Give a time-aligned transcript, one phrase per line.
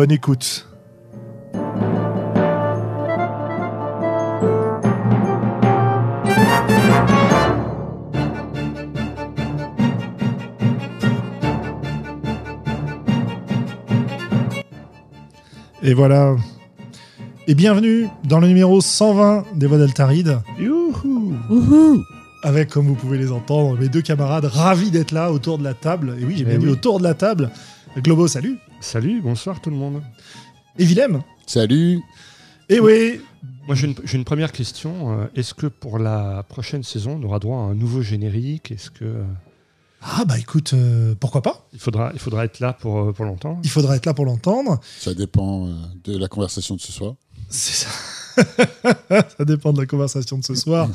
[0.00, 0.66] Bonne écoute.
[15.82, 16.36] Et voilà.
[17.46, 20.38] Et bienvenue dans le numéro 120 des Voix d'Altaride.
[20.58, 21.34] Youhou
[22.42, 25.74] Avec, comme vous pouvez les entendre, mes deux camarades ravis d'être là autour de la
[25.74, 26.16] table.
[26.18, 26.72] Et oui, j'ai Eh bien dit oui.
[26.72, 27.50] autour de la table.
[28.02, 28.56] Globo, salut.
[28.80, 30.02] Salut, bonsoir tout le monde.
[30.78, 31.22] Et Willem.
[31.46, 32.00] Salut
[32.68, 33.20] Et oui.
[33.66, 35.20] Moi j'ai une, j'ai une première question.
[35.20, 38.70] Euh, Est-ce que pour la prochaine saison, on aura droit à un nouveau générique?
[38.70, 39.24] Est-ce que euh,
[40.02, 41.66] Ah bah écoute, euh, pourquoi pas?
[41.72, 43.60] il faudra, il faudra être là pour, pour longtemps?
[43.64, 44.80] Il faudra être là pour l'entendre.
[44.98, 45.68] Ça dépend
[46.04, 47.14] de la conversation de ce soir.
[47.48, 47.90] C'est ça.
[49.38, 50.88] ça dépend de la conversation de ce soir.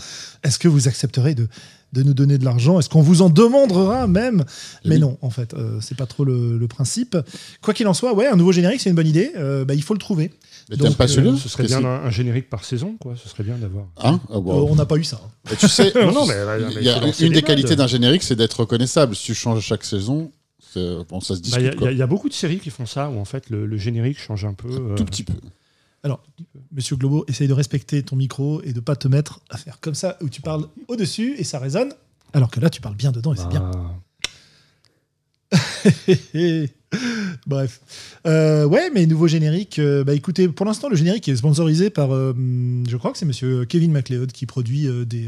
[0.44, 1.48] Est-ce que vous accepterez de,
[1.94, 2.80] de nous donner de l'argent?
[2.80, 4.44] Est-ce qu'on vous en demandera même?
[4.86, 5.02] Mais oui.
[5.02, 7.18] non, en fait, euh, c'est pas trop le, le principe.
[7.62, 9.32] Quoi qu'il en soit, ouais, un nouveau générique, c'est une bonne idée.
[9.38, 10.32] Euh, bah, il faut le trouver.
[10.70, 11.36] Mais Donc, t'aimes pas euh, celui-là?
[11.38, 13.14] Ce serait bien un, un générique par saison, quoi.
[13.22, 13.86] Ce serait bien d'avoir.
[14.04, 15.22] Hein Euh, on n'a pas eu ça.
[15.52, 17.76] Et tu sais, Non, non, mais- mais il y a faut lancer une des qualités
[17.76, 19.16] d'un générique, c'est d'être reconnaissable.
[19.16, 20.32] Si tu changes chaque saison,
[20.76, 21.82] bon, ça se Bah, Il y, a- discute.
[21.82, 23.50] il y a- il y a beaucoup de séries qui font ça, où en fait
[23.52, 24.70] le, le générique change un peu.
[24.70, 25.34] euh, Tout petit peu.
[26.06, 26.22] Alors,
[26.72, 29.96] monsieur Globo, essaye de respecter ton micro et de pas te mettre à faire comme
[29.96, 31.94] ça, où tu parles au-dessus et ça résonne.
[32.32, 33.72] Alors que là, tu parles bien dedans et c'est bien.
[35.52, 35.58] bah,
[37.48, 37.82] Bref.
[38.28, 39.80] Euh, ouais, mais nouveau générique.
[39.80, 42.36] euh, bah écoutez, pour l'instant, le générique est sponsorisé par, euh,
[42.88, 45.28] je crois que c'est monsieur Kevin MacLeod qui produit des,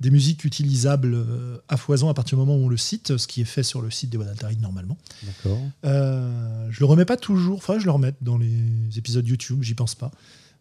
[0.00, 3.26] des musiques utilisables euh, à foison à partir du moment où on le cite, ce
[3.26, 4.96] qui est fait sur le site des Voix d'Altaride normalement.
[5.22, 5.58] D'accord.
[5.84, 8.52] Euh, je le remets pas toujours, enfin, je le remette dans les
[8.96, 10.10] épisodes YouTube, j'y pense pas.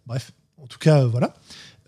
[0.07, 0.31] Bref,
[0.61, 1.35] en tout cas, voilà.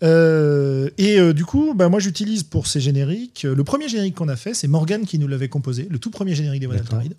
[0.02, 3.42] Euh, et euh, du coup, bah, moi j'utilise pour ces génériques.
[3.42, 6.34] le premier générique qu'on a fait, c'est Morgan qui nous l'avait composé, le tout premier
[6.34, 7.16] générique des d'Altaride.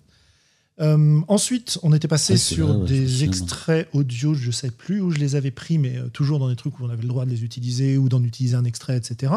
[0.80, 5.10] Euh, ensuite, on était passé Ah, sur ouais, des extraits audio, je sais plus où
[5.10, 7.30] je les avais pris, mais toujours dans des trucs où on avait le droit de
[7.30, 9.32] les utiliser ou d'en utiliser un extrait, etc.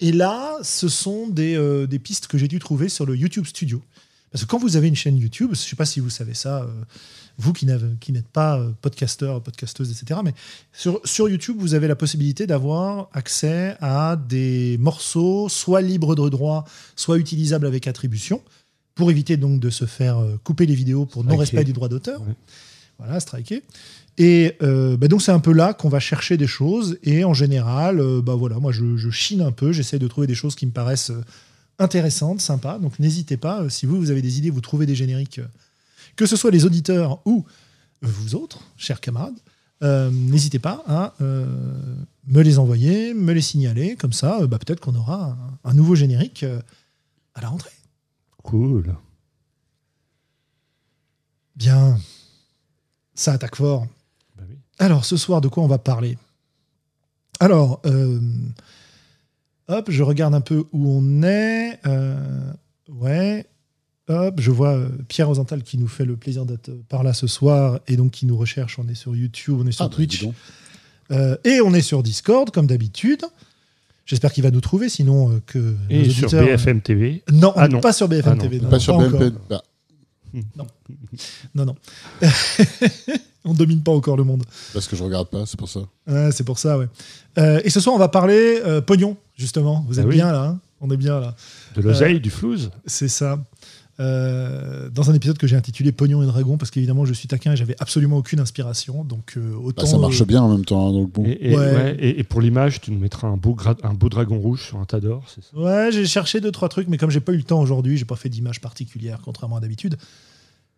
[0.00, 3.46] Et là, ce sont des, euh, des pistes que j'ai dû trouver sur le YouTube
[3.46, 3.82] Studio.
[4.30, 6.34] Parce que quand vous avez une chaîne YouTube, je ne sais pas si vous savez
[6.34, 6.66] ça, euh,
[7.38, 10.34] vous qui n'êtes pas euh, podcasteur, podcasteuse, etc., mais
[10.72, 16.28] sur, sur YouTube, vous avez la possibilité d'avoir accès à des morceaux, soit libres de
[16.28, 18.42] droit, soit utilisables avec attribution,
[18.94, 22.20] pour éviter donc de se faire euh, couper les vidéos pour non-respect du droit d'auteur.
[22.20, 22.34] Ouais.
[22.98, 23.62] Voilà, striker.
[24.20, 26.98] Et euh, bah donc c'est un peu là qu'on va chercher des choses.
[27.04, 30.26] Et en général, euh, bah voilà, moi je, je chine un peu, j'essaie de trouver
[30.26, 31.24] des choses qui me paraissent euh,
[31.78, 32.80] intéressantes, sympas.
[32.80, 35.40] Donc n'hésitez pas, si vous, vous avez des idées, vous trouvez des génériques,
[36.16, 37.46] que ce soit les auditeurs ou
[38.02, 39.38] vous autres, chers camarades,
[39.84, 43.94] euh, n'hésitez pas à me les envoyer, me les signaler.
[43.94, 46.44] Comme ça, bah, peut-être qu'on aura un, un nouveau générique
[47.34, 47.70] à la rentrée.
[48.42, 48.96] Cool.
[51.54, 51.98] Bien,
[53.14, 53.86] ça attaque fort.
[54.78, 56.16] Alors, ce soir, de quoi on va parler?
[57.40, 58.20] Alors, euh,
[59.68, 61.78] hop, je regarde un peu où on est.
[61.86, 62.52] Euh,
[62.88, 63.46] ouais.
[64.08, 67.26] Hop, je vois euh, Pierre Rosenthal qui nous fait le plaisir d'être par là ce
[67.26, 68.78] soir et donc qui nous recherche.
[68.78, 70.26] On est sur YouTube, on est sur Ah, bah, Twitch
[71.10, 73.24] euh, et on est sur Discord comme d'habitude.
[74.06, 77.22] J'espère qu'il va nous trouver, sinon euh, que nos Et sur BFM TV.
[77.30, 77.80] Non, Ah on non.
[77.80, 78.42] pas sur BFM Ah non.
[78.42, 78.60] TV.
[78.60, 78.96] non, Pas sur.
[78.98, 79.34] BMP.
[79.50, 79.62] Bah,
[81.54, 81.74] Non, non.
[83.44, 84.42] on domine pas encore le monde.
[84.72, 85.80] parce que je regarde pas, c'est pour ça.
[86.06, 86.88] Ouais, c'est pour ça, ouais.
[87.38, 89.84] Euh, et ce soir, on va parler euh, pognon, justement.
[89.88, 90.14] Vous êtes Ah oui.
[90.16, 91.34] bien là hein On est bien là.
[91.76, 92.70] De l'oseille, du flouze.
[92.86, 93.38] C'est ça.
[94.00, 97.52] Euh, dans un épisode que j'ai intitulé Pognon et Dragon, parce qu'évidemment, je suis taquin
[97.52, 99.02] et j'avais absolument aucune inspiration.
[99.04, 99.82] Donc, euh, autant.
[99.82, 100.88] Bah, ça marche euh, bien en même temps.
[100.88, 101.24] hein, Donc bon.
[101.24, 101.74] Et, et- Ouais.
[101.74, 104.62] ouais, et- et pour l'image, tu nous mettras un beau, gra- un beau dragon rouge
[104.68, 105.50] sur un tas d'or, c'est ça?
[105.60, 108.04] Ouais, j'ai cherché deux, trois trucs, mais comme j'ai pas eu le temps aujourd'hui, j'ai
[108.04, 109.96] pas fait d'image particulière, contrairement à d'habitude.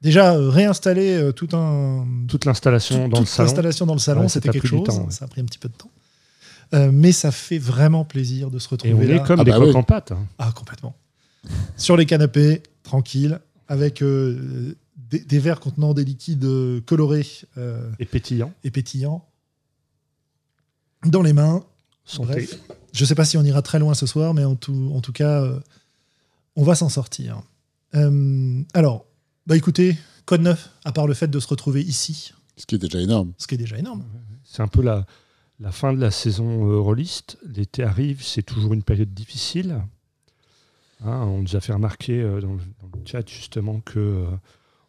[0.02, 3.46] Déjà, euh, réinstaller euh, tout un, Toute l'installation dans le salon.
[3.48, 4.84] l'installation dans le salon, Ouais, ça c'était t'a quelque chose.
[4.86, 5.10] temps, ouais.
[5.10, 5.90] Ça a pris un petit peu de temps.
[6.72, 9.16] Euh, mais ça fait vraiment plaisir de se Et retrouver on là.
[9.16, 9.74] est comme Ah des bah coques oui.
[9.76, 10.12] en pâte.
[10.12, 10.26] hein.
[10.38, 10.94] Ah, complètement.
[11.76, 14.74] Sur les canapés, tranquille, avec euh,
[15.10, 16.46] des, des verres contenant des liquides
[16.86, 17.26] colorés
[17.58, 18.52] euh, Et pétillant.
[18.64, 19.26] et pétillants
[21.06, 21.62] dans les mains.
[22.04, 22.32] Santé.
[22.32, 22.58] Bref,
[22.92, 25.12] je sais pas si on ira très loin ce soir, mais en tout, en tout
[25.12, 25.60] cas, euh,
[26.56, 27.42] on va s'en sortir.
[27.94, 29.06] Euh, alors,
[29.46, 29.96] bah écoutez,
[30.26, 33.32] Code 9, à part le fait de se retrouver ici, Ce qui est déjà énorme.
[33.38, 34.04] ce qui est déjà énorme.
[34.44, 35.06] C'est un peu la,
[35.58, 37.38] la fin de la saison euh, rôliste.
[37.46, 39.80] L'été arrive, c'est toujours une période difficile.
[41.04, 44.26] Hein, on nous a fait remarquer euh, dans, le, dans le chat justement que euh,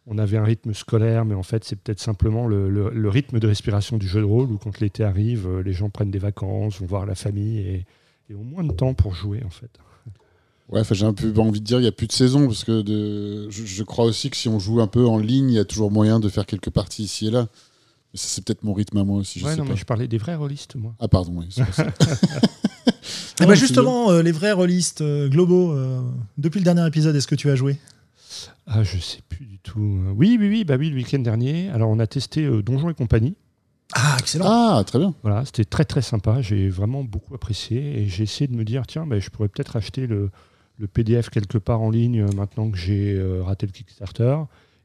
[0.06, 3.38] on avait un rythme scolaire, mais en fait c'est peut-être simplement le, le- le rythme
[3.38, 6.18] de respiration du jeu de rôle où quand l'été arrive, euh, les gens prennent des
[6.18, 7.86] vacances, vont voir la famille et,
[8.28, 9.70] et ont moins de temps pour jouer en fait.
[10.72, 12.64] Ouais, enfin, j'ai un peu envie de dire, il n'y a plus de saison, parce
[12.64, 13.48] que de...
[13.50, 15.64] je, je crois aussi que si on joue un peu en ligne, il y a
[15.66, 17.46] toujours moyen de faire quelques parties ici et là.
[18.14, 19.70] Mais ça, c'est peut-être mon rythme à moi aussi, je Ouais, sais non, pas.
[19.72, 20.94] mais je parlais des vrais rôlistes, moi.
[20.98, 21.46] Ah, pardon, oui.
[21.50, 21.86] c'est pour ça.
[21.86, 26.00] Et Ah, bah justement, euh, les vrais rôlistes euh, globaux, euh,
[26.38, 27.78] depuis le dernier épisode, est-ce que tu as joué?
[28.66, 29.80] Ah, je sais plus du tout.
[30.06, 31.68] Euh, Oui, oui, oui, bah oui, le week-end dernier.
[31.70, 33.34] Alors, on a testé euh, Donjons et compagnie.
[33.94, 34.44] Ah, excellent.
[34.48, 35.14] Ah, très bien.
[35.22, 36.40] Voilà, c'était très très sympa.
[36.40, 39.76] J'ai vraiment beaucoup apprécié et j'ai essayé de me dire tiens, bah, je pourrais peut-être
[39.76, 40.30] acheter le,
[40.78, 44.36] le PDF quelque part en ligne euh, maintenant que j'ai euh, raté le Kickstarter.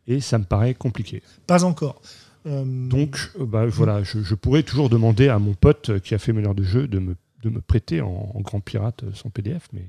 [0.07, 1.21] Et ça me paraît compliqué.
[1.47, 2.01] Pas encore.
[2.45, 6.31] Euh, Donc, bah, voilà, je, je pourrais toujours demander à mon pote qui a fait
[6.31, 9.67] meneur de jeu de me, de me prêter en, en grand pirate son PDF.
[9.73, 9.85] Mais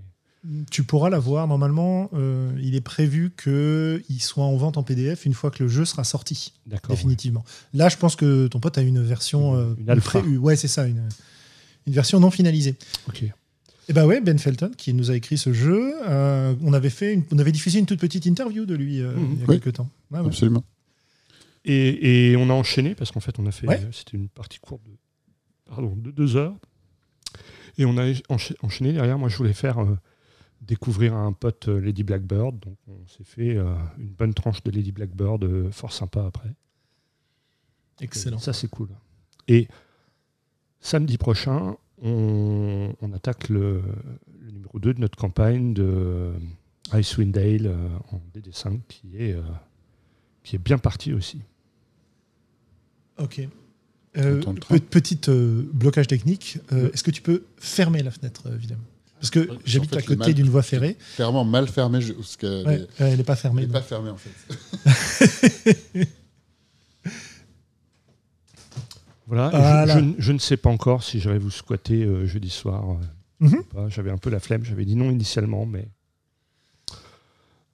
[0.71, 1.47] tu pourras l'avoir.
[1.47, 5.69] Normalement, euh, il est prévu qu'il soit en vente en PDF une fois que le
[5.69, 6.97] jeu sera sorti, d'accord.
[6.97, 7.45] définitivement.
[7.75, 9.55] Là, je pense que ton pote a une version.
[9.57, 10.21] euh, Une alpha.
[10.21, 11.09] pré- ouais, c'est ça, une,
[11.87, 12.77] une version non finalisée.
[13.09, 13.25] Ok.
[13.89, 15.93] Et bah ouais, Ben Felton qui nous a écrit ce jeu.
[16.07, 19.15] euh, on avait fait, une- on avait diffusé une toute petite interview de lui euh,
[19.17, 19.33] Mhm.
[19.33, 19.61] il y a Oui.
[19.61, 19.89] quelques temps.
[20.11, 20.19] Ouais.
[20.21, 20.65] Absolument.
[21.65, 23.67] Et, et on a enchaîné parce qu'en fait, on a fait.
[23.67, 23.81] Ouais.
[23.83, 24.91] euh, C'était une partie courte de,
[25.67, 26.57] pardon, de deux heures.
[27.79, 29.19] Et on a encha- enchaîné derrière.
[29.19, 29.97] Moi, je voulais faire euh,
[30.61, 32.59] découvrir à un pote Lady Blackbird.
[32.61, 36.51] Donc, on s'est fait euh, une bonne tranche de Lady Blackbird, euh, fort sympa après.
[38.01, 38.39] Excellent.
[38.39, 38.89] Ça, c'est cool.
[39.49, 39.69] Et
[40.81, 43.83] samedi prochain, on, on attaque le,
[44.45, 46.33] le numéro 2 de notre campagne de
[46.93, 49.43] Icewind Dale euh, en DD5 qui est, euh,
[50.45, 51.41] qui est bien parti aussi.
[53.19, 53.41] Ok.
[54.17, 54.41] Euh,
[54.91, 56.59] petite euh, blocage technique.
[56.73, 56.91] Euh, Oui.
[56.95, 58.83] Est-ce que tu peux fermer la fenêtre, évidemment
[59.21, 60.97] Parce que j'habite fait, à côté d'une voie ferrée.
[61.17, 63.61] Clairement mal fermé, je- parce Ouais, ouais, elle n'est pas elle fermée.
[63.63, 63.75] n'est donc.
[63.75, 65.75] pas fermée en fait.
[69.29, 69.51] Voilà.
[69.51, 69.87] Voilà.
[69.87, 72.85] Je, je ne- je ne sais pas encore si j'aurais vous squatter euh, jeudi soir.
[72.91, 72.95] euh,
[73.41, 73.63] Mhm.
[73.89, 74.65] J'avais un peu la flemme.
[74.65, 75.87] J'avais dit non initialement, mais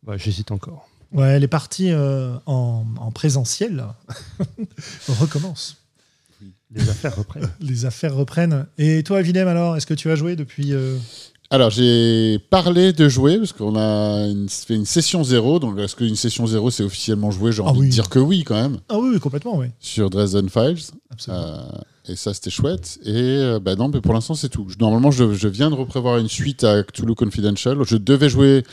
[0.03, 0.89] bah, j'hésite encore.
[1.13, 3.85] Ouais, les parties euh, en, en présentiel
[5.09, 5.77] recommencent.
[6.71, 7.49] Les affaires reprennent.
[7.61, 8.67] Les affaires reprennent.
[8.79, 10.99] Et toi, Willem, alors, est-ce que tu as joué depuis euh,
[11.51, 15.59] Alors, j'ai parlé de jouer, parce qu'on a une- fait une session zéro.
[15.61, 17.53] Donc, est-ce qu'une session zéro, c'est officiellement joué?
[17.53, 17.87] J'ai Ah envie oui.
[17.89, 19.67] de dire que oui, quand même, Ah oui, oui, complètement, oui.
[19.79, 20.79] sur Dresden Files.
[21.11, 21.45] Absolument.
[21.45, 21.61] Euh,
[22.13, 22.99] et ça, c'était chouette.
[23.05, 24.67] Et euh, bah non, mais pour l'instant, c'est tout.
[24.81, 27.79] Normalement, je, je viens de reprévoir une suite à Cthulhu Confidential.
[27.87, 28.65] Je devais jouer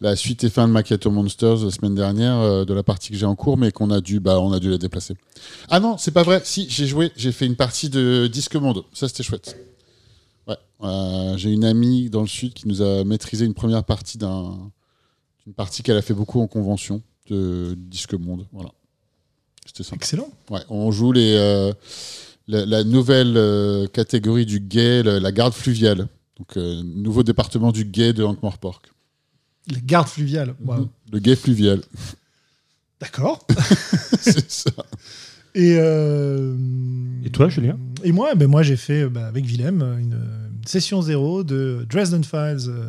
[0.00, 3.16] la suite et fin de Macchiato Monsters la semaine dernière euh, de la partie que
[3.16, 5.14] j'ai en cours, mais qu'on a dû, bah, on a dû la déplacer.
[5.70, 6.40] Ah non, c'est pas vrai.
[6.44, 8.84] Si, j'ai joué, j'ai fait une partie de Disque Monde.
[8.92, 9.56] Ça, c'était chouette.
[10.82, 14.70] Euh, j'ai une amie dans le sud qui nous a maîtrisé une première partie d'un,
[15.44, 18.46] d'une partie qu'elle a fait beaucoup en convention de Disque Monde.
[18.52, 18.70] Voilà.
[19.66, 19.96] C'était sympa.
[19.96, 20.28] Excellent.
[20.50, 21.72] Ouais, on joue les, euh,
[22.48, 26.08] la, la nouvelle euh, catégorie du guet, la garde fluviale.
[26.38, 28.90] Donc, euh, nouveau département du guet de Ankh-Morpork.
[29.68, 30.54] Les gardes fluviales.
[30.64, 30.88] Waouh.
[31.12, 31.80] Le guet fluvial.
[33.00, 33.46] D'accord.
[34.20, 34.70] c'est ça.
[35.54, 36.56] Et, euh,
[37.24, 37.78] Et toi, Julien?
[38.02, 40.18] Et moi, ben moi j'ai fait bah, avec Willem une
[40.66, 42.88] session zéro de Dresden Files euh,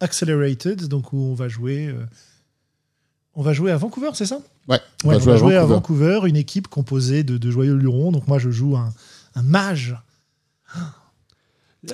[0.00, 1.88] Accelerated, donc où on va jouer.
[1.88, 2.04] euh,
[3.34, 4.40] on va jouer à Vancouver, c'est ça?
[4.68, 6.04] Ouais, on Ouais, va jouer à jouer à Vancouver.
[6.14, 8.12] Vancouver, une équipe composée de, de joyeux lurons.
[8.12, 8.92] Donc moi, je joue un,
[9.34, 9.96] un mage.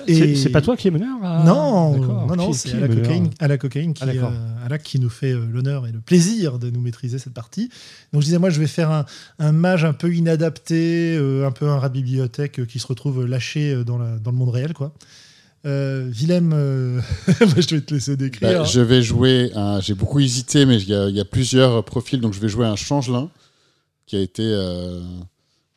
[0.07, 3.29] Et- C'est pas toi qui es meneur à- non, non, non, c'est à la cocaïne,
[3.39, 4.31] à la cocaïne qui, Ah, d'accord.
[4.71, 7.69] euh, qui nous fait euh, l'honneur et le plaisir de nous maîtriser cette partie.
[8.13, 9.05] Donc je disais, moi, je vais faire un,
[9.39, 12.85] un mage un peu inadapté, euh, un peu un rat de bibliothèque euh, qui se
[12.85, 14.93] retrouve lâché euh, dans, la, dans le monde réel, quoi.
[15.65, 18.59] Euh, Willem, euh, bah, je vais te laisser décrire.
[18.59, 19.51] Bah, je vais jouer.
[19.55, 22.21] un- J'ai beaucoup hésité, mais il y, a- il y a plusieurs profils.
[22.21, 23.29] Donc, je vais jouer un changelin
[24.05, 25.01] qui a été, euh,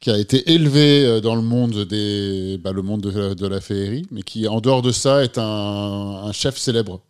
[0.02, 3.46] qui a été élevé euh, dans le monde, des, bah, le monde de, la- de
[3.46, 7.00] la féerie, mais qui, en dehors de ça, est un, un chef célèbre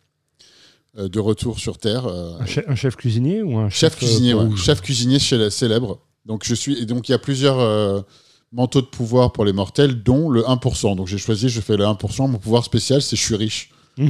[0.99, 2.05] euh, de retour sur Terre.
[2.05, 4.55] euh, Un chef, un chef cuisinier ou un chef chef, cuisinier, ouais.
[4.55, 5.99] chef cuisinier chez la célèbre.
[6.25, 8.01] Donc je suis et donc il y a plusieurs euh,
[8.51, 10.95] manteaux de pouvoir pour les mortels, dont le 1%.
[10.95, 12.29] Donc j'ai choisi, je fais le 1%.
[12.29, 13.71] Mon pouvoir spécial, c'est je suis riche.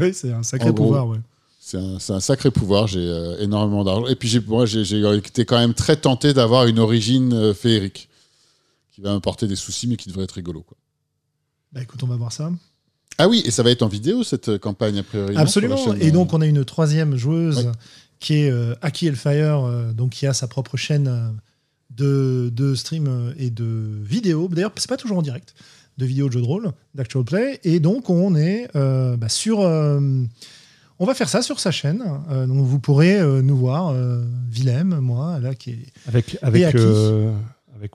[0.00, 0.84] Oui, c'est un sacré En gros.
[0.86, 1.18] pouvoir, ouais.
[1.62, 2.86] C'est un, sacré pouvoir.
[2.86, 4.06] J'ai euh, énormément d'argent.
[4.06, 4.82] Et puis moi, j'ai,
[5.16, 8.08] été quand même très tenté d'avoir une origine euh, féerique
[8.90, 10.62] qui va m'apporter des soucis, mais qui devrait être rigolo.
[10.62, 10.76] Quoi.
[11.72, 12.50] Bah écoute, on va voir ça.
[13.18, 15.36] Ah oui, et ça va être en vidéo cette euh, campagne a priori.
[15.36, 15.76] Absolument.
[15.76, 17.72] chaîne, Et donc, on a une troisième joueuse Ouais.
[18.18, 21.34] qui est euh, Aki Elfire, euh, donc qui a sa propre chaîne
[21.90, 24.48] de, de stream et de vidéo.
[24.50, 25.54] D'ailleurs, c'est pas toujours en direct,
[25.98, 27.60] de vidéos de jeux de rôle, d'actual play.
[27.62, 29.60] Et donc, on est bah, sur.
[31.00, 32.04] On va faire ça sur sa chaîne.
[32.30, 36.74] Euh, donc, vous pourrez euh, nous voir, euh, Willem, moi, là, qui est Avec, avec,
[36.76, 37.32] euh,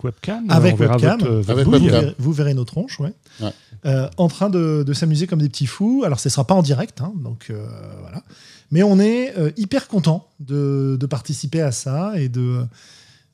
[0.03, 1.19] webcam Avec webcam.
[1.19, 1.89] votre, votre Avec vous, webcam.
[1.91, 3.13] verrez, vous verrez nos tronches, ouais.
[3.39, 3.51] Ouais.
[3.85, 6.01] Euh, en train de, de s'amuser comme des petits fous.
[6.05, 7.67] Alors, ce ne sera pas en direct, hein, donc euh,
[8.01, 8.23] voilà.
[8.71, 12.65] Mais on est euh, hyper content de, de participer à ça et de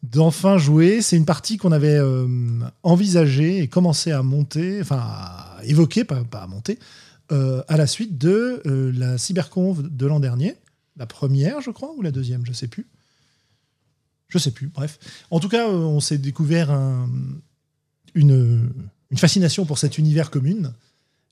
[0.04, 1.02] d'enfin jouer.
[1.02, 2.28] C'est une partie qu'on avait euh,
[2.84, 6.80] envisagée et commencé à monter, enfin à évoquer, pas, pas à monter,
[7.32, 10.56] euh, à la suite de euh, la cyberconf de l'an dernier,
[10.98, 12.88] la première, je crois, ou la deuxième, je sais plus.
[14.28, 15.00] Je sais plus, bref.
[15.30, 17.10] En tout cas, euh, on s'est découvert un-
[18.14, 18.70] une,
[19.16, 20.74] fascination pour cet univers commun.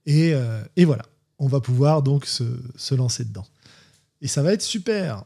[0.06, 0.34] Et,
[0.76, 1.06] et voilà,
[1.38, 2.44] on va pouvoir donc se,
[2.76, 3.46] se lancer dedans.
[4.22, 5.24] Et ça va être super.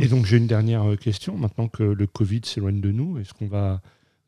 [0.00, 1.36] Et donc j'ai une dernière question.
[1.36, 3.80] Maintenant que le Covid s'éloigne de nous, est-ce qu'on va,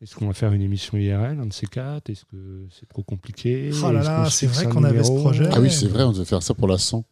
[0.03, 2.11] est-ce qu'on va faire une émission IRL, un de ces quatre?
[2.11, 3.71] Est-ce que c'est trop compliqué?
[3.83, 5.25] Oh là là, c'est vrai qu'on avait ce numéro?
[5.25, 5.49] projet.
[5.53, 7.05] Ah oui, c'est vrai, on devait faire ça pour la 100.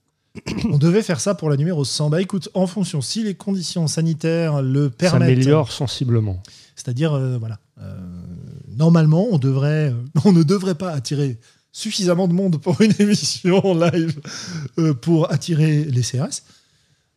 [0.70, 2.10] On devait faire ça pour la numéro 100.
[2.10, 6.42] Bah écoute, en fonction, si les conditions sanitaires le Ça permettent, améliore sensiblement.
[6.74, 7.96] c'est-à-dire, euh, voilà, euh,
[8.76, 11.38] normalement, on, devrait, euh, on ne devrait pas attirer
[11.70, 14.20] suffisamment de monde pour une émission en live
[14.78, 16.42] euh, pour attirer les CRS.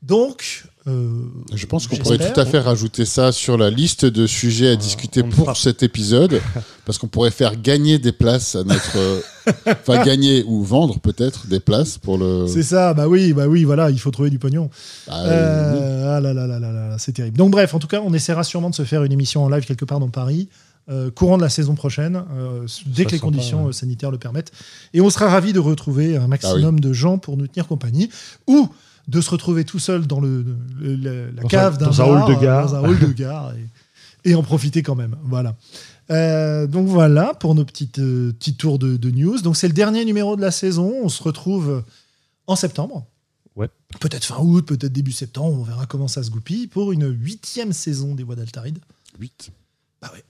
[0.02, 1.10] Donc, euh,
[1.54, 4.72] Je pense qu'on pourrait tout à fait rajouter ça sur la liste de sujets à
[4.74, 6.40] Euh, discuter pour fera- cet épisode,
[6.86, 9.20] parce qu'on pourrait faire gagner des places à notre, euh,
[9.66, 12.46] enfin gagner ou vendre peut-être des places pour le.
[12.48, 14.70] C'est ça, bah oui, bah oui, voilà, il faut trouver du pognon.
[15.08, 17.38] Bah, euh, ah là là là là là là, c'est terrible.
[17.38, 19.66] Donc bref, en tout cas, on essaiera sûrement de se faire une émission en live
[19.66, 20.50] quelque part dans Paris,
[20.92, 23.74] euh, courant de la saison prochaine, euh, dès que les sympa, conditions ouais.
[23.74, 24.52] sanitaires le permettent.
[24.94, 28.10] Et on sera ravis de retrouver un Ah maximum de gens pour nous tenir compagnie,
[28.46, 28.70] ou
[29.08, 30.44] de se retrouver tout seul dans le,
[30.80, 32.68] le- le- la Dans cave un- d'un hall de gare.
[32.70, 33.54] dans un hall de gare,
[34.24, 35.16] et, et en profiter quand même.
[35.24, 35.56] Voilà.
[36.12, 39.40] Euh, donc voilà pour nos petites, euh, petits tours de, de news.
[39.42, 40.94] Donc c'est le dernier numéro de la saison.
[41.04, 41.84] On se retrouve
[42.48, 43.06] en septembre.
[43.56, 43.70] Ouais.
[44.00, 45.58] Peut-être fin août, peut-être début septembre.
[45.60, 48.80] On verra comment ça se goupille pour une huitième saison des Voix d'Altaride.
[49.20, 49.50] 8.
[50.02, 50.24] Bah ouais.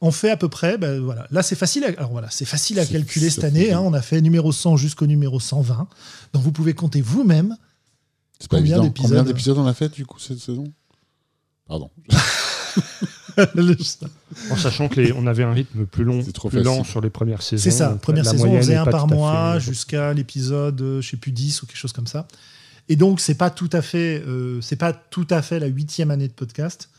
[0.00, 1.26] On fait à peu près, ben voilà.
[1.32, 1.82] Là, c'est facile.
[1.84, 3.72] À, alors voilà, c'est facile à calculer cette année.
[3.72, 3.80] hein.
[3.80, 5.88] On a fait numéro 100 jusqu'au numéro 120.
[6.32, 7.56] Donc vous pouvez compter vous-même.
[8.40, 8.84] C'est pas Combien évident.
[8.84, 10.64] d'épisodes Combien d'épisodes on a fait du coup cette saison?
[11.66, 11.90] Pardon.
[14.50, 17.10] En sachant que les- on avait un rythme plus long, trop plus lent sur les
[17.10, 17.62] premières saisons.
[17.62, 17.90] C'est ça.
[18.02, 21.30] Première la saison, on faisait un par mois fait- jusqu'à l'épisode, euh, je sais plus
[21.32, 22.26] 10 ou quelque chose comme ça.
[22.88, 26.10] Et donc, c'est pas tout à fait, euh, c'est pas tout à fait la huitième
[26.10, 26.90] année de podcast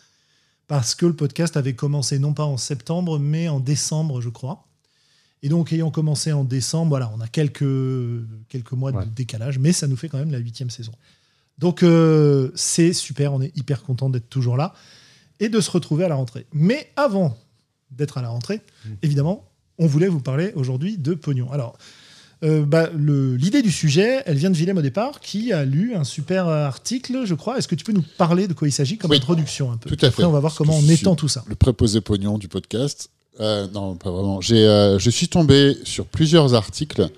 [0.68, 4.66] parce que le podcast avait commencé non pas en septembre, mais en décembre, je crois.
[5.42, 7.66] Et donc, ayant commencé en décembre, voilà, on a quelques,
[8.50, 9.06] quelques mois Ouais.
[9.06, 10.92] de décalage, mais ça nous fait quand même la huitième saison.
[11.60, 14.74] Donc, euh, c'est super, on est hyper content d'être toujours là
[15.40, 16.46] et de se retrouver à la rentrée.
[16.54, 17.38] Mais avant
[17.92, 18.90] d'être à la rentrée, Mm.
[19.04, 19.46] évidemment,
[19.78, 21.52] on voulait vous parler aujourd'hui de pognon.
[21.52, 21.78] Alors,
[22.44, 26.06] euh, bah, l'idée du sujet, elle vient de Willem au départ, qui a lu un
[26.06, 27.58] super article, je crois.
[27.58, 29.90] Est-ce que tu peux nous parler de quoi il s'agit comme Oui, introduction un peu
[29.94, 30.28] tout à Après, fait.
[30.28, 31.44] on va voir comment on étend tout ça.
[31.48, 33.10] Le préposé pognon du podcast.
[33.42, 34.40] Euh, non, pas vraiment.
[34.40, 34.64] J'ai,
[35.00, 37.10] je suis tombé sur plusieurs articles.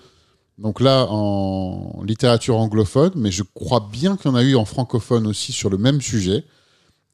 [0.58, 4.65] Donc là, en littérature anglophone, mais je crois bien qu'il y en a eu en
[4.65, 6.43] francophone aussi sur le même sujet,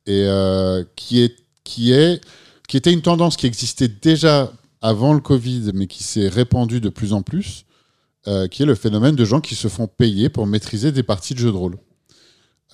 [0.06, 2.22] et euh, qui est qui est
[2.68, 4.52] qui était une tendance qui existait déjà
[4.82, 7.66] avant le Covid, mais qui s'est répandue de plus en plus,
[8.28, 11.34] euh, qui est le phénomène de gens qui se font payer pour maîtriser des parties
[11.34, 11.78] de jeux de rôle.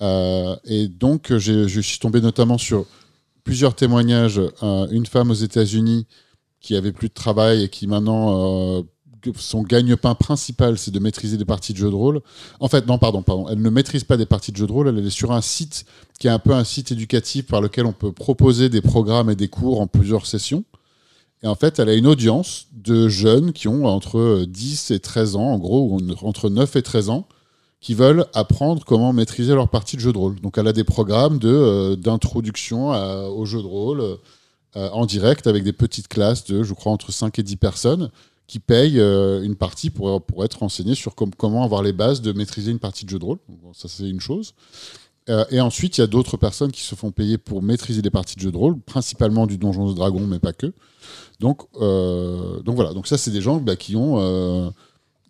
[0.00, 2.86] Euh, et donc, je suis tombé notamment sur
[3.44, 4.40] plusieurs témoignages.
[4.62, 6.06] Une femme aux États-Unis
[6.60, 8.84] qui avait plus de travail et qui maintenant
[9.28, 12.20] euh, son gagne-pain principal, c'est de maîtriser des parties de jeux de rôle.
[12.60, 13.46] En fait, non, pardon, pardon.
[13.48, 14.88] Elle ne maîtrise pas des parties de jeux de rôle.
[14.88, 15.84] Elle est sur un site
[16.18, 19.36] qui est un peu un site éducatif par lequel on peut proposer des programmes et
[19.36, 20.64] des cours en plusieurs sessions.
[21.42, 25.36] Et en fait, elle a une audience de jeunes qui ont entre 10 et 13
[25.36, 27.26] ans, en gros, ou entre 9 et 13 ans,
[27.80, 30.40] qui veulent apprendre comment maîtriser leur partie de jeu de rôle.
[30.40, 32.88] Donc, elle a des programmes euh, d'introduction
[33.28, 34.18] au jeu de rôle
[34.76, 38.10] euh, en direct avec des petites classes de, je crois, entre 5 et 10 personnes
[38.46, 42.20] qui payent euh, une partie pour, pour être renseignés sur com- comment avoir les bases
[42.20, 43.38] de maîtriser une partie de jeu de rôle.
[43.72, 44.52] Ça, c'est une chose.
[45.30, 48.10] Euh, et ensuite, il y a d'autres personnes qui se font payer pour maîtriser des
[48.10, 50.72] parties de jeu de rôle, principalement du Donjons et Dragons, mais pas que.
[51.40, 52.92] Donc, euh, donc voilà.
[52.92, 54.72] Donc ça, c'est des gens bah, qui ont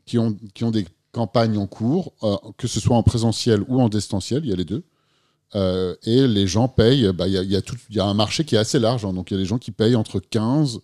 [0.06, 2.12] qui ont qui ont des campagnes en cours,
[2.58, 4.82] que ce soit en présentiel ou en distanciel, il y a les deux.
[6.04, 7.12] Et les gens payent.
[7.12, 9.04] bah, Il y, a, y, a y a un marché qui est assez large.
[9.04, 9.12] hein.
[9.12, 10.80] donc il y a des gens qui payent entre 15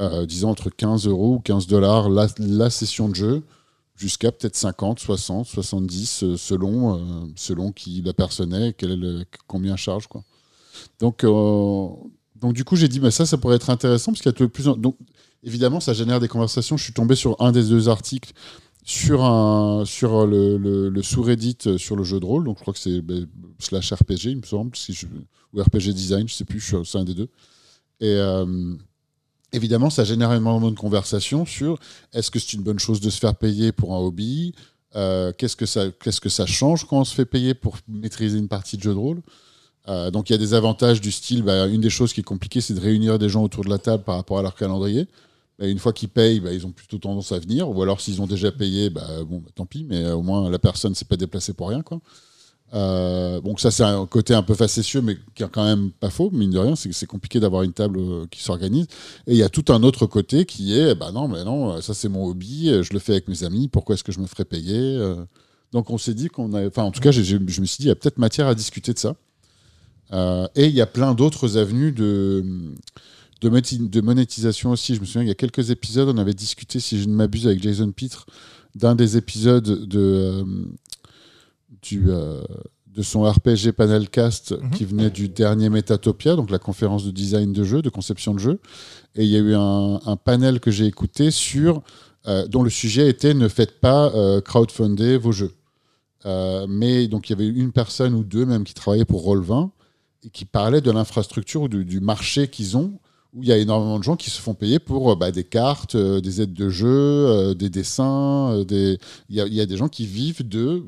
[0.00, 3.42] euh, disons entre 15 euros ou 15 dollars la, session de jeu,
[3.96, 7.00] jusqu'à peut-être 50, 60, 70, euh, selon, euh,
[7.34, 10.06] selon qui la personne est, quel combien charge.
[10.06, 10.22] Quoi.
[11.00, 11.88] Donc, euh,
[12.36, 14.38] donc du coup, j'ai dit, mais ça, ça pourrait être intéressant, parce qu'il y a
[14.38, 14.76] de plus en...
[14.76, 14.96] Donc,
[15.42, 16.76] évidemment, ça génère des conversations.
[16.76, 18.32] Je suis tombé sur un des deux articles
[18.84, 22.44] sur, un, sur le, sous-reddit sur le jeu de rôle.
[22.44, 23.26] Donc, je crois que c'est ben,
[23.58, 24.72] slash RPG, il me semble,
[25.52, 27.28] ou RPG Design, je sais plus, c'est un des deux.
[28.00, 28.16] Et
[29.52, 31.78] évidemment, ça génère énormément de conversations sur
[32.12, 34.54] est-ce que c'est une bonne chose de se faire payer pour un hobby
[34.96, 38.38] euh, qu'est-ce, que ça, qu'est-ce que ça change quand on se fait payer pour maîtriser
[38.38, 39.22] une partie de jeu de rôle?
[39.88, 42.24] Euh, donc il y a des avantages du style, bah, une des choses qui est
[42.24, 45.06] compliquée, c'est de réunir des gens autour de la table par rapport à leur calendrier.
[45.58, 48.20] Bah, une fois qu'ils payent, bah, ils ont plutôt tendance à venir, ou alors s'ils
[48.22, 51.04] ont déjà payé, bah, bon, tant pis, mais euh, au moins la personne ne s'est
[51.04, 51.82] pas déplacée pour rien.
[51.82, 52.00] Quoi.
[52.74, 56.10] Euh, donc ça c'est un côté un peu facétieux, mais qui est quand même pas
[56.10, 58.86] faux, mine de rien, c'est que c'est compliqué d'avoir une table euh, qui s'organise.
[59.26, 61.94] Et il y a tout un autre côté qui est, bah non, mais non, ça
[61.94, 64.44] c'est mon hobby, je le fais avec mes amis, pourquoi est-ce que je me ferais
[64.44, 65.16] payer euh
[65.72, 67.88] Donc on s'est dit qu'on a, enfin en tout cas, je me suis dit, il
[67.88, 69.14] y a peut-être matière à discuter de ça.
[70.12, 72.44] Euh, et il y a plein d'autres avenues de,
[73.42, 74.94] de, monétisation aussi.
[74.94, 77.46] Je me souviens, il y a quelques épisodes, on avait discuté, si je ne m'abuse,
[77.46, 78.26] avec Jason Pitre,
[78.74, 80.44] d'un des épisodes de, euh,
[81.82, 82.42] du, euh,
[82.86, 84.70] de son RPG Panelcast Mhm.
[84.70, 88.38] qui venait du dernier Metatopia, donc la conférence de design de jeu, de conception de
[88.40, 88.60] jeu.
[89.14, 91.82] Et il y a eu un, un panel que j'ai écouté sur
[92.26, 95.52] euh, dont le sujet était ne faites pas euh, crowdfunder vos jeux.
[96.26, 99.70] Euh, mais donc il y avait une personne ou deux même qui travaillaient pour Roll20
[100.24, 102.98] et qui parlaient de l'infrastructure ou du, du marché qu'ils ont
[103.34, 105.94] où il y a énormément de gens qui se font payer pour bah, des cartes,
[105.94, 108.50] euh, des aides de jeu, euh, des dessins.
[108.52, 108.98] euh, des...
[109.28, 110.82] Il, y a, il y a des gens qui vivent de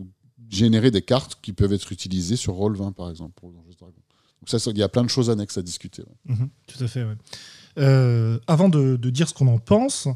[0.51, 3.33] générer des cartes qui peuvent être utilisées sur Roll20 par exemple.
[3.37, 3.95] Pour Donjons Dragons.
[4.43, 6.03] Donc ça, il y a plein de choses annexes à discuter.
[6.03, 6.35] ouais.
[6.35, 7.17] Mhm, tout à fait, ouais.
[7.79, 10.09] Euh, avant de, de dire ce qu'on en pense,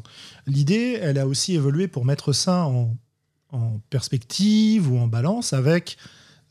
[0.45, 2.95] l'idée, elle a aussi évolué pour mettre ça en,
[3.51, 5.97] en perspective ou en balance avec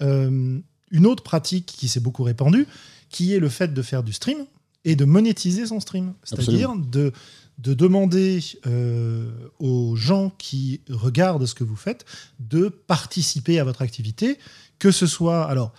[0.03, 0.59] euh,
[0.91, 2.67] une autre pratique qui s'est beaucoup répandue,
[3.11, 4.47] qui est le fait de faire du stream
[4.85, 6.15] et de monétiser son stream.
[6.23, 7.13] C'est-à-dire de,
[7.59, 12.05] de demander euh, aux gens qui regardent ce que vous faites
[12.41, 14.39] de participer à votre activité,
[14.79, 15.45] que ce soit...
[15.49, 15.73] Alors,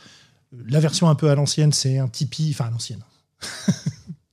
[0.67, 3.03] la version un peu à l'ancienne, c'est un Tipeee, enfin à l'ancienne.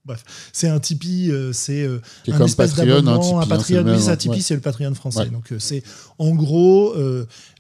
[0.04, 3.44] Bref, c'est un Tipeee, euh, c'est euh, un comme espèce Patreon, un d'abonnement, un hein,
[3.44, 3.94] c'est Patreon.
[3.94, 4.16] oui, ça, ouais.
[4.16, 5.20] Tipeee, c'est le Patreon français.
[5.20, 5.30] Ouais.
[5.30, 5.84] Donc, euh, c'est
[6.18, 6.94] en gros,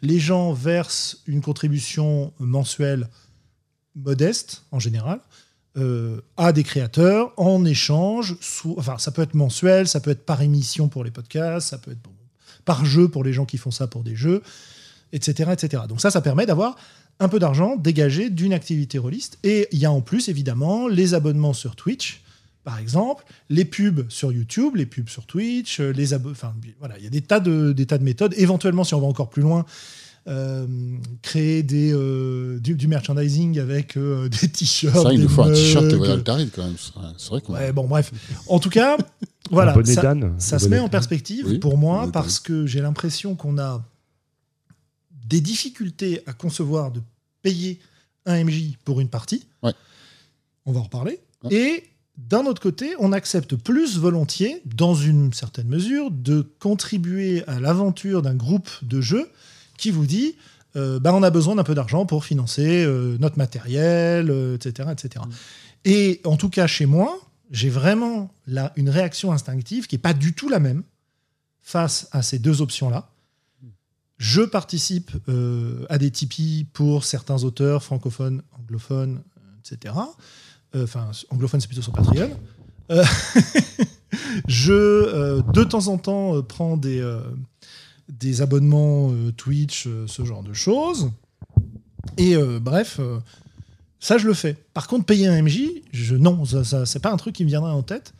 [0.02, 3.08] les gens versent une contribution mensuelle
[3.94, 5.20] modeste, en général,
[5.76, 8.36] euh, à des créateurs en échange.
[8.76, 11.92] Enfin, ça peut être mensuel, ça peut être par émission pour les podcasts, ça peut
[11.92, 12.00] être
[12.64, 14.42] par jeu pour les gens qui font ça pour des jeux,
[15.12, 15.50] etc.
[15.52, 15.84] etc.
[15.88, 16.76] Donc ça, ça permet d'avoir
[17.20, 19.38] un peu d'argent dégagé d'une activité rôliste.
[19.44, 22.22] Et il y a en plus, évidemment, les abonnements sur Twitch,
[22.64, 26.96] par exemple, les pubs sur YouTube, les pubs sur Twitch, euh, les abo- enfin voilà,
[26.98, 28.34] il y a des tas de des tas de méthodes.
[28.36, 29.64] Éventuellement, si on va encore plus loin,
[31.22, 35.02] créer des euh, du, du merchandising avec euh, des t-shirts.
[35.02, 35.96] Ça, il nous faut un t-shirt mugs.
[35.98, 36.76] Royal Tarid quand même.
[37.18, 38.12] C'est vrai- qu'on Ouais, bon, bref.
[38.46, 38.96] En tout cas,
[39.50, 39.74] voilà,
[40.38, 43.84] ça, se bonnet met en perspective Oui, pour moi parce que j'ai l'impression qu'on a
[45.26, 47.00] des difficultés à concevoir de
[47.42, 47.80] payer
[48.26, 49.46] un MJ pour une partie.
[49.62, 49.72] Ouais.
[50.66, 51.18] On va en reparler.
[51.42, 51.54] Ouais.
[51.54, 51.84] Et
[52.18, 58.22] d'un autre côté, on accepte plus volontiers, dans une certaine mesure, de contribuer à l'aventure
[58.22, 59.28] d'un groupe de jeux
[59.82, 60.36] qui vous dit
[60.76, 64.88] euh, bah, on a besoin d'un peu d'argent pour financer euh, notre matériel, euh, etc.,
[64.92, 65.24] etc.
[65.84, 67.18] Et en tout cas, chez moi,
[67.50, 70.84] j'ai vraiment là une réaction instinctive qui n'est pas du tout la même
[71.60, 73.10] face à ces deux options-là.
[74.16, 79.20] Je participe euh, à des Tipeee pour certains auteurs francophones, anglophones,
[79.60, 79.94] etc.
[80.74, 82.30] Enfin, anglophone, c'est plutôt sur Patreon.
[84.46, 87.02] Je, de temps en temps, prends des,
[88.08, 91.10] des abonnements euh, Twitch, euh, ce genre de choses.
[92.18, 93.00] Et euh, bref,
[94.00, 94.56] ça, je le fais.
[94.74, 95.62] Par contre, payer un MJ,
[95.92, 98.12] je, non, ça, ça, c'est pas un truc qui me viendrait en tête.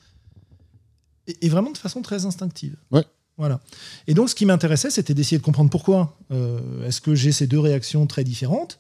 [1.27, 2.77] Et, et vraiment de façon très instinctive.
[2.91, 3.05] Ouais.
[3.39, 3.61] Voilà.
[4.07, 6.17] Et donc, ce qui m'intéressait, c'était d'essayer de comprendre pourquoi.
[6.31, 8.79] Euh, Est-ce que j'ai ces deux réactions très différentes?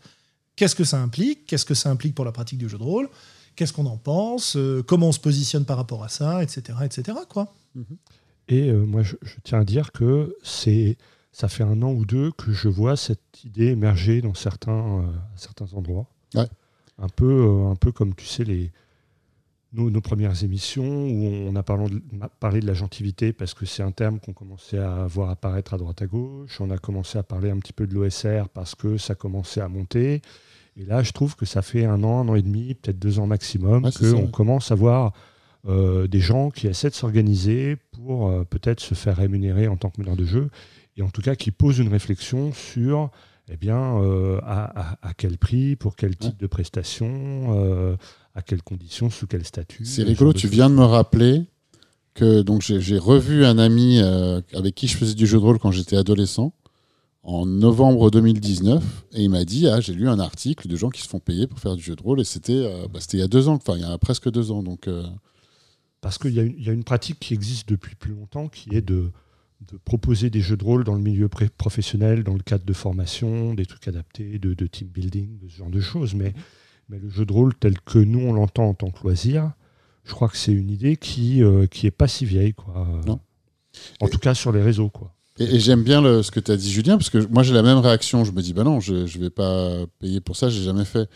[0.56, 1.46] Qu'est-ce que ça implique?
[1.46, 3.08] Qu'est-ce que ça implique pour la pratique du jeu de rôle?
[3.56, 4.56] Qu'est-ce qu'on en pense?
[4.56, 6.42] Euh, Comment on se positionne par rapport à ça?
[6.42, 6.62] Etc.
[6.84, 7.18] etc.
[7.28, 7.52] quoi.
[8.48, 10.96] Et euh, moi, je, je tiens à dire que c'est,
[11.32, 15.02] ça fait un an ou deux que je vois cette idée émerger dans certains, euh,
[15.36, 16.06] certains endroits.
[16.34, 16.46] Ouais.
[16.98, 18.70] Un peu, euh, un peu comme tu sais les
[19.72, 23.32] nos, nos premières émissions où on a parlé de, on a parlé de la gentilité
[23.32, 26.60] parce que c'est un terme qu'on commençait à voir apparaître à droite à gauche.
[26.60, 29.68] On a commencé à parler un petit peu de l'OSR parce que ça commençait à
[29.68, 30.20] monter.
[30.76, 33.18] Et là, je trouve que ça fait un an, un an et demi, peut-être deux
[33.18, 35.12] ans maximum, Ouais, qu'on commence à voir
[35.68, 39.90] euh, des gens qui essaient de s'organiser pour euh, peut-être se faire rémunérer en tant
[39.90, 40.50] que meneur de jeu,
[40.96, 43.10] et en tout cas qui posent une réflexion sur
[43.50, 47.96] eh bien, euh, à, à- à quel prix, pour quel type de prestation,
[48.34, 49.84] à quelles conditions, sous quel statut.
[49.84, 51.42] C'est ce rigolo, tu viens de me rappeler
[52.14, 54.00] que donc j'ai revu un ami
[54.54, 56.52] avec qui je faisais du jeu de rôle quand j'étais adolescent
[57.24, 58.82] en novembre 2019
[59.14, 61.46] et il m'a dit ah j'ai lu un article de gens qui se font payer
[61.46, 63.48] pour faire du jeu de rôle et c'était euh, bah, c'était il y a deux
[63.48, 65.04] ans enfin il y a presque deux ans donc euh,
[66.02, 68.48] Parce qu'il y, a une- il y a une pratique qui existe depuis plus longtemps
[68.48, 69.10] qui est de,
[69.72, 73.54] de proposer des jeux de rôle dans le milieu professionnel, dans le cadre de formation,
[73.54, 76.14] des trucs adaptés, de, de team building, de ce genre de choses.
[76.14, 76.34] Mais,
[76.88, 79.52] mais le jeu de rôle tel que nous on l'entend en tant que loisir,
[80.04, 82.52] je crois que c'est une idée qui, euh, qui est pas si vieille.
[82.54, 83.00] Quoi.
[83.06, 83.20] Non.
[84.00, 84.90] En Et- tout cas sur les réseaux.
[84.90, 85.14] Quoi.
[85.38, 87.54] Et, et j'aime bien le- ce que tu as dit, Julien, parce que moi j'ai
[87.54, 88.24] la même réaction.
[88.24, 91.08] Je me dis, bah non, je ne vais pas payer pour ça, j'ai jamais fait.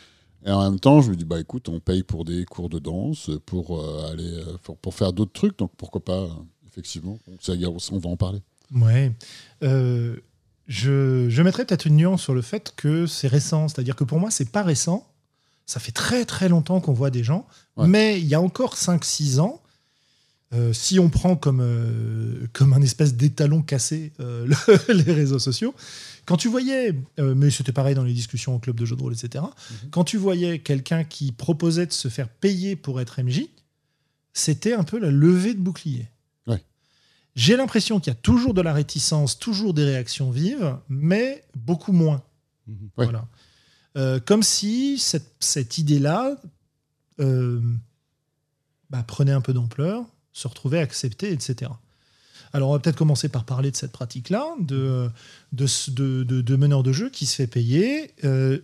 [0.46, 2.78] Et en même temps, je me dis, bah écoute, on paye pour des cours de
[2.78, 6.28] danse, pour euh, aller, euh, pour, pour faire d'autres trucs, donc pourquoi pas,
[6.68, 7.18] effectivement.
[7.26, 7.40] Donc,
[7.92, 8.40] on va en parler.
[8.74, 9.12] Ouais.
[9.64, 10.16] Euh,
[10.68, 13.68] je, je mettrais peut-être une nuance sur le fait que c'est récent.
[13.68, 15.06] C'est-à-dire que pour moi, c'est pas récent.
[15.66, 17.44] Ça fait très très longtemps qu'on voit des gens.
[17.76, 17.88] Ouais.
[17.88, 19.60] Mais il y a encore 5-6 ans,
[20.54, 24.46] euh, si on prend comme, euh, comme un espèce d'étalon cassé euh,
[24.78, 25.74] le- les réseaux sociaux,
[26.26, 29.02] quand tu voyais, euh, mais c'était pareil dans les discussions au club de jeux de
[29.02, 29.44] rôle, etc.,
[29.90, 33.42] quand tu voyais quelqu'un qui proposait de se faire payer pour être MJ,
[34.32, 36.08] c'était un peu la levée de bouclier.
[36.46, 36.62] Ouais.
[37.36, 41.92] J'ai l'impression qu'il y a toujours de la réticence, toujours des réactions vives, mais beaucoup
[41.92, 42.22] moins.
[42.66, 42.90] Mhm.
[42.98, 43.04] Ouais.
[43.04, 43.28] Voilà.
[43.96, 46.36] Euh, comme si cette, cette idée-là
[47.20, 47.62] euh,
[48.90, 51.70] bah, prenait un peu d'ampleur, se retrouvait acceptée, etc.
[52.56, 55.10] Alors, on va peut-être commencer par parler de cette pratique-là, de,
[55.52, 58.12] de, ce- de, de- de meneur de jeu qui se fait payer.
[58.24, 58.60] Euh,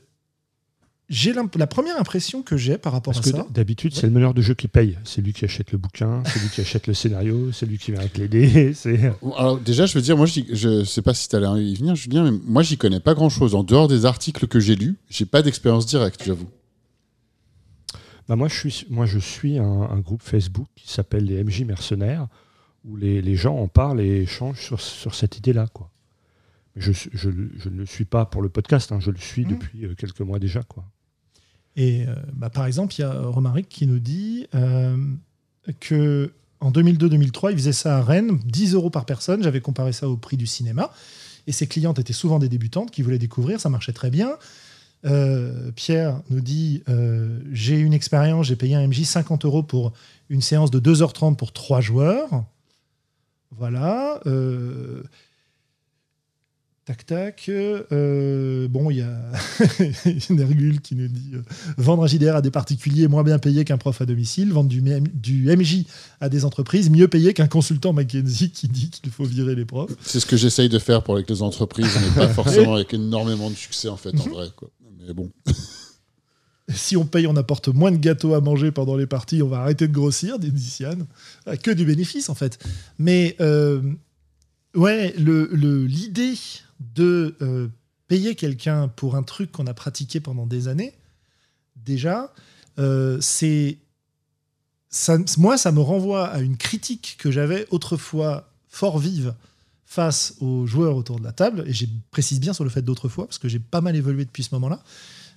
[1.11, 3.47] j'ai la première impression que j'ai par rapport Parce à que ça.
[3.51, 4.97] d'habitude, c'est le meneur de jeu qui paye.
[5.05, 7.91] C'est lui qui achète le bouquin, c'est lui qui achète le scénario, c'est lui qui
[7.91, 8.73] vient avec les dés.
[9.37, 12.31] Alors déjà, je veux dire, moi, je sais pas si tu allais y venir, Julien,
[12.31, 13.55] mais moi, j'y connais pas grand-chose.
[13.55, 16.49] En dehors des articles que j'ai lus, j'ai pas d'expérience directe, j'avoue.
[18.29, 21.63] Bah moi, je suis, moi, je suis un, un groupe Facebook qui s'appelle les MJ
[21.65, 22.29] Mercenaires,
[22.85, 25.67] où les, les gens en parlent et échangent sur, sur cette idée-là.
[25.73, 25.91] quoi.
[26.75, 29.45] Mais Je, je, je ne le suis pas pour le podcast, hein, je le suis
[29.45, 29.51] Mhm.
[29.59, 30.63] depuis euh, quelques mois déjà.
[30.63, 30.85] Quoi.
[31.77, 34.97] Et euh, bah, par exemple, il y a Romaric qui nous dit euh,
[35.81, 39.43] que en 2002-2003, il faisait ça à Rennes, 10 euros par personne.
[39.43, 40.91] J'avais comparé ça au prix du cinéma.
[41.49, 44.37] Et ses clientes étaient souvent des débutantes qui voulaient découvrir, ça marchait très bien.
[45.05, 49.93] Euh, Pierre nous dit euh, J'ai une expérience, j'ai payé un MJ 50 euros pour
[50.31, 52.45] une séance de 2h30 pour 3 joueurs.
[53.59, 54.21] Voilà.
[54.27, 55.03] euh,
[56.85, 57.45] Tac, tac.
[57.49, 59.17] euh, bon, il y a
[60.31, 61.43] une Hergule qui nous dit euh,
[61.79, 64.79] vendre un JDR à des particuliers moins bien payé qu'un prof à domicile, vendre du,
[64.91, 65.85] M- du MJ
[66.21, 69.93] à des entreprises mieux payé qu'un consultant McKinsey qui dit qu'il faut virer les profs.
[70.03, 73.49] C'est ce que j'essaye de faire pour avec les entreprises, mais pas forcément avec énormément
[73.49, 74.49] de succès, en fait, en vrai.
[74.57, 74.69] Quoi.
[75.07, 75.31] Mais bon.
[76.75, 79.61] Si on paye, on apporte moins de gâteaux à manger pendant les parties, on va
[79.61, 80.79] arrêter de grossir, dit.
[81.47, 82.59] Ah, Que du bénéfice, en fait.
[82.99, 83.83] Mais, euh,
[84.75, 86.35] ouais, l'idée
[86.95, 87.69] de euh,
[88.09, 90.95] payer quelqu'un pour un truc qu'on a pratiqué pendant des années,
[91.77, 92.33] déjà,
[92.79, 93.79] euh, c'est.
[95.39, 99.35] Moi, ça me renvoie à une critique que j'avais autrefois fort vive
[99.87, 103.27] face aux joueurs autour de la table, et je précise bien sur le fait d'autrefois,
[103.27, 104.83] parce que j'ai pas mal évolué depuis ce moment-là.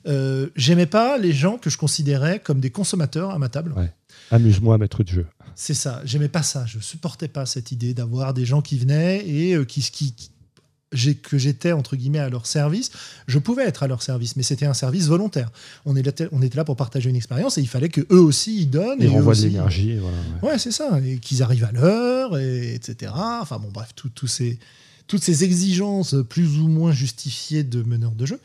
[0.08, 3.74] Euh, J'aimais pas les gens que je considérais comme des consommateurs à ma table.
[3.74, 3.92] Ouais.
[4.32, 5.28] Amuse-moi, maître de jeu.
[5.56, 6.02] C'est ça.
[6.06, 6.66] J'aimais pas ça.
[6.66, 10.14] Je supportais pas cette idée d'avoir des gens qui venaient et euh, qui, qui,
[11.22, 12.92] que j'étais entre guillemets à leur service.
[13.28, 15.52] Je pouvais être à leur service, mais c'était un service volontaire.
[15.86, 18.62] On était, on était là pour partager une expérience et il fallait que eux aussi
[18.62, 19.00] ils donnent.
[19.00, 19.98] Il et eux renvoie de l'énergie.
[19.98, 20.50] Voilà, ouais.
[20.50, 21.00] Ouais, c'est ça.
[21.06, 23.12] Et qu'ils arrivent à l'heure, et, etc.
[23.16, 23.90] Enfin bon, bref,
[24.28, 24.60] ces,
[25.08, 28.40] toutes ces exigences plus ou moins justifiées de meneurs de jeu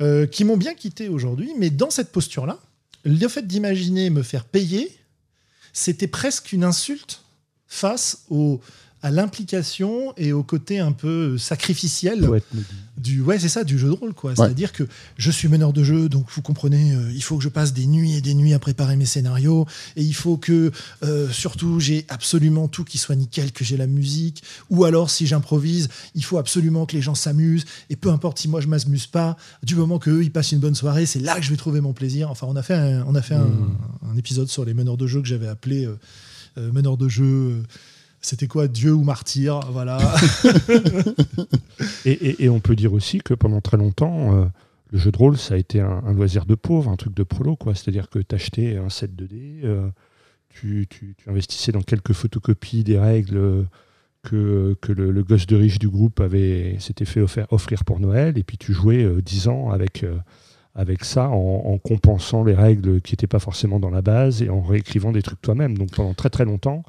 [0.00, 1.52] euh, qui m'ont bien quitté aujourd'hui.
[1.58, 2.58] Mais dans cette posture-là,
[3.04, 4.96] le fait d'imaginer me faire payer,
[5.72, 7.22] c'était presque une insulte
[7.66, 8.60] face au,
[9.02, 12.28] à l'implication et au côté un peu sacrificiel
[12.96, 14.34] du ouais c'est ça du jeu de rôle quoi.
[14.34, 14.82] C'est à dire que
[15.16, 17.86] je suis meneur de jeu donc vous comprenez euh, il faut que je passe des
[17.86, 20.72] nuits et des nuits à préparer mes scénarios et il faut que
[21.04, 25.26] euh, surtout j'ai absolument tout qui soit nickel que j'ai la musique ou alors si
[25.26, 29.06] j'improvise il faut absolument que les gens s'amusent et peu importe si moi je m'amuse
[29.06, 31.56] pas du moment que eux ils passent une bonne soirée c'est là que je vais
[31.56, 32.30] trouver mon plaisir.
[32.30, 33.50] Enfin on a fait un, on a fait un,
[34.10, 35.98] un épisode sur les meneurs de jeu que j'avais appelé euh,
[36.58, 37.62] euh, meneurs de jeu
[38.20, 39.98] c'était quoi Dieu ou martyr Voilà.
[42.04, 44.44] Et, et- on peut dire aussi que pendant très longtemps, euh,
[44.90, 47.56] le jeu de rôle, ça a été un, loisir de pauvre, un truc de prolo.
[47.56, 47.74] quoi.
[47.74, 49.88] C'est-à-dire que tu achetais un set de dés, euh,
[50.48, 50.88] tu,
[51.26, 53.66] investissais dans quelques photocopies des règles
[54.22, 58.58] que, le, gosse de riche du groupe avait s'était fait offrir, pour Noël, et puis
[58.58, 60.16] tu jouais euh, 10 ans avec, euh,
[60.74, 64.50] avec ça en, en compensant les règles qui n'étaient pas forcément dans la base et
[64.50, 65.78] en réécrivant des trucs toi-même.
[65.78, 66.82] Donc pendant très très longtemps,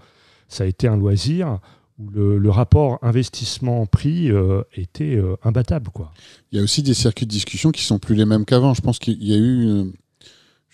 [0.49, 1.59] ça a été un loisir
[1.99, 5.89] où le, rapport investissement-prix euh, était euh, imbattable.
[5.93, 6.11] Quoi.
[6.51, 8.73] Il y a aussi des circuits de discussion qui sont plus les mêmes qu'avant.
[8.73, 9.67] Je pense qu'il y a eu.
[9.67, 9.83] euh,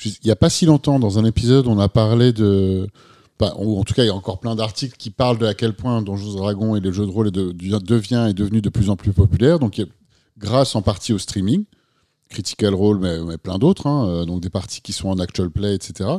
[0.05, 2.87] Il n'y a pas si longtemps, dans un épisode, on a parlé de.
[3.39, 5.73] bah, en tout cas, il y a encore plein d'articles qui parlent de à quel
[5.73, 8.95] point Donjons Dragons et le jeu de rôle est devient et devenu de plus en
[8.95, 9.59] plus populaire.
[9.59, 9.83] Donc,
[10.37, 11.65] grâce en partie au streaming,
[12.29, 16.09] Critical Role, mais, plein d'autres, hein, donc des parties qui sont en actual play, etc.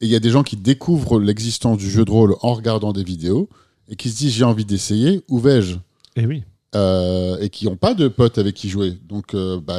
[0.00, 2.92] Et il y a des gens qui découvrent l'existence du jeu de rôle en regardant
[2.92, 3.48] des vidéos
[3.88, 5.76] et qui se disent j'ai envie d'essayer, où vais-je?
[6.16, 6.44] Et oui.
[6.74, 8.92] euh, et qui n'ont pas de potes avec qui jouer.
[9.08, 9.78] Donc, euh, bah,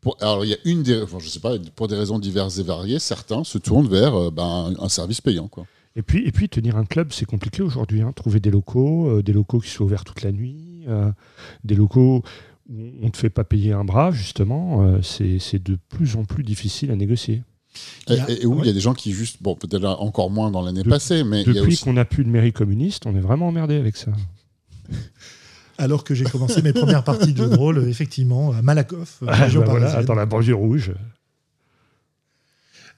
[0.00, 2.58] pour- alors il y a une des, enfin, je sais pas, pour des raisons diverses
[2.58, 5.66] et variées, certains se tournent vers euh, bah, un, service payant, quoi.
[5.96, 8.02] Et puis, et puis tenir un club, c'est compliqué aujourd'hui.
[8.02, 8.12] hein.
[8.14, 10.84] Trouver des locaux, des locaux qui soient ouverts toute la nuit,
[11.64, 12.22] des locaux
[12.68, 16.44] où on ne te fait pas payer un bras, justement, c'est de plus en plus
[16.44, 17.42] difficile à négocier.
[18.08, 20.30] Et, y a- et où il y a des gens qui juste, bon, peut-être encore
[20.30, 21.84] moins dans l'année passée, mais Depuis aussi.
[21.84, 24.12] qu'on n'a plus de mairie communiste, on est vraiment emmerdé avec ça.
[25.78, 29.22] Alors que j'ai commencé mes premières parties de jeu de rôle, euh, effectivement, à Malakoff,
[29.26, 30.92] Ah, région bah voilà, dans la banlieue rouge.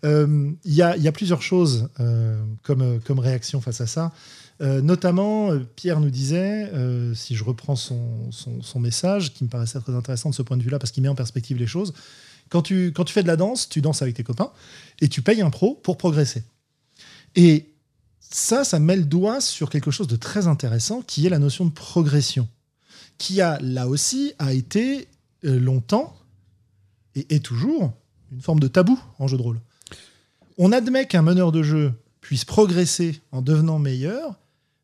[0.05, 3.81] Euh, Il y, a, il y a plusieurs choses euh, comme, euh, comme réaction face
[3.81, 4.13] à ça.
[4.61, 9.49] Euh, notamment, Pierre nous disait, euh, si je reprends son, son, son message, qui me
[9.49, 11.93] paraissait très intéressant de ce point de vue-là, parce qu'il met en perspective les choses,
[12.49, 14.51] quand tu, quand tu fais de la danse, tu danses avec tes copains
[15.01, 16.45] et tu payes un pro pour progresser.
[17.37, 17.67] Et
[18.21, 21.65] ça, ça met le doigt sur quelque chose de très intéressant, qui est la notion
[21.65, 22.49] de progression,
[23.17, 25.09] qui a là aussi a été
[25.45, 26.17] euh, longtemps
[27.15, 27.93] et est toujours
[28.33, 29.61] une forme de tabou en jeu de rôle.
[30.59, 34.39] On admet qu'un meneur de jeu puisse progresser en devenant meilleur,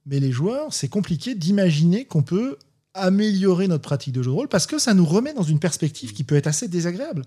[0.07, 2.57] mais les joueurs, c'est compliqué d'imaginer qu'on peut
[2.95, 6.13] améliorer notre pratique de jeu de rôle parce que ça nous remet dans une perspective
[6.13, 7.25] qui peut être assez désagréable.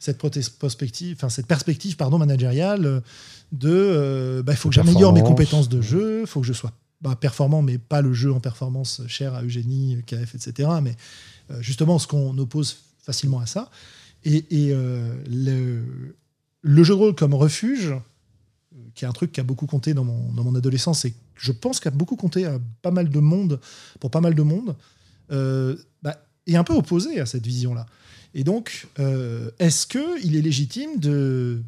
[0.00, 0.18] Cette,
[0.58, 3.00] perspective, enfin, cette perspective pardon, managériale euh,
[3.52, 6.52] de euh, bah, il faut que j'améliore mes compétences de jeu, il faut que je
[6.52, 10.68] sois bah, performant, mais pas le jeu en performance cher à Eugénie, KF, etc.
[10.82, 10.96] Mais
[11.50, 13.70] euh, justement, ce qu'on oppose facilement à ça.
[14.24, 16.16] Et, et, euh, le,
[16.60, 17.94] le jeu de rôle comme refuge,
[18.94, 21.52] qui est un truc qui a beaucoup compté dans mon, dans mon adolescence et je
[21.52, 23.60] pense qu'il a beaucoup compté à pas mal de monde,
[23.98, 24.76] pour pas mal de monde,
[25.32, 27.86] euh, bah, est un peu opposé à cette vision-là.
[28.34, 31.60] Et donc, euh, est-ce qu'il est légitime de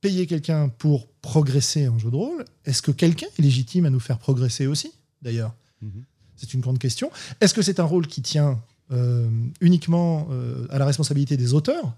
[0.00, 2.44] payer quelqu'un pour progresser en jeu de rôle?
[2.64, 4.90] Est-ce que quelqu'un est légitime à nous faire progresser aussi,
[5.22, 5.54] d'ailleurs?
[5.82, 6.04] Mhm.
[6.36, 7.10] C'est une grande question.
[7.40, 8.60] Est-ce que c'est un rôle qui tient
[8.92, 9.28] euh,
[9.60, 11.92] uniquement euh, à la responsabilité des auteurs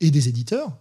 [0.00, 0.72] et des éditeurs?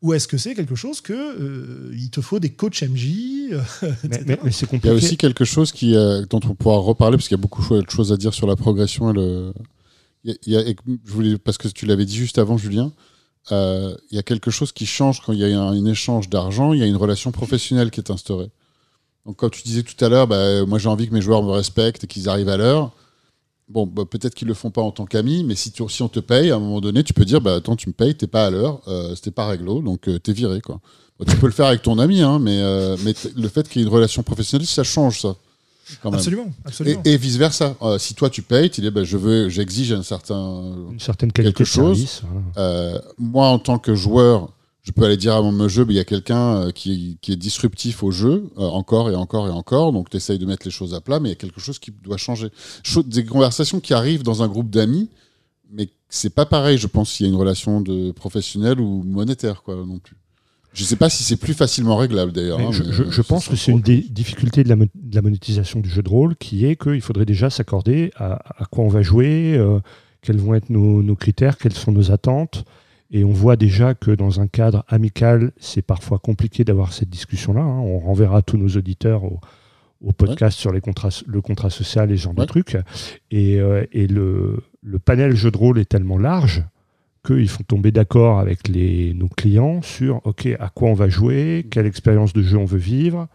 [0.00, 3.56] Ou est-ce que c'est quelque chose que euh, il te faut des coachs MJ, Mais,
[4.04, 4.24] etc.
[4.26, 7.16] mais- mais c'est Il y a aussi quelque chose qui, euh, dont on pourra reparler,
[7.16, 9.10] parce qu'il y a beaucoup de choses à dire sur la progression.
[9.10, 9.52] Et le...
[10.24, 10.74] je
[11.06, 12.92] voulais, parce que tu l'avais dit juste avant, Julien,
[13.50, 16.72] euh, il y a quelque chose qui change quand il y a un, échange d'argent,
[16.72, 18.50] il y a une relation professionnelle qui est instaurée.
[19.26, 21.50] Donc, comme tu disais tout à l'heure, bah, moi j'ai envie que mes joueurs me
[21.50, 22.92] respectent et qu'ils arrivent à l'heure.
[23.68, 26.20] Bon, bah, peut-être qu'ils le font pas en tant qu'amis, mais si, tu- on te
[26.20, 28.46] paye, à un moment donné, tu peux dire bah, Attends, tu me payes, t'es pas
[28.46, 30.60] à l'heure, euh, c'était pas réglo, donc euh, t'es viré.
[31.26, 33.84] Tu peux le faire avec ton ami, hein, mais, euh, mais le fait qu'il y
[33.84, 35.36] ait une relation professionnelle, ça change ça.
[36.00, 36.18] Quand même.
[36.18, 37.02] Absolument, absolument.
[37.04, 37.76] Et, et vice versa.
[37.98, 40.62] si toi tu payes, tu dis bah, je veux, j'exige un certain.
[40.90, 41.96] Une certaine qualité quelque de chose.
[41.98, 42.22] service.
[42.54, 42.68] voilà.
[42.70, 44.50] Euh, moi en tant que joueur,
[44.82, 47.36] je peux aller dire à mon jeu, il y a quelqu'un euh, qui, qui est
[47.36, 49.92] disruptif au jeu, euh, encore et encore et encore.
[49.92, 51.78] Donc tu essayes de mettre les choses à plat, mais il y a quelque chose
[51.78, 52.48] qui doit changer.
[53.06, 55.08] Des conversations qui arrivent dans un groupe d'amis,
[55.70, 59.62] mais c'est pas pareil, je pense, s'il y a une relation de professionnel ou monétaire,
[59.62, 60.16] quoi, non plus.
[60.74, 62.58] Je sais pas si c'est plus facilement réglable d'ailleurs.
[62.60, 65.20] Hein, je, euh, je pense que c'est une des difficultés de la, mo- de la
[65.22, 68.88] monétisation du jeu de rôle qui est qu'il faudrait déjà s'accorder à, à quoi on
[68.88, 69.80] va jouer, euh,
[70.22, 72.64] quels vont être nos, nos critères, quelles sont nos attentes.
[73.10, 77.60] Et on voit déjà que dans un cadre amical, c'est parfois compliqué d'avoir cette discussion-là.
[77.60, 77.78] hein.
[77.80, 79.40] On renverra tous nos auditeurs au,
[80.00, 82.44] au podcast sur les contrats, le contrat social et ce genre Ouais.
[82.46, 82.78] de trucs.
[83.30, 86.64] Et, euh, et le, le panel jeu de rôle est tellement large
[87.24, 91.66] qu'ils font tomber d'accord avec les, nos clients sur OK, à quoi on va jouer,
[91.70, 93.28] quelle expérience de jeu on veut vivre.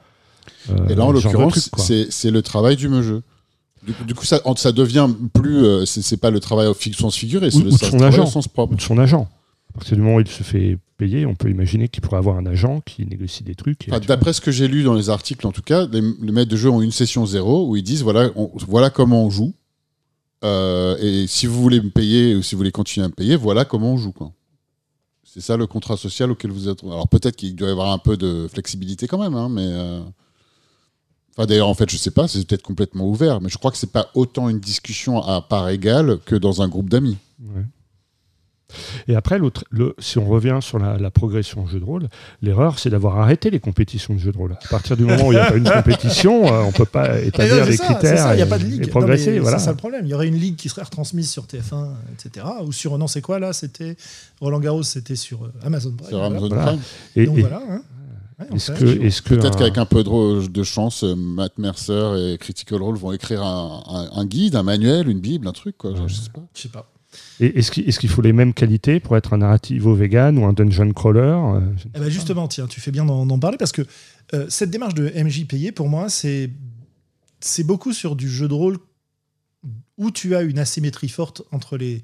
[0.69, 1.69] euh, Et là, en l'occurrence,
[2.09, 3.21] c'est le travail du jeu.
[3.85, 5.63] Du, du coup, ça, ça devient plus.
[5.63, 8.23] euh, c'est pas le travail au sens figuré, c'est le de son agent.
[8.23, 8.73] au sens propre.
[8.73, 9.29] Ou de son agent.
[9.69, 12.35] À partir du moment où il se fait payer, on peut imaginer qu'il pourrait avoir
[12.37, 13.85] un agent qui négocie des trucs.
[13.89, 13.99] Enfin.
[14.05, 16.57] D'après ce que j'ai lu dans les articles, en tout cas, les, les maîtres de
[16.57, 19.53] jeu ont une session zéro où ils disent voilà, on- voilà comment on joue.
[20.43, 23.35] Euh, et si vous voulez me payer ou si vous voulez continuer à me payer,
[23.35, 24.11] voilà comment on joue.
[24.11, 24.31] Quoi.
[25.23, 26.83] C'est ça le contrat social auquel vous êtes.
[26.83, 29.65] Alors peut-être qu'il doit y avoir un peu de flexibilité quand même, hein, mais.
[29.65, 30.01] euh,
[31.39, 33.77] Enfin, d'ailleurs, en fait, je sais pas, c'est peut-être complètement ouvert, mais je crois que
[33.77, 37.15] c'est pas autant une discussion à part égale que dans un groupe d'amis.
[37.39, 37.61] Ouais.
[39.07, 42.07] Et après, l'autre, le, si on revient sur la, la progression au jeu de rôle,
[42.41, 44.53] l'erreur, c'est d'avoir arrêté les compétitions de jeu de rôle.
[44.53, 46.85] À partir du moment où il n'y a pas une compétition, euh, on ne peut
[46.85, 48.81] pas Et établir les critères et, pas de ligue.
[48.81, 49.39] et Non, progresser.
[49.39, 49.57] voilà.
[49.59, 50.05] C'est ça le problème.
[50.05, 52.45] Il y aurait une ligue qui serait retransmise sur TF1, etc.
[52.65, 53.95] Ou sur, non, c'est quoi là C'était
[54.41, 56.09] Roland Garros, c'était sur euh, Amazon Prime.
[56.09, 56.23] Sur.
[56.23, 56.63] Amazon Voilà.
[56.65, 56.79] Prime.
[57.15, 57.61] Et, Donc et voilà.
[57.69, 57.81] hein.
[58.39, 61.57] Ouais, est-ce que, est-ce que Peut-être un- qu'avec un peu de, de chance, euh, Matt
[61.57, 65.53] Mercer et Critical Role vont écrire un, un- un guide, un manuel, une bible, un
[65.53, 65.95] truc, quoi.
[65.95, 66.41] genre, je sais pas.
[66.53, 66.87] Je sais pas.
[67.39, 70.91] Et est-ce qu'il, faut les mêmes qualités pour être un narrativo vegan ou un dungeon
[70.91, 71.61] crawler euh,
[71.95, 73.83] Eh ben justement, tiens, tu fais bien d'en parler parce que
[74.33, 76.49] euh, cette démarche de MJ payé, pour moi, c'est
[77.63, 78.77] beaucoup sur du jeu de rôle
[79.97, 82.01] où tu as une asymétrie forte entre les,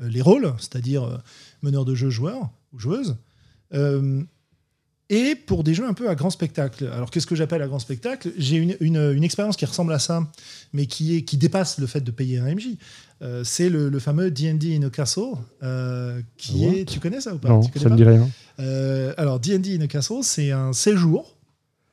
[0.00, 1.22] euh, les rôles, c'est-à-dire
[1.62, 3.16] meneur de jeu, joueur ou joueuse,
[3.74, 4.22] euh,
[5.14, 6.88] et pour des jeux un peu à grand spectacle.
[6.92, 8.32] Alors qu'est-ce que j'appelle à grand spectacle?
[8.38, 10.26] J'ai une, une- une expérience qui ressemble à ça,
[10.72, 12.68] mais qui, est, qui dépasse le fait de payer un MJ.
[13.20, 16.84] Euh, c'est le, le fameux D&D in a Castle, euh, qui What est...
[16.86, 17.50] Tu connais ça ou pas?
[17.50, 17.94] Non, ça me pas?
[17.96, 18.28] dit rien.
[18.58, 21.36] euh, alors, D&D in a Castle, c'est un séjour.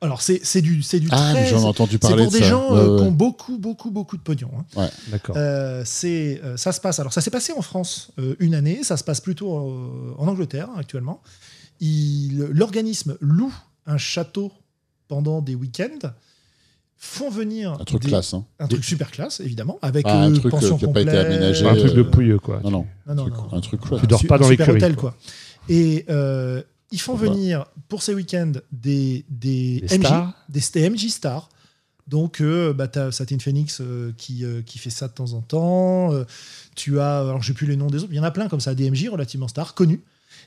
[0.02, 1.44] Alors, c'est c'est du, c'est du Ah, très...
[1.44, 2.48] j'en ai entendu C'est parler pour de des ça.
[2.50, 3.02] gens Ouais, euh, ouais.
[3.02, 4.48] qui ont beaucoup, beaucoup, beaucoup de pognon.
[4.76, 4.88] hein.
[5.08, 5.36] D'accord.
[5.38, 6.98] Euh, c'est, euh, ça se passe.
[7.00, 8.80] Alors, ça s'est passé en France euh, une année.
[8.82, 11.20] Ça se passe plutôt euh, en Angleterre actuellement.
[11.80, 13.52] L'organisme loue
[13.86, 14.52] un château
[15.08, 16.10] pendant des week-ends.
[17.02, 18.44] Font venir Un truc des- classe, hein.
[18.58, 21.00] un truc super classe, évidemment, avec Ah, un euh, truc, pension euh, qui a pas
[21.00, 22.60] été complète, aménagé, un truc de euh, pouilleux, quoi.
[22.62, 22.86] Non, non.
[23.06, 23.52] Non, non, Un truc- non.
[23.56, 24.00] Un truc chouette.
[24.02, 25.12] Tu dors pas dans un super hôtel, quoi.
[25.12, 25.18] quoi.
[25.70, 27.32] Et euh, ils font Voilà.
[27.32, 30.32] venir pour ces week-ends des, des, Des MJ, stars.
[30.50, 31.48] des, des MJ stars.
[32.06, 35.32] Donc, euh, bah, tu as Satin Phoenix euh, qui, euh, qui fait ça de temps
[35.32, 36.12] en temps.
[36.12, 36.24] Euh,
[36.76, 38.60] tu as, alors je plus les noms des autres, il y en a plein comme
[38.60, 40.02] ça, des MJ relativement stars, connus.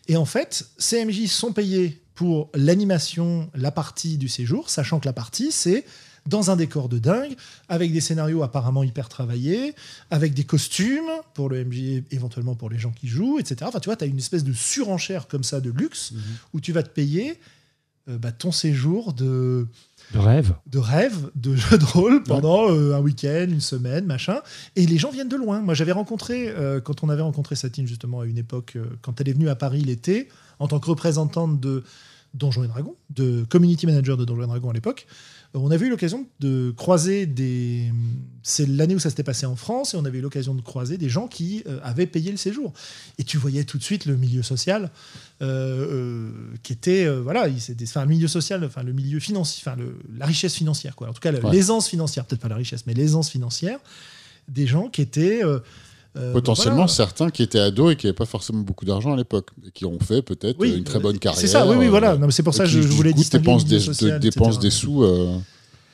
[0.08, 5.06] Et en fait, ces MJ sont payés pour l'animation, la partie du séjour, sachant que
[5.06, 5.86] la partie, c'est
[6.26, 7.36] dans un décor de dingue,
[7.68, 9.76] avec des scénarios apparemment hyper travaillés,
[10.10, 13.58] avec des costumes pour le MJ, éventuellement pour les gens qui jouent, etc.
[13.64, 16.14] Enfin, tu vois, tu as une espèce de surenchère comme ça de luxe
[16.54, 17.38] où tu vas te payer
[18.10, 19.68] euh, bah, ton séjour de,
[20.14, 20.54] De rêve.
[20.68, 24.42] de rêve, de jeu de rôle pendant euh, un week-end, une semaine, machin.
[24.76, 25.62] Et les gens viennent de loin.
[25.62, 29.20] Moi, j'avais rencontré, euh, quand on avait rencontré Satine justement à une époque, euh, quand
[29.22, 31.84] elle est venue à Paris l'été, en tant que représentante de
[32.34, 35.08] Donjons et Dragons, de community manager de Donjons et Dragons à l'époque,
[35.56, 37.92] on avait eu l'occasion de croiser des.
[38.42, 40.98] C'est l'année où ça s'était passé en France, et on avait eu l'occasion de croiser
[40.98, 42.74] des gens qui euh, avaient payé le séjour.
[43.20, 44.90] Et tu voyais tout de suite le milieu social
[45.42, 46.32] euh, euh,
[46.64, 50.26] qui était voilà, il- enfin, le milieu social, enfin le milieu financier, enfin le- la
[50.26, 51.10] richesse financière quoi.
[51.10, 51.52] En tout cas, Ouais.
[51.52, 53.80] l'aisance financière, peut-être pas la richesse, mais l'aisance financière
[54.48, 55.42] des gens qui étaient
[56.32, 56.88] Potentiellement voilà.
[56.90, 59.86] certains qui étaient ados et qui n'avaient pas forcément beaucoup d'argent à l'époque et qui
[59.86, 61.40] ont fait peut-être Oui, une très bonne euh, carrière.
[61.40, 62.12] C'est ça, oui, oui, voilà.
[62.12, 64.58] euh, Non, mais c'est pour ça que je, voulais le milieu des, de- etc.
[64.62, 65.04] des sous.
[65.04, 65.38] euh,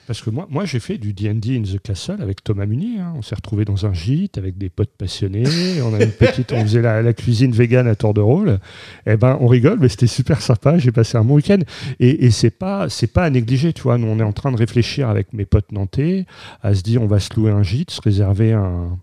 [0.07, 2.99] Parce que moi, moi j'ai fait du D&D in the Castle avec Thomas Munier.
[2.99, 3.13] hein.
[3.15, 5.45] On s'est retrouvé dans un gîte avec des potes passionnés.
[5.83, 8.59] on a une petite, on faisait la, la cuisine vegan à tour de rôle.
[9.05, 10.77] Eh ben, on rigole, mais c'était super sympa.
[10.79, 11.59] J'ai passé un bon week-end.
[12.01, 13.97] Et, et c'est pas, c'est pas à négliger, tu vois.
[13.97, 16.25] Nous, on est en train de réfléchir avec mes potes nantais
[16.61, 18.97] à se dire, on va se louer un gîte, se réserver un,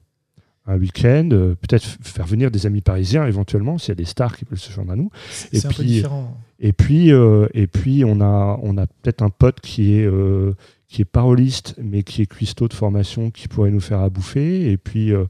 [0.66, 4.36] un week-end, euh, peut-être faire venir des amis parisiens éventuellement, s'il y a des stars
[4.36, 5.10] qui peuvent se joindre à nous.
[5.30, 6.36] C'est un peu puis, différent.
[6.58, 10.54] Et puis, euh, et puis on a, on a peut-être un pote qui est, euh,
[10.88, 14.70] qui est paroliste, mais qui est cuistot de formation, qui pourrait nous faire à bouffer.
[14.70, 15.24] Et puis, euh,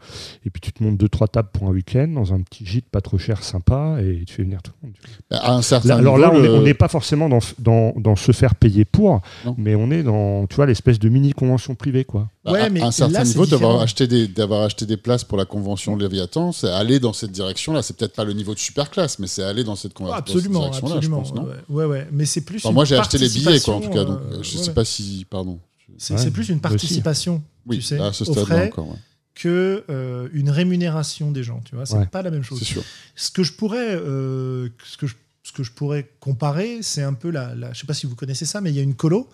[0.45, 2.85] et puis tu te montes deux, trois tables pour un week-end dans un petit gîte
[2.91, 4.97] pas trop cher, sympa, et tu fais venir tout le monde.
[5.31, 7.95] à un certain Là, alors là, on est- le- on n'est pas forcément dans, dans,
[7.97, 9.55] dans se faire payer pour, Non.
[9.57, 12.29] mais on est dans, tu vois, l'espèce de mini convention privée, quoi.
[12.45, 15.25] bah, Ouais, à mais un certain là, niveau, d'avoir acheté, des, d'avoir acheté des places
[15.25, 17.83] pour la convention Léviathan, c'est aller dans cette direction-là.
[17.83, 20.17] C'est peut-être pas le niveau de super classe, mais c'est aller dans cette, conver- dans
[20.17, 21.25] cette absolument, direction-là, absolument.
[21.25, 21.49] je pense, non?
[21.71, 22.07] Ouais, ouais.
[22.13, 22.59] Mais c'est plus.
[22.65, 24.05] Enfin, moi, j'ai acheté les billets, quoi, en tout cas.
[24.05, 25.27] Donc, euh, je euh, sais ouais, pas si.
[25.31, 25.56] Pardon.
[25.99, 26.61] C'est Ouais, plus une aussi.
[26.63, 28.97] participation, Oui, tu sais, à ce aux frais encore, ouais.
[29.35, 31.61] que euh, une rémunération des gens.
[31.65, 32.07] Tu vois, c'est Ouais.
[32.07, 32.63] pas la même chose.
[32.63, 32.83] sûr.
[33.15, 37.13] Ce que je pourrais, euh, ce que je, ce que je pourrais comparer, c'est un
[37.15, 38.95] peu la, la- Je sais pas si vous connaissez ça, mais il y a une
[38.95, 39.29] colo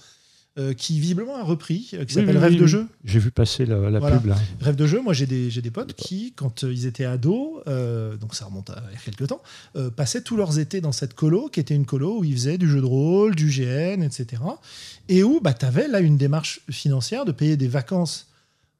[0.58, 2.68] euh, qui visiblement a repris, euh, qui Oui, s'appelle oui, Rêve oui, de oui.
[2.68, 2.86] jeu.
[3.04, 4.18] J'ai vu passer la, la Voilà.
[4.18, 4.36] pub, là.
[4.60, 7.62] Rêve de jeu, moi j'ai des, j'ai des potes qui, quand euh, ils étaient ados,
[7.68, 9.40] euh, donc ça remonte à il y a quelques temps,
[9.76, 12.58] euh, passaient tous leurs étés dans cette colo, qui était une colo où ils faisaient
[12.58, 14.42] du jeu de rôle, du GN, etc.
[15.08, 18.28] Et où bah, tu avais là une démarche financière de payer des vacances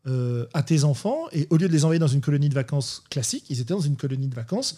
[0.07, 3.03] euh, à tes enfants, et au lieu de les envoyer dans une colonie de vacances
[3.09, 4.77] classique, ils étaient dans une colonie de vacances.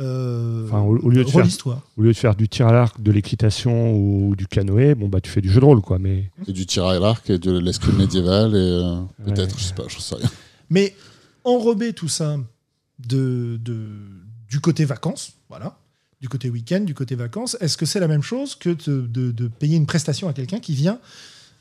[0.00, 1.46] Euh, Enfin, au- au lieu de faire-.
[1.96, 5.20] Au lieu de faire du tir à l'arc, de l'équitation ou du canoë, bon, bah,
[5.20, 5.98] tu fais du jeu de rôle, quoi.
[5.98, 9.32] Mais Et du tir à l'arc et de l'escrime médiéval et euh, Ouais.
[9.34, 10.28] peut-être, je sais pas, je sais rien.
[10.70, 10.94] Mais
[11.44, 12.36] enrober tout ça
[12.98, 13.88] de, de-
[14.50, 15.78] du côté vacances, voilà,
[16.20, 17.56] du côté week-end, du côté vacances.
[17.60, 20.60] Est-ce que c'est la même chose que de, de- de payer une prestation à quelqu'un
[20.60, 20.98] qui vient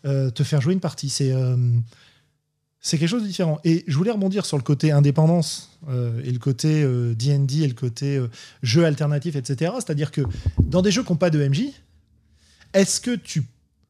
[0.05, 1.09] euh, te faire jouer une partie?
[1.09, 1.55] C'est euh,
[2.85, 3.59] c'est quelque chose de différent.
[3.63, 7.67] Et je voulais rebondir sur le côté indépendance euh, et le côté euh, D&D et
[7.67, 8.29] le côté euh,
[8.61, 9.71] jeu alternatif, etc.
[9.77, 10.21] C'est-à-dire que
[10.61, 11.71] dans des jeux qui n'ont pas de MJ,
[12.75, 13.41] est-ce que tu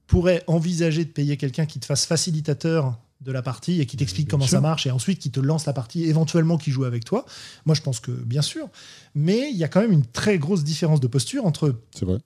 [0.07, 4.29] pourrais envisager de payer quelqu'un qui te fasse facilitateur de la partie et qui t'explique
[4.29, 4.51] comment sûr.
[4.51, 7.25] ça marche et ensuite qui te lance la partie, éventuellement qui joue avec toi?
[7.65, 8.69] Moi, je pense que bien sûr.
[9.13, 12.19] Mais il y a quand même une très grosse différence de posture entre vrai.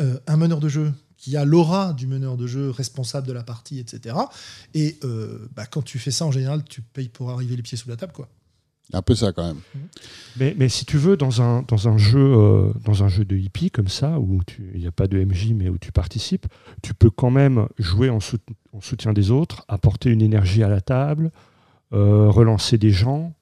[0.00, 0.92] euh, un meneur de jeu
[1.22, 4.16] qui a l'aura du meneur de jeu responsable de la partie, etc.
[4.74, 7.78] Et euh, bah, quand tu fais ça, en général, tu payes pour arriver les pieds
[7.78, 8.12] sous la table.
[8.12, 8.28] quoi.
[8.92, 9.60] Un peu ça quand même.
[10.36, 13.36] Mais, mais si tu veux, dans un, dans un, jeu, euh, dans un jeu de
[13.36, 16.46] hippie comme ça, où tu- il n'y a pas de MJ mais où tu participes,
[16.82, 21.30] tu peux quand même jouer en soutien des autres, apporter une énergie à la table,
[21.92, 23.32] euh, relancer des gens.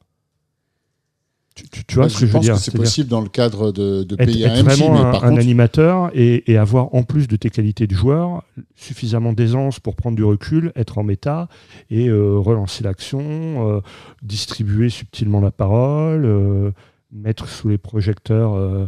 [1.62, 3.28] Tu, tu- tu vois ce que je veux pense dire que c'est possible dans le
[3.28, 6.50] cadre de, de être, payer être un vraiment mais un, par un contre, animateur et,
[6.50, 8.44] et avoir en plus de tes qualités de joueur
[8.76, 11.48] suffisamment d'aisance pour prendre du recul, être en méta
[11.90, 13.80] et euh, relancer l'action, euh,
[14.22, 16.70] distribuer subtilement la parole, euh,
[17.12, 18.86] mettre sous les projecteurs euh,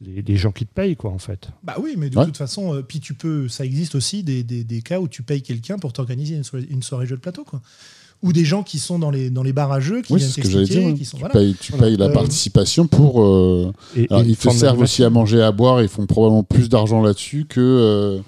[0.00, 1.50] les, les gens qui te payent quoi en fait.
[1.62, 2.24] Bah oui, mais de Ouais.
[2.26, 5.22] toute façon, euh, puis tu peux, ça existe aussi des, des- des cas où tu
[5.22, 7.60] payes quelqu'un pour t'organiser une soirée, une soirée jeu de plateau, quoi.
[8.24, 10.30] Ou des gens qui sont dans les, dans les bars à jeux, qui oui, viennent
[10.30, 10.98] c'est ce que j'allais t'expliquer, dire.
[10.98, 11.32] qui sont Tu, voilà.
[11.34, 11.86] payes, tu Voilà.
[11.86, 13.22] payes la Euh, participation pour.
[13.22, 16.06] euh, Et, alors, et une ils te servent aussi à manger, à boire, ils font
[16.06, 18.20] probablement plus d'argent là-dessus que, euh,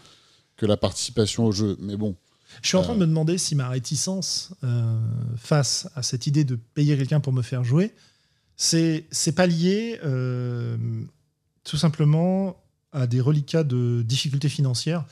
[0.57, 1.76] que la participation au jeu.
[1.80, 2.14] Mais bon,
[2.62, 4.99] Je suis en train de me demander si ma réticence euh,
[5.36, 7.92] face à cette idée de payer quelqu'un pour me faire jouer,
[8.57, 10.76] c'est c'est pas lié euh,
[11.64, 12.57] tout simplement
[12.92, 15.05] à des reliquats de difficultés financières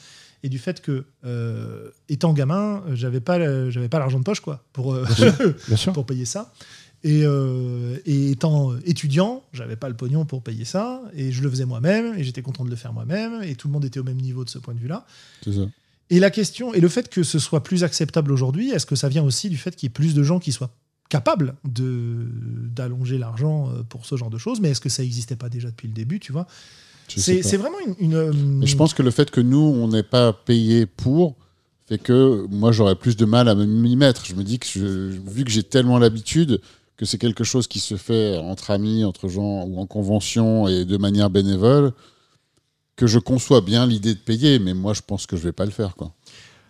[0.45, 4.63] et du fait que euh, étant gamin, j'avais pas j'avais pas l'argent de poche quoi
[4.75, 5.05] pour euh,
[5.69, 5.93] Bien sûr.
[5.95, 6.53] pour payer ça.
[7.03, 11.51] Et, euh, et étant étudiant, j'avais pas le pognon pour payer ça, et je le
[11.51, 14.05] faisais moi-même, et j'étais content de le faire moi-même, et tout le monde était au
[14.05, 15.07] même niveau de ce point de vue-là.
[15.43, 15.67] c'est ça.
[16.11, 19.09] Et la question, et le fait que ce soit plus acceptable aujourd'hui, est-ce que ça
[19.09, 20.71] vient aussi du fait qu'il y ait plus de gens qui soient
[21.09, 22.27] capables de
[22.69, 25.89] d'allonger l'argent pour ce genre de choses Mais est-ce que ça n'existait pas déjà depuis
[25.89, 26.47] le début, tu vois?
[27.09, 27.95] C'est vraiment une...
[27.99, 31.37] une, euh, Mais je pense que le fait que nous, on n'ait pas payé pour,
[31.87, 34.25] fait que moi, j'aurais plus de mal à m'y mettre.
[34.25, 34.81] Je me dis que je-
[35.31, 36.61] vu que j'ai tellement l'habitude
[36.97, 40.85] que c'est quelque chose qui se fait entre amis, entre gens ou en convention et
[40.85, 41.93] de manière bénévole,
[42.97, 45.65] que je conçois bien l'idée de payer, mais moi, je pense que je vais pas
[45.65, 45.95] le faire.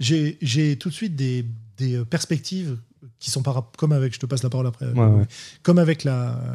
[0.01, 1.45] J'ai tout de suite des,
[1.79, 2.79] des euh, perspectives
[3.19, 5.25] qui sont par, comme avec, je te passe la parole après, Ouais, ouais.
[5.63, 6.07] comme avec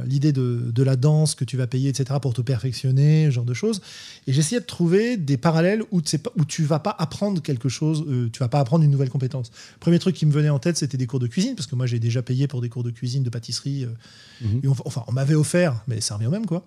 [0.06, 3.46] l'idée de, de la danse que tu vas payer, etc., pour te perfectionner, ce genre
[3.46, 3.82] de choses.
[4.28, 6.02] Et j'essayais de trouver des parallèles où,
[6.38, 9.52] où tu vas pas apprendre quelque chose, euh, tu vas pas apprendre une nouvelle compétence.
[9.80, 11.86] Premier truc qui me venait en tête, c'était des cours de cuisine, parce que moi
[11.86, 13.86] j'ai déjà payé pour des cours de cuisine, de pâtisserie.
[13.86, 13.90] euh,
[14.42, 14.60] Mhm.
[14.64, 16.66] et on- enfin, on m'avait offert, mais ça revient au même, quoi.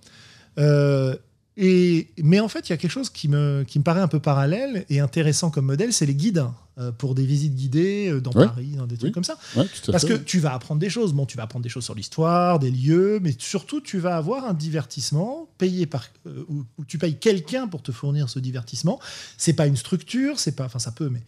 [0.58, 1.16] Euh,
[1.64, 4.08] et, mais en fait, il y a quelque chose qui me, qui me paraît un
[4.08, 6.44] peu parallèle et intéressant comme modèle, c'est les guides
[6.78, 8.46] euh, pour des visites guidées euh, dans Ouais.
[8.46, 9.12] Paris, dans des trucs Oui.
[9.12, 9.36] comme ça.
[9.56, 11.12] Ouais, Parce que tu vas apprendre des choses.
[11.12, 14.44] Bon, tu vas apprendre des choses sur l'histoire, des lieux, mais surtout, tu vas avoir
[14.46, 16.06] un divertissement payé par.
[16.26, 18.98] euh, où, où tu payes quelqu'un pour te fournir ce divertissement.
[19.38, 20.64] C'est pas une structure, c'est pas.
[20.64, 21.22] Enfin, ça peut, mais.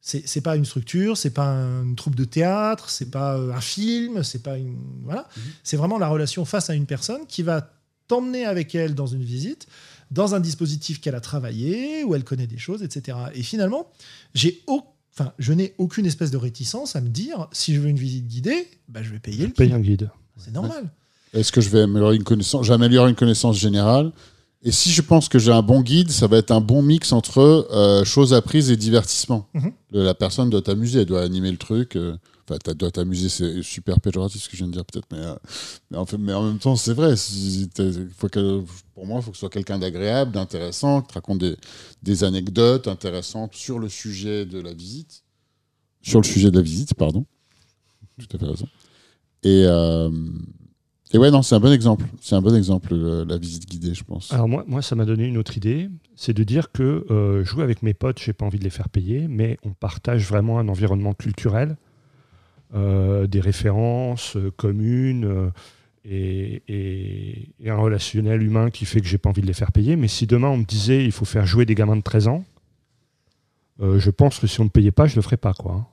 [0.00, 4.22] C'est pas une structure, c'est pas une troupe de théâtre, c'est pas euh, un film,
[4.22, 4.76] c'est pas une.
[5.04, 5.26] Voilà.
[5.36, 5.42] Mhm.
[5.62, 7.68] C'est vraiment la relation face à une personne qui va
[8.08, 9.66] t'emmener avec elle dans une visite,
[10.10, 13.16] dans un dispositif qu'elle a travaillé, où elle connaît des choses, etc.
[13.34, 13.86] Et finalement,
[14.34, 17.98] j'ai enfin, je n'ai aucune espèce de réticence à me dire, si je veux une
[17.98, 19.76] visite guidée, bah, je vais payer Je le paye guide.
[19.76, 20.10] un guide.
[20.36, 20.90] C'est normal.
[21.34, 24.12] Est-ce que je vais améliorer une connaissance J'améliore une connaissance générale?
[24.62, 27.12] Et si je pense que j'ai un bon guide, ça va être un bon mix
[27.12, 27.38] entre
[27.70, 29.48] euh, choses apprises et divertissement.
[29.54, 29.72] Mhm.
[29.92, 31.96] La personne doit t'amuser, elle doit animer le truc.
[31.96, 32.16] euh,
[32.50, 35.18] Enfin, elle doit t'amuser, c'est super péjoratif ce que je viens de dire peut-être, mais,
[35.18, 35.34] euh,
[35.90, 37.14] mais, en fait, mais en même temps, c'est vrai.
[38.16, 38.62] Faut que,
[38.94, 41.56] pour moi, il faut que ce soit quelqu'un d'agréable, d'intéressant, qui te raconte des,
[42.02, 45.24] des anecdotes intéressantes sur le sujet de la visite.
[46.02, 47.26] Sur le sujet de la visite, pardon.
[48.18, 48.66] Tout à fait raison.
[49.42, 50.10] Et, euh,
[51.12, 52.04] et ouais, non, c'est un bon exemple.
[52.20, 54.32] C'est un bon exemple, le- la visite guidée, je pense.
[54.32, 57.62] Alors moi, moi, ça m'a donné une autre idée, c'est de dire que euh, jouer
[57.62, 60.68] avec mes potes, j'ai pas envie de les faire payer, mais on partage vraiment un
[60.68, 61.74] environnement culturel, euh,
[62.72, 65.50] des références euh, communes euh,
[66.04, 69.96] et, un relationnel humain qui fait que j'ai pas envie de les faire payer.
[69.96, 72.44] Mais si demain on me disait il faut faire jouer des gamins de 13 ans,
[73.80, 75.86] euh, je pense que si on ne payait pas, je le ferais pas quoi.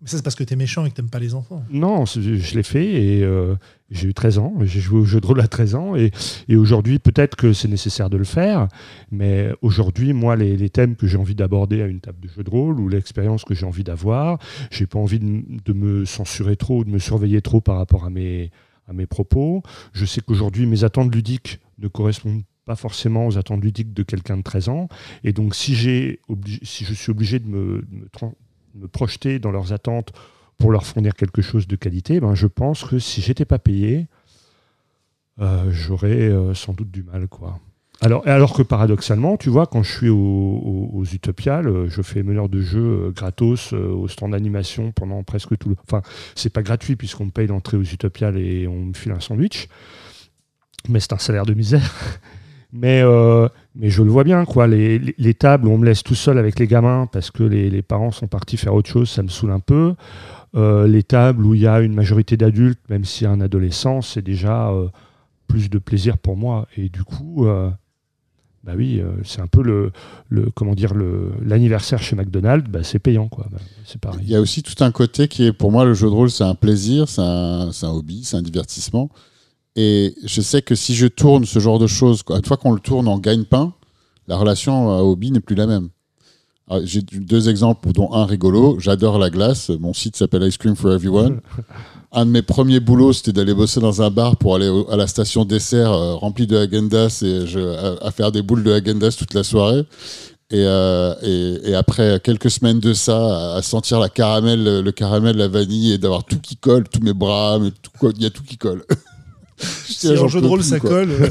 [0.00, 1.62] Mais ça, c'est parce que t'es méchant et que t'aimes pas les enfants.
[1.70, 3.54] Non, je l'ai fait et euh,
[3.90, 4.54] j'ai eu 13 ans.
[4.62, 6.10] J'ai joué au jeu de rôle à 13 ans et,
[6.48, 8.68] et aujourd'hui, peut-être que c'est nécessaire de le faire.
[9.10, 12.50] Mais aujourd'hui, moi, les, thèmes que j'ai envie d'aborder à une table de jeu de
[12.50, 14.38] rôle ou l'expérience que j'ai envie d'avoir,
[14.70, 18.04] j'ai pas envie de, de me censurer trop ou de me surveiller trop par rapport
[18.04, 18.50] à mes,
[18.88, 19.62] à mes propos.
[19.92, 24.36] Je sais qu'aujourd'hui, mes attentes ludiques ne correspondent pas forcément aux attentes ludiques de quelqu'un
[24.36, 24.88] de 13 ans.
[25.24, 26.20] Et donc, si, j'ai
[26.62, 28.06] si je suis obligé de me, me,
[28.92, 30.12] projeter dans leurs attentes
[30.58, 34.06] pour leur fournir quelque chose de qualité, ben, je pense que si j'étais pas payé,
[35.40, 37.26] euh, j'aurais euh, sans doute du mal.
[37.28, 37.58] quoi.
[38.02, 42.80] Alors, que paradoxalement, tu vois, quand je suis aux, Utopiales, je fais meneur de jeu
[42.80, 45.76] euh, gratos au stand d'animation pendant presque tout le.
[45.86, 46.02] Enfin,
[46.34, 49.68] c'est pas gratuit puisqu'on me paye l'entrée aux Utopiales et on me file un sandwich,
[50.88, 51.90] mais c'est un salaire de misère.
[52.72, 53.02] Mais,
[53.74, 54.66] mais je le vois bien, quoi.
[54.66, 57.82] Les, les, tables où on me laisse tout seul avec les gamins parce que les,
[57.82, 59.94] parents sont partis faire autre chose, ça me saoule un peu.
[60.54, 64.70] les tables où il y a une majorité d'adultes, même si un adolescent, c'est déjà
[65.50, 66.66] plus de plaisir pour moi.
[66.76, 67.70] Et du coup, euh,
[68.64, 69.92] bah oui, euh, c'est un peu le,
[70.54, 73.46] comment dire le l'anniversaire chez McDonald's, bah, c'est payant quoi.
[73.50, 74.20] Bah, c'est pareil.
[74.22, 76.30] Il y a aussi tout un côté qui est pour moi le jeu de rôle,
[76.30, 79.10] c'est un plaisir, c'est un, hobby, c'est un divertissement.
[79.76, 82.80] Et je sais que si je tourne ce genre de choses, une fois qu'on le
[82.80, 83.72] tourne en gagne-pain,
[84.28, 85.90] la relation à hobby n'est plus la même.
[86.84, 88.78] J'ai deux exemples, dont un rigolo.
[88.78, 89.70] J'adore la glace.
[89.70, 91.40] Mon site s'appelle Ice Cream for Everyone.
[92.12, 95.06] un de mes premiers boulots, c'était d'aller bosser dans un bar pour aller à la
[95.06, 97.58] station dessert euh, remplie de Agendas et je,
[98.04, 99.84] à, faire des boules de Agendas toute la soirée.
[100.52, 105.36] Et, euh, et, et, après quelques semaines de ça, à sentir la caramel, le caramel,
[105.36, 108.30] la vanille et d'avoir tout qui colle, tous mes bras, mais tout, il y a
[108.30, 108.84] tout qui colle.
[109.60, 111.10] si en jeu de rôle ça colle,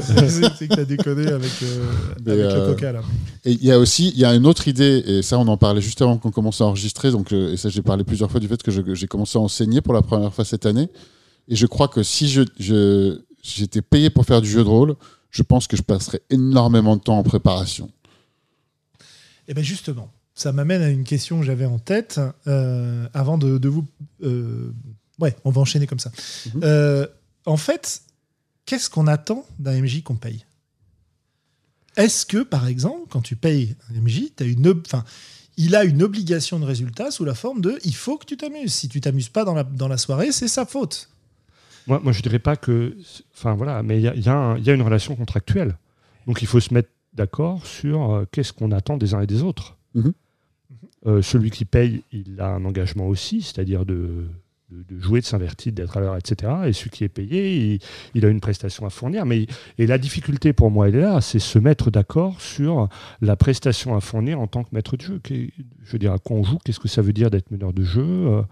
[0.58, 1.86] c'est que t'as déconné avec, euh,
[2.26, 3.02] avec le euh, coca là.
[3.44, 5.56] Et il y a aussi, il y a une autre idée, et ça on en
[5.56, 8.40] parlait juste avant qu'on commence à enregistrer, donc, euh, et ça j'ai parlé plusieurs fois
[8.40, 10.88] du fait que j'ai commencé à enseigner pour la première fois cette année.
[11.48, 14.94] Et je crois que si je, j'étais payé pour faire du jeu de rôle,
[15.30, 17.90] je pense que je passerais énormément de temps en préparation.
[19.48, 23.68] Et eh bien justement, ça m'amène à une question que j'avais en tête avant de,
[23.68, 23.84] vous.
[25.18, 26.12] ouais, on va enchaîner comme ça.
[26.54, 27.06] Mhm.
[27.46, 28.02] en fait,
[28.70, 30.44] qu'est-ce qu'on attend d'un MJ qu'on paye?
[31.96, 35.02] Est-ce que, par exemple, quand tu payes un MJ, as une, enfin,
[35.56, 38.72] il a une obligation de résultat sous la forme de il faut que tu t'amuses.
[38.72, 41.10] Si tu t'amuses pas dans la, dans la soirée, c'est sa faute.
[41.88, 42.96] Moi, moi, je dirais pas que.
[43.34, 45.76] Enfin, voilà, mais il y a, une relation contractuelle.
[46.28, 49.42] Donc, il faut se mettre d'accord sur euh, qu'est-ce qu'on attend des uns et des
[49.42, 49.76] autres.
[49.94, 50.12] Mhm.
[51.06, 54.28] Euh, celui qui paye, il a un engagement aussi, c'est-à-dire de,
[54.70, 56.52] de, jouer, de s'invertir, d'être à l'heure, etc.
[56.66, 57.80] Et celui qui est payé,
[58.14, 59.26] il, a une prestation à fournir.
[59.26, 59.46] Mais,
[59.78, 62.88] et la difficulté pour moi, elle est là, c'est se mettre d'accord sur
[63.20, 65.20] la prestation à fournir en tant que maître de jeu.
[65.28, 66.58] Je veux dire, à quoi on joue?
[66.64, 68.04] Qu'est-ce que ça veut dire d'être meneur de jeu?
[68.04, 68.42] Euh,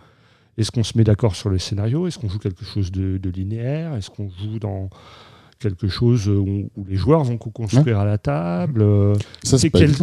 [0.56, 2.06] Est-ce qu'on se met d'accord sur le scénario?
[2.06, 3.94] Est-ce qu'on joue quelque chose de, linéaire?
[3.94, 4.90] Est-ce qu'on joue dans
[5.60, 8.82] quelque chose où, les joueurs vont co-construire à la table?
[8.82, 9.14] Euh,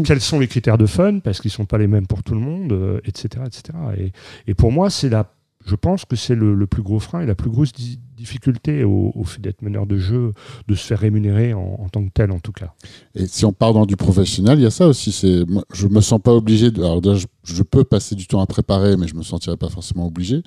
[0.05, 1.20] quels, sont les critères de fun?
[1.20, 3.28] Parce qu'ils ne sont pas les mêmes pour tout le monde, etc.
[3.38, 3.63] Euh, etc.
[3.97, 4.11] Et,
[4.47, 5.35] et pour moi, c'est la
[5.66, 9.41] je pense que c'est le, plus gros frein et la plus grosse difficulté au, fait
[9.41, 10.34] d'être meneur de jeu,
[10.68, 12.74] de se faire rémunérer en, tant que tel en tout cas.
[13.16, 15.11] Et si on part dans du professionnel, il y a ça aussi.
[15.11, 15.43] C'est,
[15.74, 16.70] je me sens pas obligé.
[16.70, 17.01] De, alors
[17.43, 20.43] je, peux passer du temps à préparer, mais je me sentirais pas forcément obligé.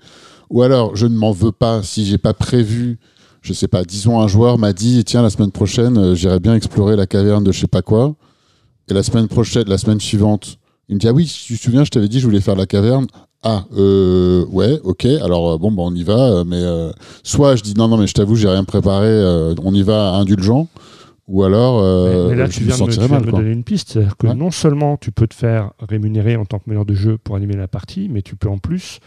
[0.50, 2.98] Ou alors, je ne m'en veux pas si j'ai pas prévu.
[3.42, 3.82] Je sais pas.
[3.82, 7.44] Disons, un joueur m'a dit tiens la semaine prochaine, euh, j'irai bien explorer la caverne
[7.44, 8.14] de je sais pas quoi.
[8.88, 10.58] Et la semaine prochaine, la semaine suivante,
[10.88, 12.66] il me dit ah oui, tu te souviens, je t'avais dit je voulais faire la
[12.66, 13.06] caverne.
[13.42, 15.04] Ah, euh, ouais, ok.
[15.22, 16.18] Alors euh, bon, bah, on y va.
[16.18, 16.62] Euh, mais
[17.22, 19.08] soit je dis non, non, mais je t'avoue, j'ai rien préparé.
[19.62, 20.68] on y va indulgent.
[21.28, 21.82] Ou alors,
[22.30, 23.90] mais, là, tu viens, de, tu viens de me donner une piste.
[23.90, 27.18] C'est-à-dire que non seulement tu peux te faire rémunérer en tant que meneur de jeu
[27.18, 29.00] pour animer la partie, mais tu peux en plus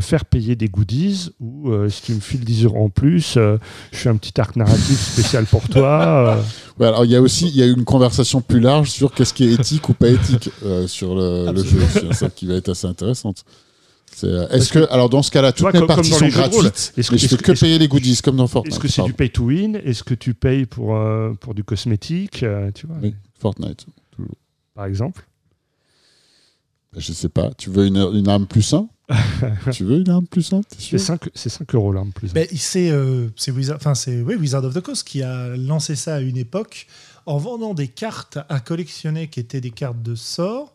[0.00, 3.58] faire payer des goodies ou si tu me files 10 euros en plus, je
[3.92, 6.38] fais un petit arc narratif spécial pour toi.
[6.78, 9.34] Ouais, alors il y a aussi il y a une conversation plus large sur qu'est-ce
[9.34, 10.48] qui est éthique ou pas éthique
[10.86, 11.80] sur le, le jeu.
[11.92, 13.44] C'est ça qui va être assez intéressante.
[14.24, 17.42] Euh, est-ce que, alors dans ce cas-là, toutes les parties sont gratuites, est-ce que, mais
[17.42, 20.04] que payer les goodies comme dans Fortnite Est-ce que c'est du pay to win Est-ce
[20.04, 23.86] que tu payes pour, euh, pour du cosmétique euh, tu vois, Oui, Fortnite.
[24.74, 25.26] Par exemple?
[26.96, 27.50] Je sais pas.
[27.56, 28.88] Tu veux une, une arme plus 1
[29.72, 32.32] Tu veux une arme plus 1 C'est 5, 5 euros l'arme plus 1.
[32.32, 36.36] Ben, c'est Wizard, enfin, oui, Wizard of the Coast qui a lancé ça à une
[36.36, 36.86] époque
[37.26, 40.74] en vendant des cartes à collectionner qui étaient des cartes de sort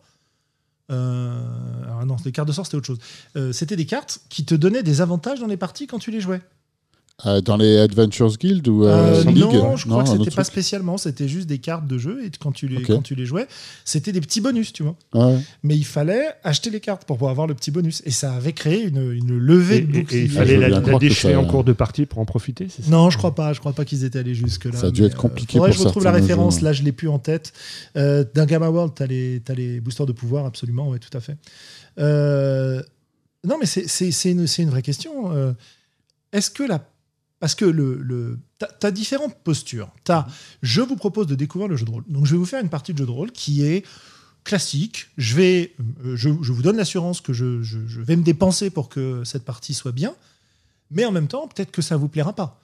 [0.89, 2.99] euh, alors non, les cartes de sort, c'était autre chose.
[3.35, 6.21] Euh, c'était des cartes qui te donnaient des avantages dans les parties quand tu les
[6.21, 6.41] jouais.
[7.25, 10.99] Euh, dans les Adventures Guild ou euh, Non, je crois que c'était pas spécialement.
[10.99, 13.47] C'était juste des cartes de jeu et quand tu les, quand tu les jouais,
[13.85, 14.95] c'était des petits bonus, tu vois.
[15.63, 18.03] Mais il fallait acheter les cartes pour pouvoir avoir le petit bonus.
[18.05, 20.19] Et ça avait créé une, une levée de bouclier.
[20.19, 22.91] Et, il fallait la, déchirer en cours de partie pour en profiter, c'est ça?
[22.91, 23.51] Non, je crois pas.
[23.51, 24.77] Je crois pas qu'ils étaient allés jusque là.
[24.77, 25.57] Ça a dû être compliqué.
[25.57, 26.61] Pour je retrouve la référence.
[26.61, 27.51] Là, je l'ai plus en tête.
[27.95, 30.89] Euh, D'un Gamma World, tu as, as, les boosters de pouvoir, absolument.
[30.89, 31.35] Oui, tout à fait.
[31.97, 35.55] non, mais c'est une, une vraie question.
[36.31, 36.79] Est-ce que la
[37.39, 39.91] Parce que le, le, tu as, différentes postures.
[40.03, 40.11] Tu
[40.63, 42.03] je vous propose de découvrir le jeu de rôle.
[42.07, 43.85] Donc je vais vous faire une partie de jeu de rôle qui est
[44.43, 45.09] classique.
[45.17, 48.89] Je, vais, euh, je, je vous donne l'assurance que je, je, vais me dépenser pour
[48.89, 50.15] que cette partie soit bien.
[50.89, 52.59] Mais en même temps, peut-être que ça vous plaira pas.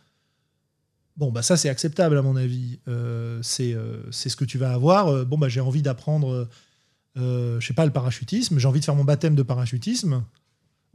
[1.18, 2.80] Bon, bah ça c'est acceptable à mon avis.
[2.88, 5.10] Euh, c'est euh, ce que tu vas avoir.
[5.10, 6.48] Euh, bon, bah j'ai envie d'apprendre,
[7.18, 8.58] euh, je sais pas, le parachutisme.
[8.58, 10.24] J'ai envie de faire mon baptême de parachutisme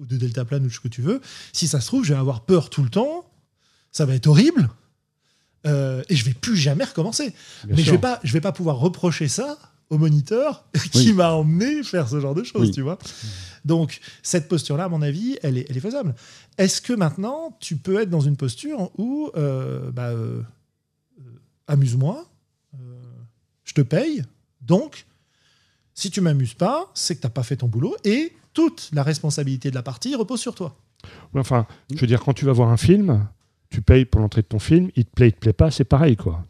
[0.00, 1.20] ou de deltaplane ou ce que tu veux.
[1.52, 3.27] Si ça se trouve, je vais avoir peur tout le temps.
[3.92, 4.68] Ça va être horrible.
[5.66, 7.34] Euh, et je vais plus jamais recommencer.
[7.64, 9.58] Bien Mais je vais pas, je vais pas pouvoir reprocher ça
[9.90, 11.12] au moniteur qui Oui.
[11.14, 12.70] m'a emmené faire ce genre de choses, Oui.
[12.70, 12.98] tu vois.
[13.64, 16.14] Donc cette posture-là, à mon avis, elle est, elle est faisable.
[16.58, 20.42] Est-ce que maintenant tu peux être dans une posture où, euh, bah, euh,
[21.66, 22.24] amuse-moi,
[23.64, 24.24] je te paye,
[24.62, 25.06] donc
[25.94, 29.68] si tu m'amuses pas, c'est que t'as pas fait ton boulot et toute la responsabilité
[29.70, 30.76] de la partie repose sur toi.
[31.34, 33.26] Enfin, je veux dire, quand tu vas voir un film,
[33.70, 35.84] tu payes pour l'entrée de ton film, il te plaît, il te plaît pas, c'est
[35.84, 36.44] pareil, quoi.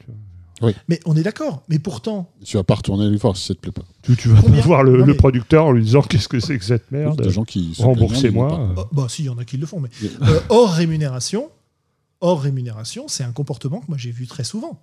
[0.60, 0.72] Vois.
[0.88, 1.62] Mais on est d'accord.
[1.68, 3.82] Mais pourtant, Tu vas pas retourner lui voir si ça te plaît pas.
[4.02, 6.28] Tu, tu vas Combien pas voir le, Non, le mais- producteur en lui disant qu'est-ce
[6.28, 7.20] que c'est que cette merde.
[7.22, 8.60] Des gens qui Remboursez-moi.
[8.60, 8.74] euh.
[8.76, 11.48] Oh, bah si, il y en a qui le font, mais Mais- euh, hors rémunération,
[12.20, 14.82] hors rémunération, c'est un comportement que moi j'ai vu très souvent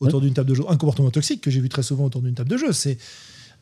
[0.00, 2.34] autour d'une table de jeu, un comportement toxique que j'ai vu très souvent autour d'une
[2.34, 2.72] table de jeu.
[2.72, 2.98] C'est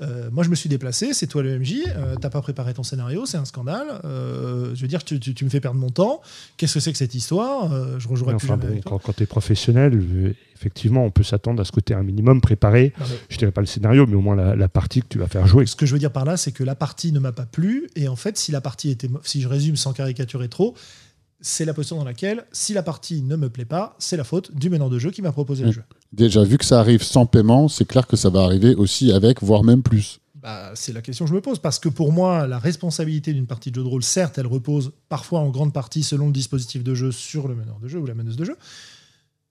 [0.03, 2.83] euh, moi je me suis déplacé, c'est toi le MJ, euh, t'as pas préparé ton
[2.83, 3.87] scénario, c'est un scandale.
[4.05, 6.21] Euh, je veux dire, tu, tu- tu me fais perdre mon temps.
[6.57, 8.83] Qu'est-ce que c'est que cette histoire Euh, Je rejouerai Mais plus enfin, jamais bon, avec
[8.85, 8.93] toi.
[8.93, 12.41] quand, quand tu es professionnel, effectivement, on peut s'attendre à ce que tu un minimum
[12.41, 12.93] préparé.
[12.99, 15.19] Non, mais Je dirais pas le scénario, mais au moins la, la partie que tu
[15.19, 15.67] vas faire jouer.
[15.67, 17.89] ce que je veux dire par là, c'est que la partie ne m'a pas plu,
[17.97, 20.75] et en fait, si la partie était, si je résume sans caricaturer trop,
[21.41, 24.55] c'est la posture dans laquelle, si la partie ne me plaît pas, c'est la faute
[24.57, 25.75] du meneur de jeu qui m'a proposé le Oui.
[25.75, 25.83] jeu.
[26.13, 29.43] Déjà, vu que ça arrive sans paiement, c'est clair que ça va arriver aussi avec,
[29.43, 30.21] voire même plus.
[30.35, 31.59] Bah, c'est la question que je me pose.
[31.59, 34.93] Parce que pour moi, la responsabilité d'une partie de jeu de rôle, certes, elle repose
[35.09, 38.07] parfois en grande partie, selon le dispositif de jeu, sur le meneur de jeu ou
[38.07, 38.57] la meneuse de jeu.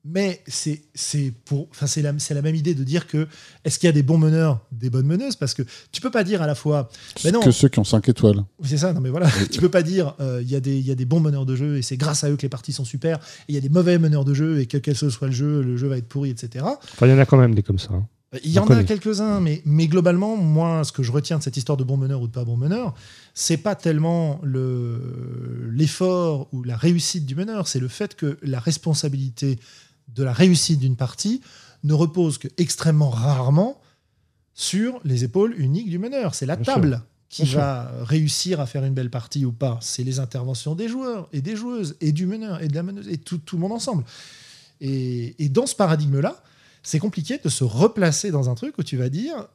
[0.08, 3.28] Mais c'est c'est pour, enfin c'est la, c'est la même idée de dire que
[3.64, 5.36] est-ce qu'il y a des bons meneurs, des bonnes meneuses?
[5.36, 6.90] Parce que tu peux pas dire à la fois,
[7.34, 7.40] non.
[7.40, 8.44] Que ceux qui ont 5 étoiles.
[8.64, 10.86] c'est ça, non mais voilà, tu peux pas dire euh, il y, a des- il
[10.86, 12.72] y a des bons meneurs de jeu et c'est grâce à eux que les parties
[12.74, 15.10] sont super, et il y a des mauvais meneurs de jeu et que quel que
[15.10, 16.64] soit le jeu, le jeu va être pourri, etc.
[16.66, 17.90] Enfin, il y en a quand même des comme ça.
[17.94, 18.06] hein.
[18.44, 21.56] Il y en a quelques-uns, mais, mais globalement, moi, ce que je retiens de cette
[21.56, 22.94] histoire de bon meneur ou de pas bon meneur,
[23.34, 28.60] c'est pas tellement le- l'effort ou la réussite du meneur, c'est le fait que la
[28.60, 29.58] responsabilité
[30.10, 31.42] de la réussite d'une partie
[31.84, 33.82] ne repose que extrêmement rarement
[34.54, 36.36] sur les épaules uniques du meneur.
[36.36, 37.60] C'est la Bien table qui Bien sûr.
[37.60, 39.78] va réussir à faire une belle partie ou pas.
[39.82, 43.08] C'est les interventions des joueurs et des joueuses et du meneur et de la meneuse
[43.10, 44.06] et tout, tout le monde ensemble.
[44.80, 46.42] Et, et dans ce paradigme-là,
[46.84, 49.48] c'est compliqué de se replacer dans un truc où tu vas dire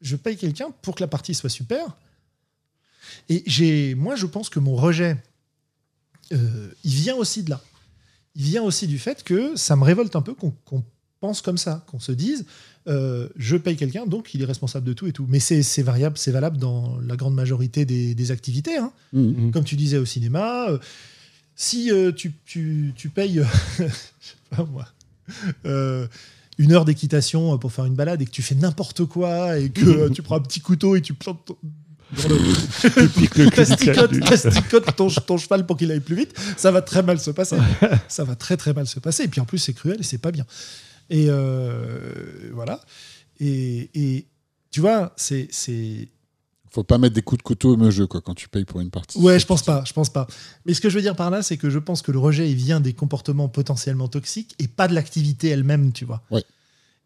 [0.00, 1.96] je paye quelqu'un pour que la partie soit super.
[3.28, 5.16] Et j'ai, moi, je pense que mon rejet,
[6.32, 7.60] euh, il vient aussi de là.
[8.36, 10.84] Il vient aussi du fait que ça me révolte un peu qu'on
[11.20, 12.44] pense comme ça, qu'on se dise
[12.88, 15.26] euh, je paye quelqu'un, donc il est responsable de tout et tout.
[15.28, 18.76] Mais c'est variable, c'est valable dans la grande majorité des, des activités.
[18.76, 19.50] hein Mhm.
[19.50, 20.78] comme tu disais au cinéma, euh,
[21.56, 23.42] si euh, tu, tu, tu payes,
[23.78, 24.86] je sais pas moi,
[25.64, 26.06] euh,
[26.58, 30.08] une heure d'équitation pour faire une balade et que tu fais n'importe quoi et que
[30.10, 31.56] tu prends un petit couteau et tu plantes ton,
[32.12, 33.50] du-
[34.20, 37.56] plasticote ton, ton cheval pour qu'il aille plus vite, ça va très mal se passer.
[38.08, 39.24] ça va très très mal se passer.
[39.24, 40.46] Et puis en plus, c'est cruel et c'est pas bien.
[41.10, 42.80] Et euh, voilà.
[43.40, 44.26] Et, et
[44.70, 45.48] tu vois, c'est.
[45.50, 46.08] c'est-
[46.70, 48.90] Faut pas mettre des coups de couteau au jeu quoi, quand tu payes pour une
[48.90, 49.18] partie.
[49.18, 50.26] Ouais, je pense pas, je pense pas.
[50.64, 52.48] Mais ce que je veux dire par là, c'est que je pense que le rejet,
[52.50, 56.22] il vient des comportements potentiellement toxiques et pas de l'activité elle-même, tu vois.
[56.30, 56.44] Ouais.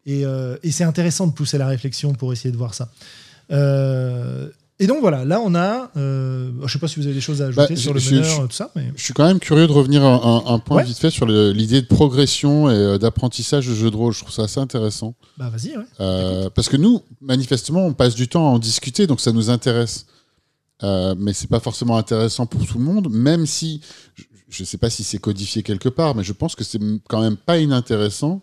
[0.05, 2.91] Et, euh, et c'est intéressant de pousser la réflexion pour essayer de voir ça.
[3.51, 4.49] Euh,
[4.83, 7.41] et donc voilà, là on a, euh, je sais pas si vous avez des choses
[7.41, 9.67] à ajouter Bah, sur le meneur, je- tout ça, mais Je suis quand même curieux
[9.67, 10.83] de revenir un, un- un point Ouais.
[10.83, 14.11] vite fait sur l'idée de progression et euh, d'apprentissage de jeu de rôle.
[14.13, 15.13] Je trouve ça assez intéressant.
[15.37, 15.83] bah vas-y, ouais.
[15.99, 19.49] Euh, parce que nous, manifestement, on passe du temps à en discuter, donc ça nous
[19.49, 20.05] intéresse.
[20.83, 23.81] Euh, mais c'est pas forcément intéressant pour tout le monde, même si
[24.49, 27.21] je ne sais pas si c'est codifié quelque part, mais je pense que c'est quand
[27.21, 28.41] même pas inintéressant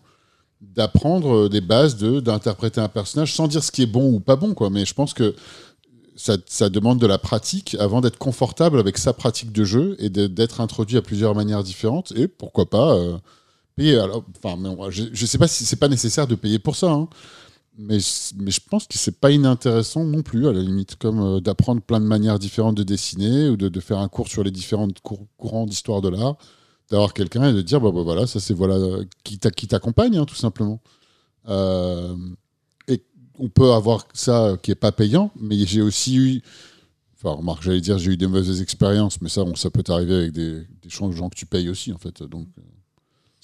[0.61, 4.35] d'apprendre des bases de d'interpréter un personnage sans dire ce qui est bon ou pas
[4.35, 4.69] bon, quoi.
[4.69, 5.35] Mais je pense que
[6.19, 10.59] ça, demande de la pratique avant d'être confortable avec sa pratique de jeu et d'être
[10.59, 13.17] introduit à plusieurs manières différentes et pourquoi pas euh,
[13.77, 13.99] payer.
[14.43, 14.57] Enfin,
[14.89, 17.07] je, je sais pas si c'est pas nécessaire de payer pour ça, hein.
[17.77, 21.81] mais, je pense que c'est pas inintéressant non plus à la limite, comme euh, d'apprendre
[21.81, 24.89] plein de manières différentes de dessiner ou de, faire un cours sur les différents
[25.37, 26.35] courants d'histoire de l'art,
[26.91, 30.17] d'avoir quelqu'un et de dire bah, voilà ça c'est voilà euh, qui t'a- qui t'accompagne
[30.17, 30.81] hein, tout simplement.
[33.39, 36.41] On peut avoir ça qui est pas payant, mais j'ai aussi eu
[37.21, 40.15] Enfin, remarque, j'allais dire, j'ai eu des mauvaises expériences, mais ça, bon, ça peut t'arriver
[40.15, 42.23] avec des, des gens gens que tu payes aussi, en fait.
[42.23, 42.47] Donc,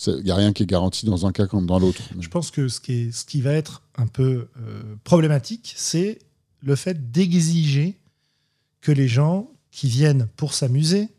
[0.08, 2.02] il n'y a rien qui est garanti dans un cas comme dans l'autre.
[2.18, 6.20] Je pense que ce qui, est, ce qui va être un peu euh, problématique, c'est
[6.62, 7.98] le fait d'exiger
[8.80, 11.10] que les gens qui viennent pour s'amuser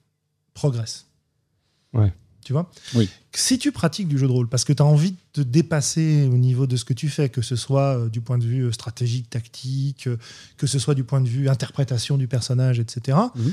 [0.55, 1.07] progressent.
[1.93, 2.13] Ouais.
[2.47, 3.11] Tu vois Oui.
[3.35, 6.29] Si tu pratiques du jeu de rôle, parce que tu as envie de te dépasser
[6.33, 8.63] au niveau de ce que tu fais, que ce soit euh, du point de vue
[8.67, 10.17] euh, stratégique, tactique, euh,
[10.57, 13.19] que ce soit du point de vue interprétation du personnage, etc.
[13.35, 13.53] Mhm.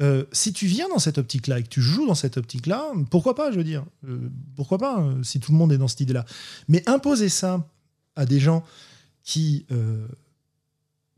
[0.00, 3.34] euh, si tu viens dans cette optique-là et que tu joues dans cette optique-là, pourquoi
[3.34, 6.00] pas, je veux dire Euh, Pourquoi pas, euh, si tout le monde est dans cette
[6.00, 6.24] idée-là
[6.68, 7.68] Mais imposer ça
[8.16, 8.64] à des gens
[9.22, 9.66] qui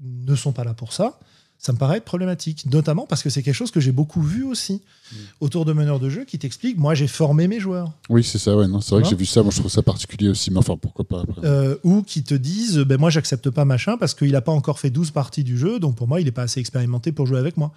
[0.00, 1.20] ne sont pas là pour ça,
[1.64, 4.44] ça me paraît être problématique, notamment parce que c'est quelque chose que j'ai beaucoup vu
[4.44, 5.16] aussi Mm.
[5.40, 8.56] autour de meneurs de jeu qui t'expliquent moi j'ai formé mes joueurs Oui, c'est ça,
[8.56, 8.66] ouais.
[8.66, 10.56] non, C'est vrai que Hein j'ai vu ça, moi je trouve ça particulier aussi, mais
[10.58, 11.44] enfin, pourquoi pas après.
[11.44, 14.78] euh, ou qui te disent ben moi j'accepte pas machin parce qu'il n'a pas encore
[14.78, 17.38] fait 12 parties du jeu donc pour moi il n'est pas assez expérimenté pour jouer
[17.38, 17.72] avec moi.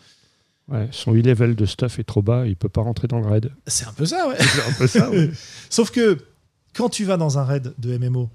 [0.70, 3.52] Ouais, son e-level de stuff est trop bas, il peut pas rentrer dans le raid.
[3.68, 4.36] C'est un peu ça ouais.
[4.40, 5.10] C'est un peu ça.
[5.10, 5.32] ouais.
[5.70, 6.18] Sauf que
[6.76, 8.30] quand tu vas dans un raid de MMO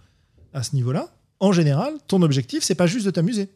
[0.54, 1.08] à ce niveau-là,
[1.40, 3.48] en général, ton objectif, c'est pas juste de t'amuser.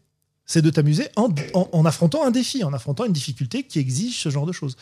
[0.46, 4.18] C'est de t'amuser en, en- en affrontant un défi, en affrontant une difficulté qui exige
[4.20, 4.76] ce genre de choses.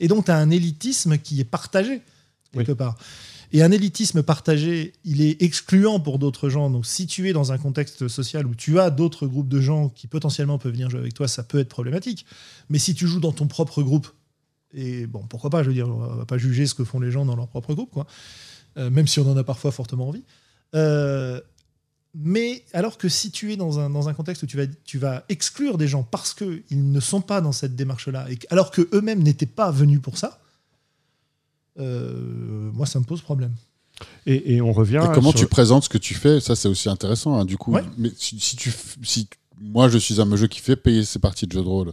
[0.00, 2.02] Et donc, tu as un élitisme qui est partagé,
[2.52, 2.96] quelque part.
[3.50, 6.68] Et un élitisme partagé, il est excluant pour d'autres gens.
[6.70, 9.88] Donc, si tu es dans un contexte social où tu as d'autres groupes de gens
[9.88, 12.26] qui potentiellement peuvent venir jouer avec toi, ça peut être problématique.
[12.68, 14.06] Mais si tu joues dans ton propre groupe,
[14.74, 17.10] et bon, pourquoi pas, je veux dire, on va pas juger ce que font les
[17.10, 18.06] gens dans leur propre groupe, quoi.
[18.76, 20.24] Euh, même si on en a parfois fortement envie.
[20.74, 21.40] Euh,
[22.14, 24.98] mais alors que si tu es dans un, dans un contexte où tu vas, tu
[24.98, 28.70] vas exclure des gens parce qu'ils ne sont pas dans cette démarche-là, et que- alors
[28.70, 30.40] qu'eux-mêmes n'étaient pas venus pour ça,
[31.78, 33.52] euh, moi, ça me pose problème.
[34.26, 35.00] Et, et on revient.
[35.04, 36.40] Et comment sur- tu présentes ce que tu fais?
[36.40, 37.72] Ça, c'est aussi intéressant, hein, du coup.
[37.72, 37.84] Ouais.
[37.96, 39.28] Mais si, si tu, si
[39.60, 41.92] moi, je suis un jeu qui fait payer ses parties de jeu de rôle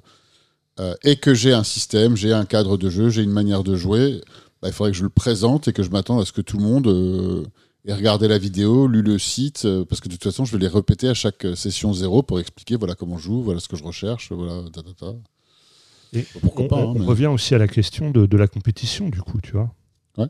[0.80, 3.76] euh, et que j'ai un système, j'ai un cadre de jeu, j'ai une manière de
[3.76, 4.22] jouer,
[4.62, 6.58] bah, il faudrait que je le présente et que je m'attende à ce que tout
[6.58, 7.44] le monde euh,
[7.92, 10.58] ait regardé la vidéo, lu le site, euh, parce que de toute façon, je vais
[10.60, 13.68] les répéter à chaque euh, session zéro pour expliquer voilà comment je joue, voilà ce
[13.68, 14.64] que je recherche, voilà.
[14.72, 15.14] ta, ta, ta.
[16.14, 18.38] Et Pourquoi on, pas, on- hein, on mais- revient aussi à la question de, de
[18.38, 19.74] la compétition, du coup, tu vois.
[20.18, 20.28] Ouais.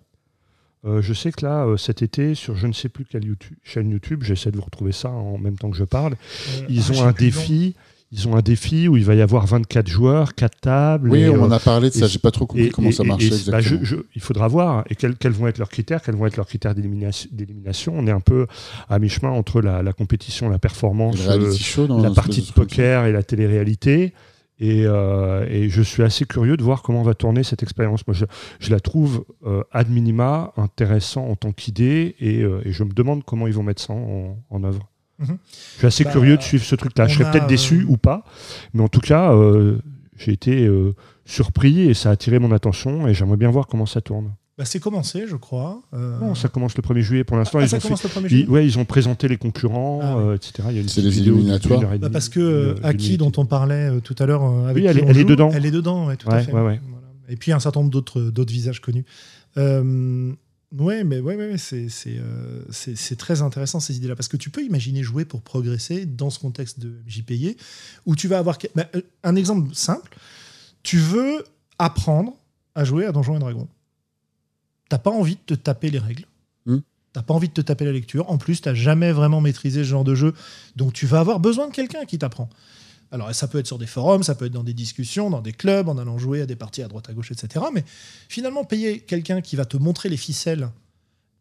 [0.85, 3.89] Euh, je sais que là, cet été, sur je ne sais plus quelle YouTube- chaîne
[3.89, 6.91] YouTube, j'essaie de vous retrouver ça en même temps que je parle, Euh, ils ah,
[6.93, 7.75] ont un défi.
[8.11, 11.09] Ils ont un défi où il va y avoir 24 joueurs, 4 tables.
[11.09, 12.89] Oui, et, on en euh, a parlé de ça, j'ai pas trop compris et- comment
[12.89, 13.79] et- ça marchait bah, exactement.
[13.81, 16.37] je- je- il faudra voir et quels, quels vont être leurs critères, quels vont être
[16.37, 17.29] leurs critères d'élimination.
[17.33, 17.93] d'élimination.
[17.97, 18.47] On est un peu
[18.89, 23.05] à mi-chemin entre la, la compétition, la performance, euh, show, non, la partie de poker
[23.05, 24.13] et la télé-réalité.
[24.57, 28.07] Et, euh, et je suis assez curieux de voir comment va tourner cette expérience.
[28.07, 28.23] Moi, je,
[28.59, 32.93] je la trouve euh, ad minima intéressant en tant qu'idée et, euh, et je me
[32.93, 34.87] demande comment ils vont mettre ça en, en œuvre.
[35.19, 35.37] Mhm.
[35.73, 37.07] Je suis assez Bah, curieux de suivre ce truc-là.
[37.07, 38.23] Je serais peut-être déçu euh, ou pas,
[38.73, 39.77] mais en tout cas, euh,
[40.17, 40.93] j'ai été euh,
[41.25, 44.33] surpris et ça a attiré mon attention et j'aimerais bien voir comment ça tourne.
[44.57, 45.81] Bah, c'est commencé, je crois.
[45.93, 47.59] Euh, Non, ça commence le 1er juillet pour l'instant.
[47.59, 49.35] ah, ils, ça ont fait- commence le 1er ils- juillet ouais, ils ont présenté les
[49.37, 50.23] concurrents, Ah, ouais.
[50.23, 50.53] euh, etc.
[50.69, 51.81] Il y a une C'est les éliminatoires.
[51.99, 54.85] Bah, parce que euh, Aki, dont on parlait euh, tout à l'heure, euh, avec Oui,
[54.89, 55.49] elle est- dedans.
[55.53, 56.51] Elle est dedans, ouais, tout à fait.
[56.53, 56.79] ouais, ouais.
[56.89, 57.05] Voilà.
[57.27, 59.03] Et puis un certain nombre d'autres d'autres visages connus.
[59.57, 60.31] Euh,
[60.71, 64.37] ouais, mais ouais, ouais, ouais, c'est c'est, euh, c'est- très intéressant ces idées-là parce que
[64.37, 67.57] tu peux imaginer jouer pour progresser dans ce contexte de JPY
[68.05, 70.15] où tu vas avoir bah, euh, un exemple simple.
[70.83, 71.43] Tu veux
[71.79, 72.37] apprendre
[72.75, 73.67] à jouer à Donjons et Dragons.
[74.89, 76.25] T'as pas envie de te taper les règles.
[76.65, 76.79] Hmm.
[77.13, 78.29] T'as pas envie de te taper la lecture.
[78.29, 80.33] En plus, t'as jamais vraiment maîtrisé ce genre de jeu.
[80.75, 82.49] Donc, tu vas avoir besoin de quelqu'un qui t'apprend.
[83.15, 85.53] Alors, ça peut être sur des forums, ça peut être dans des discussions, dans des
[85.53, 87.65] clubs, en allant jouer à des parties à droite, à gauche, etc.
[87.73, 87.83] Mais
[88.27, 90.69] finalement, payer quelqu'un qui va te montrer les ficelles,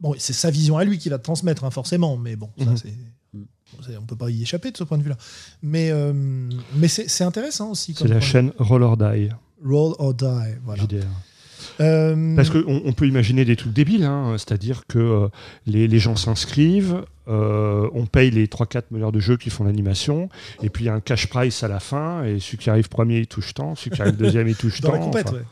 [0.01, 2.17] bon, c'est sa vision à lui qui va te transmettre, hein, forcément.
[2.17, 2.77] Mais bon, ça, Mhm.
[2.77, 3.97] c'est.
[3.99, 5.17] On peut pas y échapper de ce point de vue-là.
[5.63, 6.13] Mais, euh,
[6.77, 7.93] mais c'est intéressant aussi.
[7.99, 9.31] C'est la chaîne Roll or Die.
[9.65, 10.55] Roll or Die.
[10.65, 10.85] Voilà.
[10.85, 11.03] JDR.
[11.81, 15.29] Euh, Parce qu'on on peut imaginer des trucs débiles, hein, c'est-à-dire que euh,
[15.67, 20.29] les, les gens s'inscrivent, euh, on paye les 3-4 meneurs de jeu qui font l'animation,
[20.63, 22.89] et puis il y a un cash price à la fin, et celui qui arrive
[22.89, 25.05] premier, il touche tant, celui qui arrive deuxième, il touche dans la tant.
[25.07, 25.43] compète, Enfin, ouais.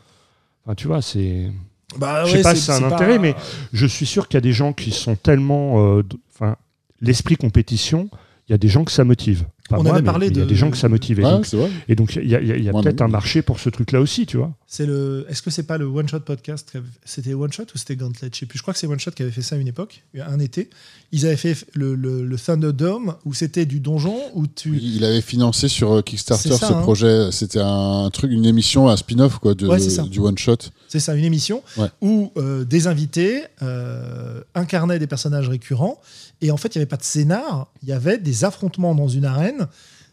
[0.65, 1.51] enfin, tu vois, c'est.
[1.97, 3.35] Bah Je sais ouais, pas si c'est un pas- intérêt, mais-
[3.73, 6.01] Je suis sûr qu'il y a des gens qui sont tellement.
[6.33, 6.55] Enfin,
[7.01, 8.09] l'esprit compétition,
[8.47, 9.45] il y a des gens que ça motive.
[9.69, 11.21] Pas On moi, avait mais parlé il y a de- des gens que ça motive.
[11.21, 11.69] Et Ouais, donc, vrai.
[11.87, 13.41] et donc, il y a, il y a- il y a Moi, peut-être un marché
[13.41, 14.51] pour ce truc-là aussi, tu vois.
[14.67, 15.25] C'est le.
[15.29, 16.73] Est-ce que c'est pas le One Shot podcast
[17.05, 18.57] C'était One Shot ou c'était Gauntlet Je sais plus.
[18.57, 20.69] Je crois que c'est One Shot qui avait fait ça à une époque, un été.
[21.13, 24.77] Ils avaient fait le, le, le Thunderdome où c'était du donjon où tu.
[24.81, 26.81] Il avait financé sur euh, Kickstarter ça, ce hein.
[26.81, 27.31] projet.
[27.31, 29.77] C'était un truc, une émission, un spin-off quoi, de, Ouais,
[30.09, 30.57] du one shot.
[30.93, 31.87] C'est ça, une émission Ouais.
[32.01, 35.99] où euh, des invités euh, incarnaient des personnages récurrents.
[36.41, 39.07] Et en fait, il n'y avait pas de scénar, il y avait des affrontements dans
[39.07, 39.67] une arène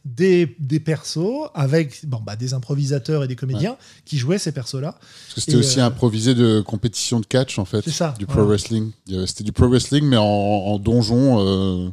[0.07, 3.76] des, des persos avec bon, bah, des improvisateurs et des comédiens
[4.07, 4.93] qui jouaient ces persos-là.
[4.99, 7.83] Parce que c'était Et, aussi euh, improvisé de compétition de catch, en fait.
[7.85, 8.93] C'est ça, Du pro wrestling.
[9.26, 11.47] C'était du pro wrestling, mais en, en donjon.
[11.47, 11.91] euh,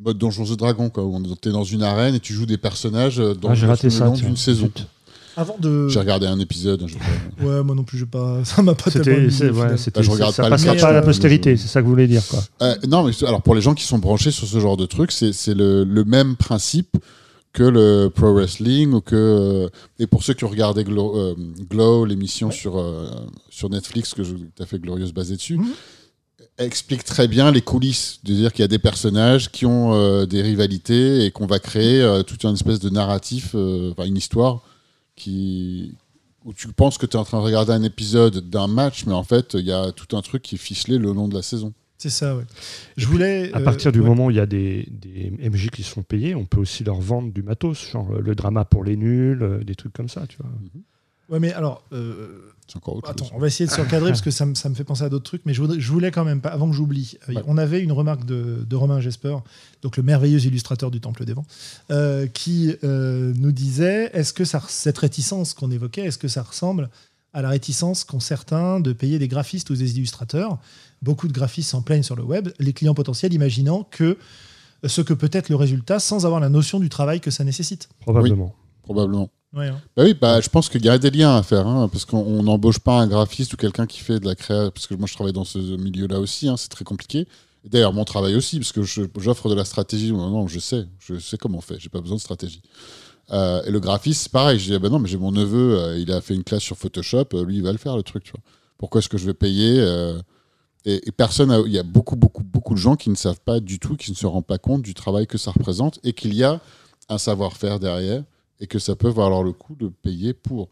[0.00, 1.04] mode Donjons et Dragons, quoi.
[1.04, 3.86] Où on était dans une arène et tu joues des personnages dans Ah, j'ai raté
[3.86, 4.06] le ça.
[4.06, 4.68] long d'une saison.
[5.40, 5.88] Avant de.
[5.88, 6.84] J'ai regardé un épisode.
[6.86, 7.44] je sais pas.
[7.46, 8.40] Ouais, moi non plus, j'ai pas...
[8.44, 10.92] ça m'a pas tellement ouais, Bah, je regarde ça pas le passera match, pas à
[10.92, 12.40] la euh, postérité, je- c'est ça que vous voulez dire, quoi.
[12.62, 15.10] Euh, non, mais alors pour les gens qui sont branchés sur ce genre de truc,
[15.12, 16.96] c'est c'est le, le même principe
[17.52, 19.68] que le pro wrestling ou que euh,
[19.98, 21.34] et pour ceux qui ont regardé Glow, euh,
[21.68, 23.08] Glow, l'émission sur euh,
[23.48, 25.66] sur Netflix que je t'as fait glorieuse basée dessus, Mhm.
[26.58, 30.26] explique très bien les coulisses, de dire qu'il y a des personnages qui ont euh,
[30.26, 34.16] des rivalités et qu'on va créer euh, toute une espèce de narratif, euh, enfin une
[34.18, 34.60] histoire
[35.20, 35.94] qui
[36.44, 39.12] où tu penses que tu es en train de regarder un épisode d'un match, mais
[39.12, 41.42] en fait, il y a tout un truc qui est ficelé le long de la
[41.42, 41.74] saison.
[41.98, 42.44] C'est ça, ouais.
[42.96, 43.52] Je voulais.
[43.52, 44.06] À euh, partir du ouais.
[44.06, 46.82] moment où il y a des, des MJ qui se font payer, on peut aussi
[46.82, 50.08] leur vendre du matos, genre euh, le drama pour les nuls, euh, des trucs comme
[50.08, 50.50] ça, tu vois.
[51.28, 51.84] Ouais, mais alors.
[51.92, 53.32] euh, C'est encore autre Attends, chose.
[53.36, 55.08] on va essayer de se recadrer parce que ça, me- ça me fait penser à
[55.08, 57.42] d'autres trucs, mais je voudrais- je voulais quand même pas, avant que j'oublie, euh, Ouais.
[57.46, 59.36] on avait une remarque de, de Romain Gesper,
[59.82, 61.46] donc le merveilleux illustrateur du Temple des Vents,
[61.90, 66.42] euh, qui euh, nous disait est-ce que ça, cette réticence qu'on évoquait, est-ce que ça
[66.42, 66.90] ressemble
[67.32, 70.58] à la réticence qu'ont certains de payer des graphistes ou des illustrateurs?
[71.02, 74.16] Beaucoup de graphistes s'en plaignent sur le web, les clients potentiels imaginant que
[74.86, 77.88] ce que peut être le résultat sans avoir la notion du travail que ça nécessite.
[78.00, 78.54] Probablement.
[78.82, 79.30] Probablement.
[79.52, 79.80] Ouais, hein.
[79.96, 82.18] Bah oui, bah, je pense qu'il y a des liens à faire, hein, parce qu'on
[82.18, 85.08] on n'embauche pas un graphiste ou quelqu'un qui fait de la créa, parce que moi
[85.08, 87.26] je travaille dans ce milieu-là aussi, hein, c'est très compliqué.
[87.64, 90.12] D'ailleurs, mon travail aussi, parce que j'offre de la stratégie.
[90.12, 92.62] Non, non, je sais, je sais comment on fait, j'ai pas besoin de stratégie.
[93.32, 95.78] Euh, et le graphiste, c'est pareil, je dis, ah bah non, mais j'ai mon neveu,
[95.78, 98.02] euh, il a fait une classe sur Photoshop, euh, lui il va le faire le
[98.02, 98.40] truc, tu vois.
[98.78, 99.84] Pourquoi est-ce que je vais payer
[100.86, 103.60] et, et personne, il y a beaucoup, beaucoup, beaucoup de gens qui ne savent pas
[103.60, 106.32] du tout, qui ne se rendent pas compte du travail que ça représente et qu'il
[106.32, 106.60] y a
[107.10, 108.22] un savoir-faire derrière
[108.60, 110.68] et que ça peut valoir le coup de payer pour.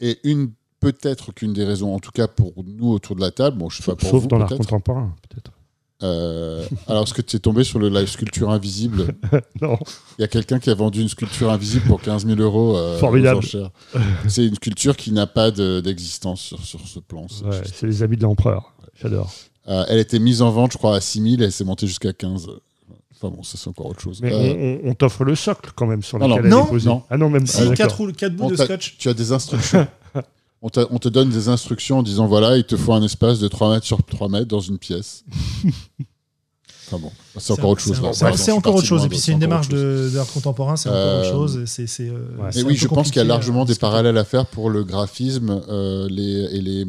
[0.00, 3.58] Et une peut-être qu'une des raisons, en tout cas pour nous autour de la table,
[3.58, 5.52] bon, je sais pas pour Sauf vous dans l'art contemporain, peut-être.
[6.02, 9.14] Euh, alors, est-ce que tu es tombé sur le, la sculpture invisible?
[9.62, 9.78] Non.
[10.18, 12.76] Il y a quelqu'un qui a vendu une sculpture invisible pour 15 000 euros.
[12.76, 13.40] euh, Formidable.
[14.28, 17.26] C'est une sculpture qui n'a pas de- d'existence sur, sur ce plan.
[17.30, 18.74] C'est Ouais, les amis de l'empereur.
[18.94, 19.32] J'adore.
[19.68, 21.86] Euh, elle était mise en vente, je crois, à 6 000 et elle s'est montée
[21.86, 22.48] jusqu'à 15.
[23.18, 24.20] Enfin bon, ça c'est encore autre chose.
[24.22, 26.60] Mais Euh, on, on- on t'offre le socle quand même sur Non, lequel non.
[26.60, 26.88] elle est posée.
[26.88, 27.02] Non.
[27.08, 28.96] Ah non, même Si, ah, quatre, roules- quatre bouts on de scotch.
[28.98, 29.86] Tu as des instructions.
[30.62, 33.70] on, te donne des instructions en disant voilà, il te faut un espace de 3
[33.74, 35.24] mètres sur 3 mètres dans une pièce.
[36.86, 38.00] enfin bon, c'est encore autre chose.
[38.36, 39.04] C'est encore autre chose.
[39.04, 40.12] Et puis c'est une démarche chose.
[40.14, 41.56] d'art contemporain, c'est encore Euh, autre chose.
[41.62, 43.74] et C'est, c'est, euh, c'est Et un oui, je pense qu'il y a largement des
[43.74, 46.86] parallèles à faire pour le graphisme euh, les, et les.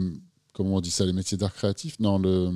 [0.53, 1.99] Comment on dit ça Les métiers d'art créatif?
[1.99, 2.49] Non, le.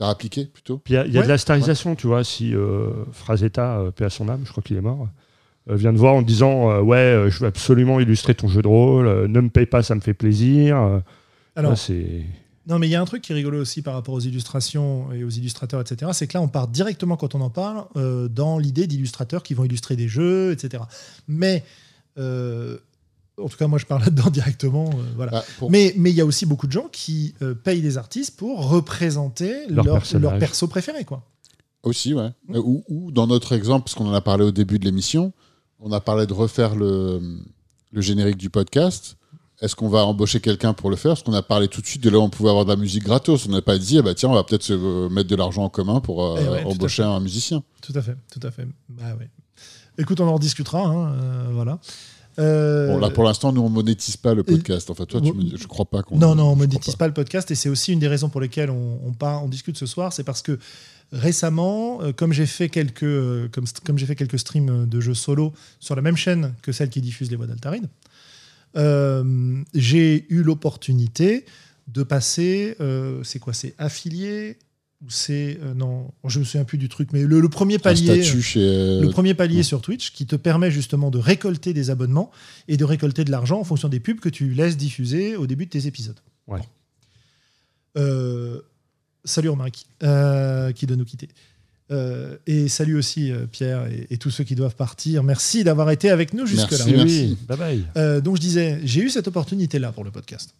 [0.00, 1.26] D'art appliqué plutôt Puis il y a, il y a Ouais.
[1.26, 2.24] de la starisation, tu vois.
[2.24, 5.08] Si euh, Frazetta, euh, paix à son âme, je crois qu'il est mort,
[5.68, 8.62] euh, vient de voir en disant euh, Ouais, euh, je veux absolument illustrer ton jeu
[8.62, 10.76] de rôle, euh, ne me paye pas, ça me fait plaisir.
[10.78, 10.98] euh,
[11.54, 12.24] Alors, là, c'est.
[12.66, 15.12] non, mais il y a un truc qui est rigolo aussi par rapport aux illustrations
[15.12, 16.10] et aux illustrateurs, etc.
[16.14, 19.52] C'est que là, on part directement, quand on en parle, euh, dans l'idée d'illustrateurs qui
[19.52, 20.82] vont illustrer des jeux, etc.
[21.28, 21.62] Mais,
[22.18, 22.78] euh,
[23.42, 24.90] en tout cas, moi, je parle là-dedans directement.
[24.90, 25.32] euh, voilà.
[25.36, 27.98] Ah, pour- Mais mais il y a aussi beaucoup de gens qui euh, payent des
[27.98, 30.30] artistes pour représenter Leur leur, personnage.
[30.30, 31.04] leur perso préféré.
[31.04, 31.22] Quoi.
[31.82, 32.30] Aussi, ouais.
[32.54, 35.32] Euh, Ou, ou dans notre exemple, parce qu'on en a parlé au début de l'émission,
[35.78, 37.20] on a parlé de refaire le,
[37.92, 39.16] le générique du podcast.
[39.62, 41.10] Est-ce qu'on va embaucher quelqu'un pour le faire?
[41.12, 42.76] Parce qu'on a parlé tout de suite de là où on pouvait avoir de la
[42.76, 43.46] musique gratos.
[43.46, 45.64] On n'a pas dit, ah bah tiens, on va peut-être se euh, mettre de l'argent
[45.64, 47.62] en commun pour euh, Eh ouais, embaucher un musicien.
[47.82, 48.66] Tout à fait, tout à fait.
[48.88, 49.28] Bah, ouais.
[49.98, 50.80] Écoute, on en rediscutera.
[50.80, 51.78] hein, euh, voilà.
[52.38, 54.88] Euh, Bon, là, pour l'instant, nous, on monétise pas le podcast.
[54.90, 56.16] Enfin, toi, tu je crois pas qu'on.
[56.16, 58.40] Non, non, on crois monétise pas le podcast et c'est aussi une des raisons pour
[58.40, 60.12] lesquelles on, on, part, on discute ce soir.
[60.12, 60.58] C'est parce que
[61.12, 65.14] récemment, euh, comme j'ai fait quelques, euh, comme, comme j'ai fait quelques streams de jeux
[65.14, 67.88] solo sur la même chaîne que celle qui diffuse les voix d'Altarine,
[68.76, 71.44] euh, j'ai eu l'opportunité
[71.88, 72.76] de passer.
[72.80, 74.56] euh, c'est quoi C'est affilié
[75.08, 78.22] c'est euh, non Je me souviens plus du truc, mais le, le premier palier.
[78.22, 78.60] chez.
[78.60, 79.62] euh, Le premier palier ouais.
[79.62, 82.30] sur Twitch qui te permet justement de récolter des abonnements
[82.68, 85.64] et de récolter de l'argent en fonction des pubs que tu laisses diffuser au début
[85.66, 86.18] de tes épisodes.
[86.46, 86.60] Ouais.
[87.96, 88.60] Euh,
[89.24, 91.28] salut Romaric, euh, qui doit nous quitter.
[91.90, 95.24] Euh, et salut aussi euh, Pierre et, et tous ceux qui doivent partir.
[95.24, 96.84] Merci d'avoir été avec nous jusque-là.
[96.86, 97.26] Merci.
[97.30, 97.84] Oui, bye bye.
[97.96, 100.54] Euh, donc je disais, j'ai eu cette opportunité-là pour le podcast.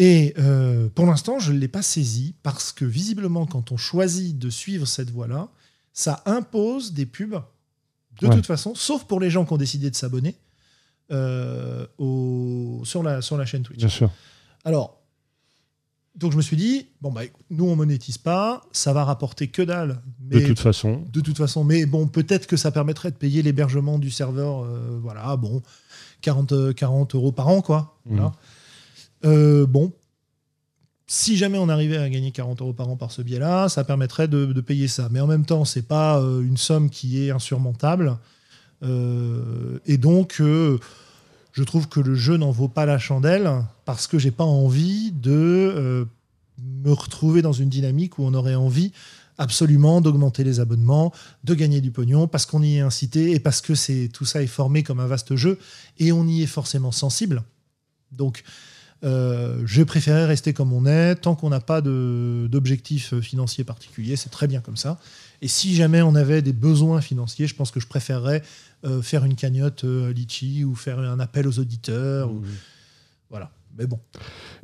[0.00, 4.38] Et euh, pour l'instant, je ne l'ai pas saisi parce que visiblement, quand on choisit
[4.38, 5.48] de suivre cette voie-là,
[5.92, 7.42] ça impose des pubs
[8.20, 8.34] de Ouais.
[8.34, 10.36] toute façon, sauf pour les gens qui ont décidé de s'abonner
[11.10, 13.78] euh, au- sur, la, sur la chaîne Twitch.
[13.78, 14.10] Bien sûr.
[14.64, 15.00] Alors,
[16.14, 19.62] donc je me suis dit, bon, bah, nous, on monétise pas, ça va rapporter que
[19.62, 20.02] dalle.
[20.20, 21.04] Mais de toute façon.
[21.12, 21.64] De toute façon.
[21.64, 25.62] Mais bon, peut-être que ça permettrait de payer l'hébergement du serveur, euh, voilà, bon,
[26.20, 27.98] 40, 40 euros par an, quoi.
[28.04, 28.14] Mmh.
[28.16, 28.32] Voilà.
[29.24, 29.92] Euh, bon,
[31.06, 34.28] si jamais on arrivait à gagner 40 euros par an par ce biais-là, ça permettrait
[34.28, 35.08] de, payer ça.
[35.10, 38.18] Mais en même temps, c'est pas euh, une somme qui est insurmontable.
[38.82, 43.50] Euh, et donc, je trouve que le jeu n'en vaut pas la chandelle
[43.84, 46.06] parce que j'ai pas envie de
[46.58, 48.92] me retrouver dans une dynamique où on aurait envie
[49.38, 51.12] absolument d'augmenter les abonnements,
[51.44, 54.42] de gagner du pognon parce qu'on y est incité et parce que c'est tout ça
[54.42, 55.58] est formé comme un vaste jeu
[55.98, 57.44] et on y est forcément sensible.
[58.10, 58.42] Donc,
[59.04, 64.30] euh, je préférais rester comme on est tant qu'on n'a pas d'objectif financier particulier, c'est
[64.30, 64.98] très bien comme ça.
[65.42, 68.42] Et si jamais on avait des besoins financiers, je pense que je préférerais
[68.84, 72.30] euh, faire une cagnotte euh, Litchi ou faire un appel aux auditeurs.
[72.32, 72.42] ou-
[73.30, 73.50] Voilà.
[73.78, 74.00] Mais bon.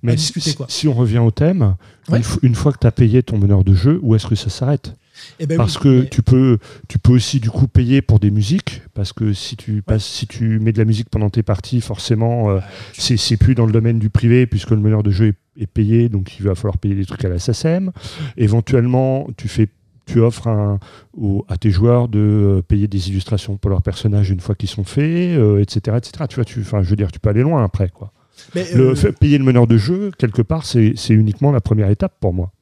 [0.03, 0.66] Mais discuter, si, quoi.
[0.68, 1.76] si on revient au thème,
[2.09, 2.18] Ouais.
[2.18, 4.51] une, une fois que tu as payé ton meneur de jeu, où est-ce que ça
[4.51, 4.97] s'arrête?
[5.39, 6.59] Eh ben Parce oui, que mais- tu peux,
[6.89, 10.27] tu peux aussi du coup payer pour des musiques, parce que si tu passes, si
[10.27, 12.59] tu mets de la musique pendant tes parties, forcément, euh,
[12.93, 15.67] c'est c'est plus dans le domaine du privé puisque le meneur de jeu est, est
[15.69, 17.93] payé, donc il va falloir payer des trucs à la SACEM.
[18.37, 19.69] Éventuellement, tu fais,
[20.07, 20.79] tu offres un-
[21.17, 24.69] au- à tes joueurs de euh, payer des illustrations pour leurs personnages une fois qu'ils
[24.69, 26.25] sont faits, euh, etc., etc.
[26.29, 28.12] Tu vois, tu, je veux dire, tu peux aller loin après, quoi.
[28.55, 31.89] mais, Le euh, payer le meneur de jeu, quelque part, c'est c'est uniquement la première
[31.89, 32.53] étape pour moi.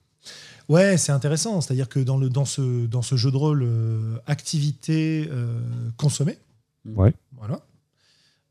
[0.72, 1.60] Ouais, c'est intéressant.
[1.60, 5.60] C'est-à-dire que dans, le, dans, ce, dans ce jeu de rôle, euh, activité euh,
[5.98, 6.38] consommée,
[6.86, 7.12] Ouais.
[7.36, 7.60] voilà.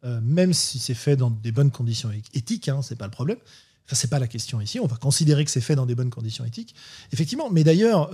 [0.03, 3.37] Euh, même si c'est fait dans des bonnes conditions éthiques, hein, c'est pas le problème.
[3.85, 4.79] Enfin, c'est pas la question ici.
[4.79, 6.75] On va considérer que c'est fait dans des bonnes conditions éthiques.
[7.11, 7.49] Effectivement.
[7.49, 8.11] Mais d'ailleurs,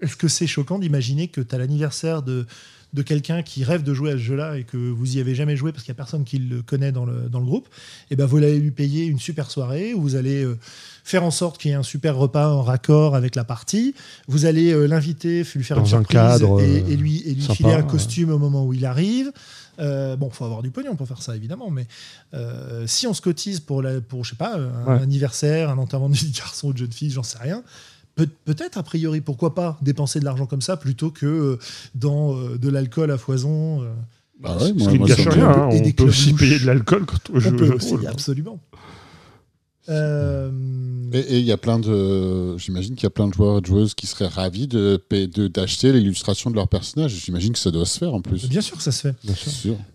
[0.00, 2.46] est-ce que c'est choquant d'imaginer que tu as l'anniversaire de,
[2.92, 5.56] de quelqu'un qui rêve de jouer à ce jeu-là et que vous y avez jamais
[5.56, 7.68] joué parce qu'il n'y a personne qui le connaît dans le, dans le groupe
[8.10, 10.56] Et ben, vous allez lui payer une super soirée où vous allez euh,
[11.04, 13.94] faire en sorte qu'il y ait un super repas en raccord avec la partie.
[14.28, 17.22] Vous allez euh, l'inviter, lui faire Dans une un surprise cadre, et, euh, et lui,
[17.26, 17.86] et lui sympa, filer un ouais.
[17.86, 19.30] costume au moment où il arrive.
[19.78, 21.86] Euh, bon, faut avoir du pognon pour faire ça, évidemment, mais
[22.32, 25.02] euh, si on se cotise pour, la, pour je sais pas, un Ouais.
[25.02, 27.62] anniversaire, un enterrement de vie de garçon ou de jeune fille, j'en sais rien,
[28.16, 31.58] peut- peut-être, a priori, pourquoi pas dépenser de l'argent comme ça plutôt que euh,
[31.94, 33.92] dans euh, de l'alcool à foison euh,
[34.40, 35.70] Bah ouais, Ce moi- qui ne moi, gâche rien, hein.
[35.70, 37.74] Et on des peut aussi payer de l'alcool quand on joue On au peut jeu
[37.74, 38.06] aussi, rôle.
[38.08, 38.60] absolument.
[39.88, 40.50] Euh,
[41.12, 43.66] Et il y a plein de, j'imagine qu'il y a plein de joueurs et de
[43.66, 45.00] joueuses qui seraient ravis de
[45.46, 47.12] d'acheter l'illustration de leur personnage.
[47.24, 48.48] J'imagine que ça doit se faire en plus.
[48.48, 49.14] bien sûr que ça se fait.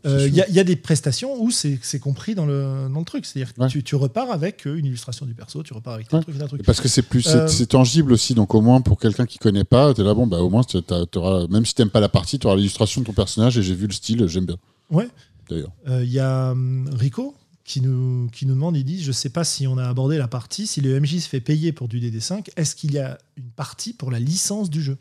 [0.05, 0.45] Euh, Il sûr.
[0.49, 3.25] y, y a des prestations où c'est compris dans le, dans le truc.
[3.25, 3.67] C'est-à-dire que Ouais.
[3.67, 6.21] tu, tu repars avec euh, une illustration du perso, tu repars avec Ouais.
[6.21, 6.63] truc.
[6.65, 8.33] Parce que c'est plus, Euh, c'est tangible aussi.
[8.33, 11.47] Donc au moins pour quelqu'un qui connaît pas, t'es là bon bah au moins t'auras,
[11.47, 13.87] même si t'aimes pas la partie, tu auras l'illustration de ton personnage et j'ai vu
[13.87, 14.57] le style, j'aime bien.
[14.89, 15.07] Ouais.
[15.49, 15.71] D'ailleurs.
[15.89, 19.13] Euh, Il y a hum, Rico qui nous, qui nous demande, il dit, je ne
[19.13, 21.87] sais pas si on a abordé la partie, si le MJ se fait payer pour
[21.87, 24.97] du DD5, est-ce qu'il y a une partie pour la licence du jeu?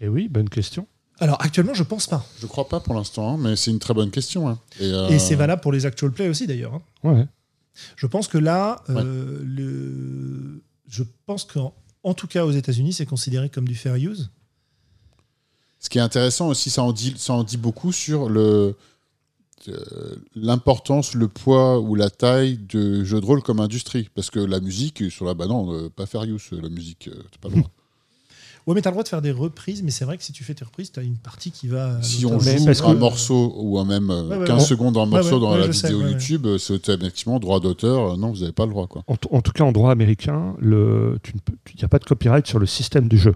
[0.00, 0.86] Et oui, bonne question.
[1.20, 2.26] Alors actuellement, je pense pas.
[2.40, 4.48] Je crois pas pour l'instant, hein, mais c'est une très bonne question.
[4.48, 4.58] hein.
[4.80, 6.74] Et, euh, Et c'est valable pour les actual play aussi d'ailleurs.
[6.74, 6.82] hein.
[7.04, 7.26] Ouais.
[7.96, 10.62] Je pense que là, euh, le...
[10.88, 14.30] je pense qu'en en tout cas aux États-Unis, c'est considéré comme du fair use.
[15.80, 18.72] Ce qui est intéressant aussi, ça en dit, ça en dit beaucoup sur le euh,
[20.34, 24.08] l'importance, le poids ou la taille de jeux de rôle comme industrie.
[24.14, 27.22] Parce que la musique, sur la bah non, euh, pas faire use, la musique, euh,
[27.30, 27.70] t'as pas le droit.
[28.66, 30.32] Ouais, mais tu as le droit de faire des reprises, mais c'est vrai que si
[30.32, 32.00] tu fais tes reprises, tu as une partie qui va.
[32.02, 32.38] si on.
[32.40, 34.66] Mais joue parce un que- morceau ou un même euh, Ouais, ouais, 15 ouais.
[34.68, 36.08] secondes en Ouais, morceau ouais, dans ouais, la sais, vidéo.
[36.08, 38.12] YouTube, c'est automatiquement droit d'auteur.
[38.12, 38.86] euh, non, vous n'avez pas le droit.
[38.86, 39.04] Quoi.
[39.06, 40.68] En, tout cas, en droit américain, il
[41.78, 43.34] n'y a pas de copyright sur le système du jeu.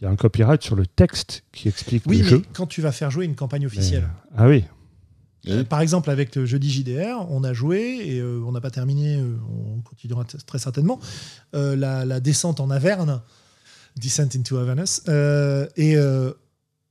[0.00, 2.42] Il y a un copyright sur le texte qui explique Oui, le mais jeu.
[2.52, 4.08] quand tu vas faire jouer une campagne officielle.
[4.30, 4.64] Mais- Ah oui.
[5.48, 8.70] Euh, Par exemple, avec le jeudi JDR, on a joué et euh, on n'a pas
[8.70, 9.36] terminé, euh,
[9.76, 11.00] on continuera très certainement,
[11.54, 13.22] euh, la, la descente en Averne,
[13.96, 16.32] Descent into Avernus, euh, et euh,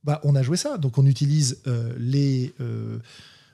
[0.04, 0.78] bah, on a joué ça.
[0.78, 2.98] Donc on utilise euh, les euh,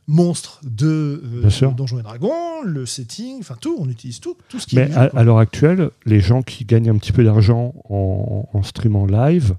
[0.07, 1.71] monstres de euh.
[1.77, 4.95] Donjons et Dragons, le setting, enfin tout, on utilise tout, tout ce qui Mais est.
[4.95, 9.55] à l'heure actuelle, les gens qui gagnent un petit peu d'argent en, en streamant live,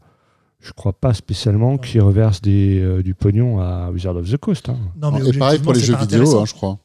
[0.68, 4.70] je crois pas spécialement qu'ils reversent des, euh, du pognon à Wizard of the Coast.
[4.70, 4.78] hein.
[5.02, 6.70] Non, mais et pareil pour les jeux vidéo, hein, je crois.
[6.72, 6.80] intéressant.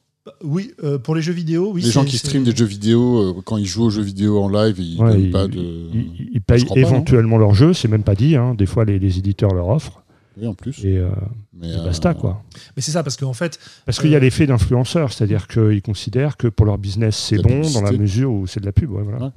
[0.45, 1.83] Oui, euh, pour les jeux vidéo, oui.
[1.83, 4.49] les gens qui streament des jeux vidéo, euh, quand ils jouent aux jeux vidéo en
[4.49, 5.59] live, ils Ouais, ils, pas de.
[5.59, 8.37] ils- ils payent éventuellement leur jeu, c'est même pas dit.
[8.37, 8.55] hein.
[8.55, 10.05] Des fois, les, les éditeurs leur offrent.
[10.41, 10.83] Oui, en plus.
[10.85, 11.11] Et, euh,
[11.53, 12.43] Mais, et euh, basta, quoi.
[12.77, 16.37] Mais c'est ça, parce qu'en fait, Parce qu'il y a l'effet d'influenceur, c'est-à-dire qu'ils considèrent
[16.37, 18.91] que pour leur business, c'est bon dans la mesure où c'est de la pub.
[18.93, 19.25] ouais, voilà.
[19.27, 19.31] Ouais.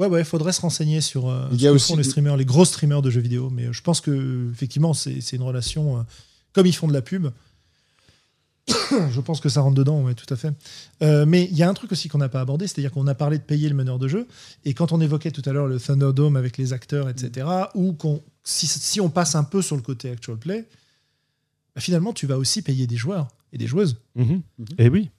[0.00, 2.04] Ouais, ouais, faudrait se renseigner sur euh, Il ce y a que aussi font les
[2.04, 3.50] streamers, les gros streamers de jeux vidéo.
[3.50, 6.02] Mais euh, je pense que effectivement, c'est c'est une relation euh,
[6.54, 7.28] comme ils font de la pub.
[9.10, 10.52] je pense que ça rentre dedans, ouais, tout à fait.
[11.02, 13.14] Euh, mais il y a un truc aussi qu'on n'a pas abordé, c'est-à-dire qu'on a
[13.14, 14.26] parlé de payer le meneur de jeu,
[14.64, 18.22] et quand on évoquait tout à l'heure le Thunderdome avec les acteurs, etc., ou qu'on,
[18.42, 20.68] si, si on passe un peu sur le côté actual play,
[21.74, 23.96] bah, finalement, tu vas aussi payer des joueurs et des joueuses.
[24.14, 24.42] Mhm.
[24.78, 25.10] Et oui,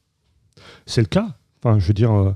[0.86, 1.36] c'est le cas.
[1.62, 2.34] Enfin, je veux dire, euh,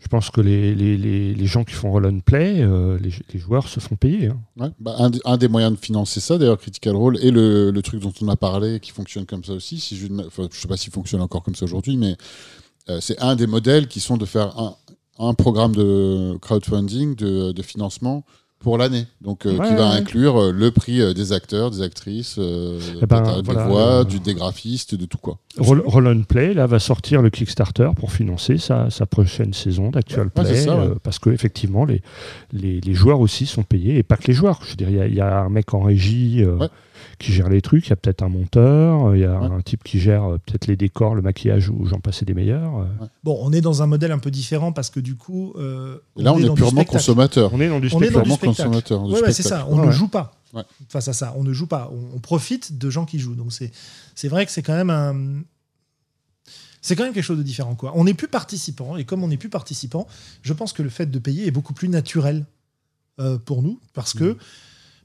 [0.00, 3.66] je pense que les, les, les, gens qui font roll and play, euh, les, joueurs
[3.66, 4.28] se font payer.
[4.28, 4.40] hein.
[4.56, 7.82] Ouais, bah, un, un des moyens de financer ça, d'ailleurs, Critical Role, et le, le
[7.82, 10.22] truc dont on a parlé, qui fonctionne comme ça aussi, si je ne
[10.52, 12.16] sais pas s'il fonctionne encore comme ça aujourd'hui, mais
[12.88, 14.76] euh, c'est un des modèles qui sont de faire un,
[15.18, 18.24] un programme de crowdfunding, de, de financement
[18.60, 19.06] pour l'année.
[19.20, 19.96] Donc, euh, Ouais, qui va ouais.
[19.96, 24.18] inclure euh, le prix euh, des acteurs, des actrices, Eh ben, des voilà, voix, du,
[24.20, 25.38] des graphistes, de tout quoi.
[25.58, 30.42] Roll, Play, là, va sortir le Kickstarter pour financer sa, sa prochaine saison d'Actual Ouais,
[30.44, 30.56] Play.
[30.56, 32.02] ça, parce que effectivement, les,
[32.52, 34.60] les, les joueurs aussi sont payés, et pas que les joueurs.
[34.64, 36.44] Je veux dire, il y a- il y, a un mec en régie.
[37.18, 39.46] Qui gère les trucs, il y a peut-être un monteur, il y a Ouais.
[39.46, 42.78] un type qui gère euh, peut-être les décors, le maquillage, ou j'en passais des meilleurs.
[42.78, 42.86] euh.
[43.24, 45.52] Bon, on est dans un modèle un peu différent parce que du coup.
[45.56, 46.90] euh, là, on est, purement spectacle.
[46.90, 47.50] consommateur.
[47.52, 48.28] On est dans du On est dans spectacle.
[48.30, 48.68] du Purement spectacle.
[48.68, 49.02] consommateur.
[49.06, 49.62] du Ouais, c'est spectacle.
[49.62, 49.66] ça.
[49.70, 50.62] On Ouais, ne joue pas Ouais.
[50.88, 51.34] face à ça.
[51.36, 51.90] On ne joue pas.
[51.92, 53.34] On, on profite de gens qui jouent.
[53.34, 53.70] Donc c'est
[54.14, 55.42] c'est vrai que c'est quand même un.
[56.80, 57.74] C'est quand même quelque chose de différent.
[57.74, 57.92] Quoi.
[57.96, 58.96] On n'est plus participant.
[58.96, 60.06] Et comme on n'est plus participant,
[60.42, 62.46] je pense que le fait de payer est beaucoup plus naturel
[63.20, 63.80] euh, pour nous.
[63.94, 64.36] Parce que Mhm.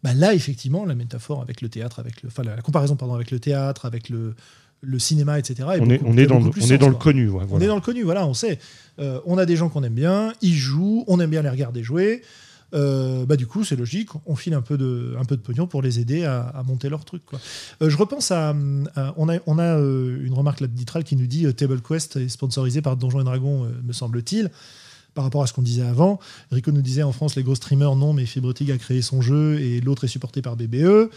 [0.04, 3.16] Bah, là, effectivement, la métaphore avec le théâtre, avec le, enfin, la, la comparaison pardon,
[3.16, 4.36] avec le théâtre, avec le,
[4.82, 5.64] le cinéma, etc.
[5.80, 7.30] On est, beaucoup- on est dans, le- on est dans le connu.
[7.30, 8.60] ouais, On est dans le connu, voilà, on sait.
[9.00, 11.84] Euh, on a des gens qu'on aime bien, ils jouent, on aime bien les regarder
[11.84, 12.22] jouer.
[12.76, 15.68] Euh, bah du coup, c'est logique, on file un peu de, un peu de pognon
[15.68, 17.24] pour les aider à, à monter leur truc.
[17.24, 17.40] Quoi.
[17.84, 18.56] Euh, je repense à,
[18.96, 22.16] à- on a, on a une remarque là de Ditral qui nous dit Table Quest
[22.16, 24.50] est sponsorisé par Donjons et Dragons, me semble-t-il.
[25.14, 26.20] Par rapport à ce qu'on disait avant,
[26.52, 29.60] Rico nous disait en France les gros streamers non, mais Fibrotig a créé son jeu
[29.60, 31.10] et l'autre est supporté par BBE.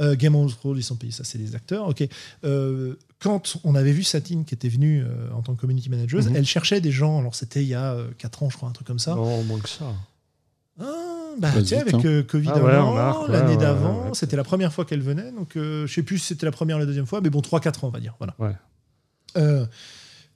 [0.00, 1.88] Euh, Game of Thrones, ils sont payés, ça c'est les acteurs.
[1.88, 2.06] Ok.
[2.44, 6.22] Euh, quand on avait vu Satine qui était venue euh, en tant que community manager,
[6.22, 6.36] Mhm.
[6.36, 7.18] elle cherchait des gens.
[7.18, 9.14] Alors c'était il y a 4 ans, je crois, un truc comme ça.
[9.14, 9.92] Non, moins que ça.
[10.80, 10.84] Ah,
[11.38, 12.22] bah, tu sais, avec hein.
[12.26, 14.10] Covid Ah ouais, l'année ouais, d'avant, ouais.
[14.14, 15.32] c'était la première fois qu'elle venait.
[15.32, 17.40] Donc euh, je sais plus si c'était la première ou la deuxième fois, mais bon,
[17.40, 18.14] 3-4 ans, on va dire.
[18.18, 18.34] Voilà.
[18.38, 18.54] Ouais.
[19.36, 19.66] Euh,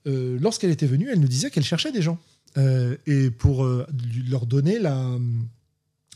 [0.07, 2.19] euh, Lorsqu'elle était venue, elle nous disait qu'elle cherchait des gens.
[2.57, 3.87] Euh, et pour euh,
[4.29, 5.19] leur donner la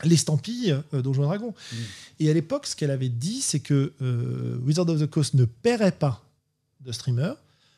[0.05, 1.53] l'estampille euh, Dragons.
[1.71, 1.75] Mm.
[2.21, 5.45] Et à l'époque, ce qu'elle avait dit, c'est que euh, Wizard of the Coast ne
[5.45, 6.23] paierait pas
[6.85, 7.33] de streamer,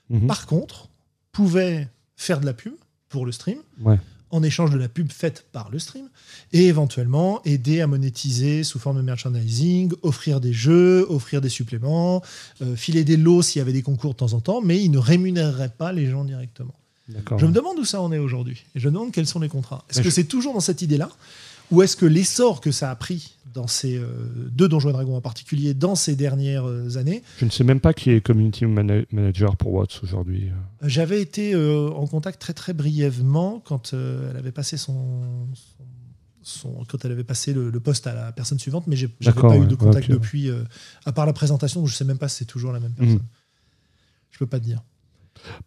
[0.09, 0.27] Mhm.
[0.27, 0.89] par contre,
[1.31, 1.87] pouvait
[2.17, 2.73] faire de la pub
[3.09, 3.97] pour le stream Ouais.
[4.29, 6.09] en échange de la pub faite par le stream
[6.51, 12.21] et éventuellement aider à monétiser sous forme de merchandising, offrir des jeux, offrir des suppléments,
[12.75, 14.97] filer des lots s'il y avait des concours de temps en temps, mais il ne
[14.97, 16.75] rémunérerait pas les gens directement.
[17.37, 19.49] Je me demande où ça en est aujourd'hui et je me demande quels sont les
[19.49, 19.83] contrats.
[19.89, 21.09] Est-ce que je- c'est toujours dans cette idée-là
[21.71, 24.05] ou est-ce que l'essor que ça a pris dans ces euh,
[24.51, 27.79] deux Donjons et Dragons en particulier dans ces dernières euh, années Je ne sais même
[27.81, 30.51] pas qui est community mana- manager pour Watts aujourd'hui.
[30.83, 35.83] J'avais été euh, en contact très très brièvement quand euh, elle avait passé son, son-
[36.43, 39.35] son- quand elle avait passé le, le poste à la personne suivante, mais j'ai j'avais
[39.35, 40.63] D'accord, pas eu de contact depuis, euh,
[41.05, 43.15] à part la présentation, je sais même pas si c'est toujours la même personne.
[43.15, 43.21] Mhm.
[44.31, 44.81] Je peux pas te dire.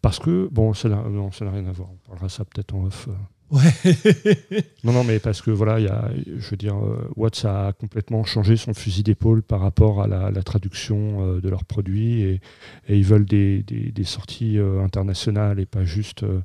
[0.02, 1.88] Parce que, bon, ça n'a non, rien à voir.
[1.90, 3.08] On parlera ça peut-être en off.
[3.08, 3.12] euh.
[3.50, 4.64] Ouais.
[4.84, 7.72] Non, non, mais parce que voilà, il y a, je veux dire, euh, Watts a
[7.72, 12.22] complètement changé son fusil d'épaule par rapport à la, la traduction euh, de leurs produits
[12.22, 12.40] et,
[12.88, 16.22] et ils veulent des, des- des sorties euh, internationales et pas juste.
[16.22, 16.40] euh,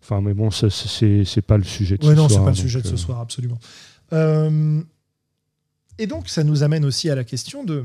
[0.00, 2.44] Enfin, mais bon, c'est c'est pas le sujet de Ouais, ce non, c'est soir.
[2.46, 3.58] pas le sujet de ce soir, absolument.
[5.98, 7.84] Et donc, ça nous amène aussi à la question de.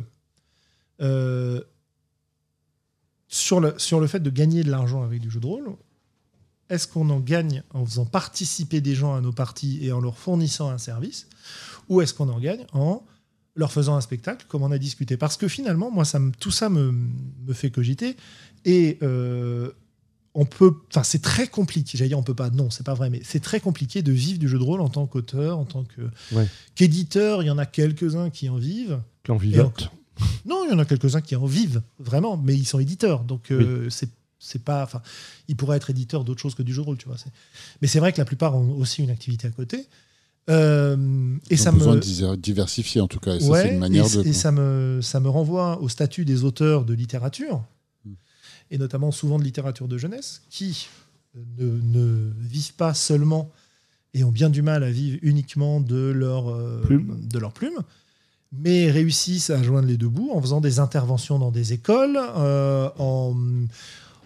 [3.33, 5.75] Sur, le, sur le fait de gagner de l'argent avec du jeu de rôle,
[6.69, 10.17] est-ce qu'on en gagne en faisant participer des gens à nos parties et en leur
[10.17, 11.27] fournissant un service
[11.89, 13.03] Ou est-ce qu'on en gagne en
[13.55, 15.17] leur faisant un spectacle, comme on a discuté?
[15.17, 18.15] Parce que finalement, moi, ça me, tout ça me, me fait cogiter.
[18.65, 19.71] Et euh,
[20.35, 21.97] on peut, enfin, c'est très compliqué.
[21.97, 22.49] J'allais dire, on peut pas.
[22.49, 24.89] Non, c'est pas vrai, mais c'est très compliqué de vivre du jeu de rôle en
[24.89, 25.83] tant qu'auteur, en tant
[26.31, 26.47] Ouais.
[26.75, 27.43] qu'éditeur.
[27.43, 28.99] Il y en a quelques-uns qui en vivent.
[29.23, 29.91] qui en vivotent.
[30.45, 33.51] Non, il y en a quelques-uns qui en vivent vraiment, mais ils sont éditeurs, donc
[33.51, 34.09] euh, c'est
[34.39, 34.83] c'est pas.
[34.83, 35.01] Enfin,
[35.47, 37.15] ils pourraient être éditeurs d'autre chose que du jeu de rôle, tu vois.
[37.81, 39.87] Mais c'est vrai que la plupart ont aussi une activité à côté.
[40.49, 43.35] Euh, et Ils ça ont besoin me de diversifier en tout cas.
[43.35, 44.27] Et ça, Ouais, c'est une manière et, de.
[44.27, 47.63] et ça me, ça me renvoie au statut des auteurs de littérature,
[48.05, 48.11] Mm.
[48.71, 50.89] et notamment souvent de littérature de jeunesse, qui
[51.57, 53.49] ne, ne vivent pas seulement
[54.13, 57.17] et ont bien du mal à vivre uniquement de leur, euh, Plume.
[57.25, 57.79] de leur plume,
[58.61, 62.89] mais réussissent à joindre les deux bouts en faisant des interventions dans des écoles, euh,
[62.99, 63.35] en,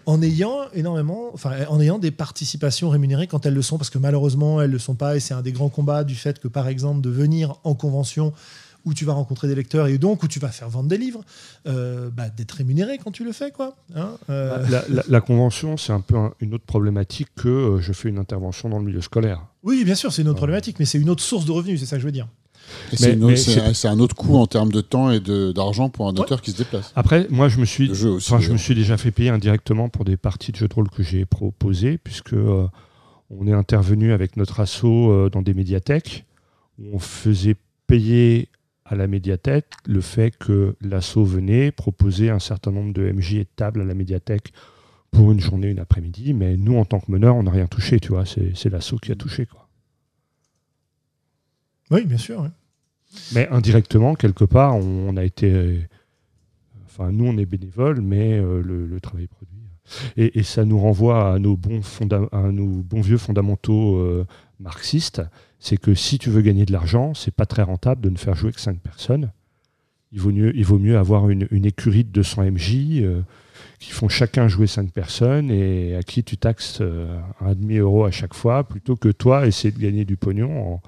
[0.06, 3.98] en ayant énormément, enfin, en ayant des participations rémunérées quand elles le sont, parce que
[3.98, 6.68] malheureusement elles le sont pas, et c'est un des grands combats du fait que par
[6.68, 8.32] exemple de venir en convention
[8.84, 11.22] où tu vas rencontrer des lecteurs et donc où tu vas faire vendre des livres,
[11.66, 13.50] euh, bah, d'être rémunéré quand tu le fais.
[13.50, 13.76] quoi.
[13.94, 14.64] Hein, euh.
[14.70, 18.08] La, la- la convention, c'est un peu un- une autre problématique que euh, je fais
[18.08, 19.44] une intervention dans le milieu scolaire.
[19.62, 21.86] Oui, bien sûr, c'est une autre problématique, mais c'est une autre source de revenus, c'est
[21.86, 22.28] ça que je veux dire.
[22.92, 26.20] C'est un autre coût en termes de temps et de- d'argent pour un Ouais.
[26.20, 26.92] auteur qui se déplace.
[26.96, 28.06] Après, moi, je me suis, aussi.
[28.32, 30.88] enfin, je me suis déjà fait payer indirectement pour des parties de jeux de rôle
[30.90, 32.66] que j'ai proposées, puisque euh,
[33.30, 36.24] on est intervenu avec notre asso euh, dans des médiathèques
[36.78, 38.48] où on faisait payer
[38.84, 43.38] à la médiathèque le fait que l'asso venait proposer un certain nombre de MJ et
[43.44, 44.52] de tables à la médiathèque
[45.10, 47.98] pour une journée, une après-midi, mais nous, en tant que meneur, on n'a rien touché,
[48.00, 49.68] tu vois, c'est l'asso qui a touché, quoi.
[51.90, 52.40] Oui, bien sûr.
[52.42, 52.48] ouais.
[53.32, 55.80] Mais indirectement, quelque part, on, a été.
[56.86, 59.54] Enfin, nous, on est bénévoles, mais euh, le, le travail produit.
[60.16, 64.26] Et, ça nous renvoie à nos bons, fonda- à nos bons vieux fondamentaux euh,
[64.60, 65.22] marxistes.
[65.58, 68.34] C'est que si tu veux gagner de l'argent, c'est pas très rentable de ne faire
[68.34, 69.32] jouer que 5 personnes.
[70.12, 73.22] Il vaut mieux, il vaut mieux avoir une, une écurie de 200 MJ euh,
[73.78, 76.82] qui font chacun jouer 5 personnes et à qui tu taxes
[77.40, 80.82] un demi-euro à chaque fois, plutôt que toi essayer de gagner du pognon en,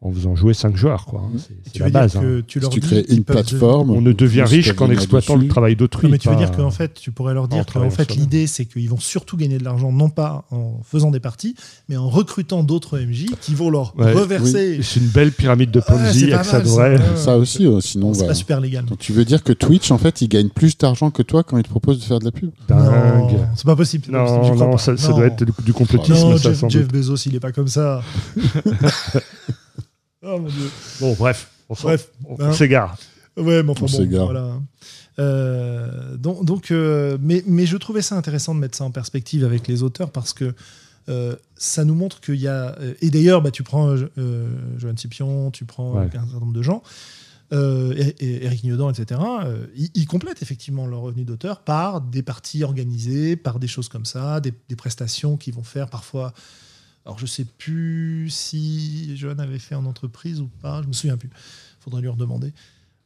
[0.00, 1.06] en faisant jouer 5 joueurs.
[1.06, 1.22] quoi.
[1.24, 1.30] hein.
[1.32, 1.40] Mhm.
[1.40, 2.16] C'est- la veux dire base.
[2.16, 2.20] hein.
[2.20, 5.74] que tu Si tu crées une plateforme, On ne devient riche qu'en exploitant le travail
[5.74, 6.06] d'autrui.
[6.06, 8.46] Non, mais tu veux dire qu'en fait, tu pourrais leur dire en qu'en fait, l'idée,
[8.46, 11.56] c'est qu'ils vont surtout gagner de l'argent, non pas en faisant des parties,
[11.88, 14.80] mais en recrutant d'autres MJ qui vont leur Ouais, reverser.
[14.82, 16.60] C'est une belle pyramide de Ponzi, ça mal, ça.
[16.60, 16.96] devrait.
[16.98, 17.16] Ouais.
[17.16, 18.14] Ça aussi, euh, sinon.
[18.14, 18.84] c'est bah, pas super légal.
[18.84, 21.56] Donc tu veux dire que Twitch, en fait, il gagne plus d'argent que toi quand
[21.58, 22.50] il te propose de faire de la pub?
[22.68, 22.78] Dingue.
[23.32, 24.04] Non, c'est pas possible.
[24.12, 26.36] Non, non, ça, doit être du, du complotisme,
[26.68, 26.86] Jeff.
[26.88, 28.02] Bezos, il est pas comme ça.
[30.34, 30.70] oh mon dieu.
[31.00, 32.48] Bon, bref, on s'en- Bref, on, hein.
[32.48, 32.96] on s'égare.
[33.36, 34.24] Ouais, mais enfin On bon, s'égare.
[34.26, 34.60] voilà.
[35.18, 39.44] Euh, donc, donc euh, mais, mais je trouvais ça intéressant de mettre ça en perspective
[39.44, 40.54] avec les auteurs parce que
[41.08, 42.76] euh, ça nous montre qu'il y a.
[42.80, 43.88] euh, Et d'ailleurs, bah, tu prends
[44.18, 46.06] euh, Joanne Scipion, tu prends Ouais.
[46.06, 46.82] un certain nombre de gens,
[47.52, 49.20] euh, et, et Eric Niodan, etc.
[49.74, 54.04] ils, ils complètent effectivement leur revenu d'auteur par des parties organisées, par des choses comme
[54.04, 56.32] ça, des, des prestations qu'ils vont faire parfois.
[57.08, 61.16] Alors, je sais plus si Joanne avait fait en entreprise ou pas, je me souviens
[61.16, 61.30] plus.
[61.80, 62.52] Faudrait lui redemander.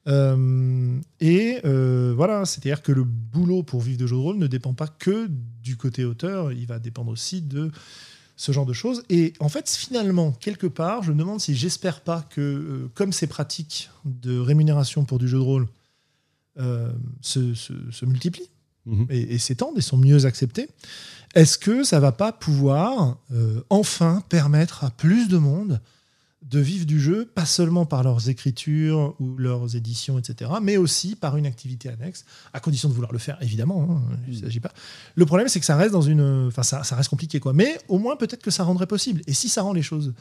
[0.08, 4.48] Euh, et euh, voilà, c'est-à-dire que le boulot pour vivre de jeux de rôle ne
[4.48, 5.28] dépend pas que
[5.62, 7.70] du côté auteur, il va dépendre aussi de
[8.36, 9.04] ce genre de choses.
[9.08, 13.12] Et en fait, finalement, quelque part, je me demande si j'espère pas que, euh, comme
[13.12, 15.68] ces pratiques de rémunération pour du jeu de rôle
[17.22, 18.50] se, se- se multiplient
[18.84, 19.06] Mhm.
[19.10, 20.68] et, et s'étendent et sont mieux acceptées,
[21.34, 25.80] est-ce que ça va pas pouvoir euh, enfin permettre à plus de monde
[26.42, 31.14] de vivre du jeu, pas seulement par leurs écritures ou leurs éditions, etc., mais aussi
[31.14, 33.88] par une activité annexe, à condition de vouloir le faire, évidemment.
[33.90, 34.72] hein, il s'agit pas.
[35.14, 37.52] Le problème, c'est que ça reste dans une, enfin, ça, ça reste compliqué, quoi.
[37.52, 39.22] Mais au moins, peut-être que ça rendrait possible.
[39.26, 40.14] Et si ça rend les choses,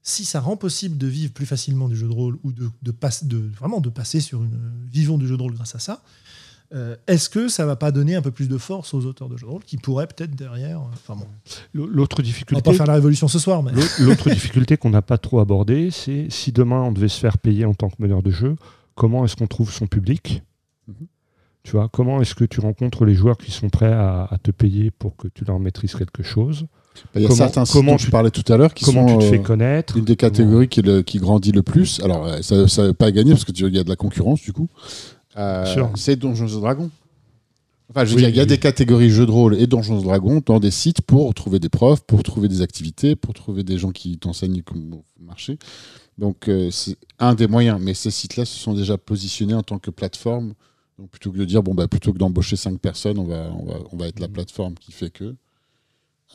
[0.00, 3.36] si ça rend possible de vivre plus facilement du jeu de rôle ou de, de
[3.58, 4.58] vraiment de passer sur une
[4.90, 6.02] vivons du jeu de rôle grâce à ça.
[6.74, 9.36] Euh, Est-ce que ça va pas donner un peu plus de force aux auteurs de
[9.36, 10.80] jeux de rôle qui pourraient peut-être derrière.
[10.80, 11.26] euh, Enfin bon,
[11.74, 15.02] L'autre on va difficulté, pas faire la révolution ce soir, mais l'autre- difficulté qu'on n'a
[15.02, 18.22] pas trop abordée, c'est si demain on devait se faire payer en tant que meneur
[18.22, 18.56] de jeu,
[18.94, 20.42] comment est-ce qu'on trouve son public?
[20.88, 20.94] Mhm.
[21.64, 24.50] Tu vois, comment est-ce que tu rencontres les joueurs qui sont prêts à, à te
[24.50, 26.62] payer pour que tu leur maîtrises quelque chose?
[26.62, 28.84] Bah, Il y a Comment- certains comment dont tu- tu parlais tout à l'heure qui
[28.84, 29.96] Comment sont tu te fais euh, connaître?
[29.96, 32.00] une des catégories qui, le- qui grandit le plus.
[32.02, 34.68] Alors, ça ne veut pas gagner parce qu'il y a de la concurrence, du coup.
[35.38, 36.90] Euh, c'est Donjons et Dragons.
[37.90, 38.48] Enfin, je veux Oui, dire, il y a oui.
[38.48, 41.70] des catégories jeux de rôle et Donjons et Dragons dans des sites pour trouver des
[41.70, 45.58] profs, pour trouver des activités, pour trouver des gens qui t'enseignent comment marcher.
[46.18, 47.78] Donc, euh, c'est un des moyens.
[47.80, 50.52] Mais ces sites-là se sont déjà positionnés en tant que plateforme.
[50.98, 53.64] Donc, plutôt que de dire, bon, bah, plutôt que d'embaucher cinq personnes, on va, on,
[53.64, 54.32] va, on va être la Mhm.
[54.34, 55.34] plateforme qui fait que.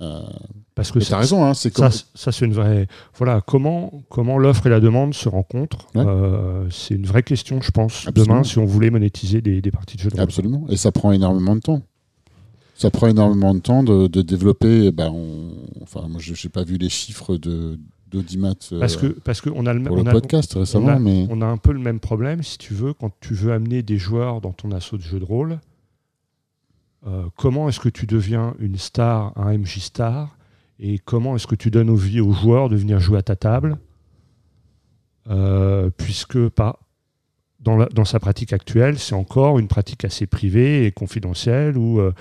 [0.02, 0.22] Euh,
[0.76, 1.92] Parce que ça- t'as raison, hein, c'est comme.
[1.92, 2.88] Ça, ça, c'est une vraie.
[3.16, 6.04] Voilà, comment, comment l'offre et la demande se rencontrent Ouais.
[6.06, 8.36] euh, C'est une vraie question, je pense, Absolument.
[8.36, 10.24] demain, si on voulait monétiser des, des parties de jeux de rôle.
[10.24, 10.66] Absolument.
[10.70, 11.82] Et ça prend énormément de temps.
[12.76, 14.92] Ça prend énormément de temps de, de développer.
[14.92, 15.52] Ben, on-
[15.84, 17.80] Enfin, moi, je n'ai pas vu les chiffres de
[18.10, 20.86] d'Audimat euh, Parce que parce que on a le, pour on le a- podcast récemment,
[20.88, 23.34] on a, mais on a un peu le même problème, si tu veux, quand tu
[23.34, 25.60] veux amener des joueurs dans ton assaut de jeu de rôle.
[27.06, 30.38] Euh, comment est-ce que tu deviens une star, un MJ star,
[30.80, 33.78] et comment est-ce que tu donnes envie aux joueurs de venir jouer à ta table,
[35.30, 36.80] Euh, puisque pas
[37.62, 42.12] dans, sa pratique actuelle, c'est encore une pratique assez privée et confidentielle où euh,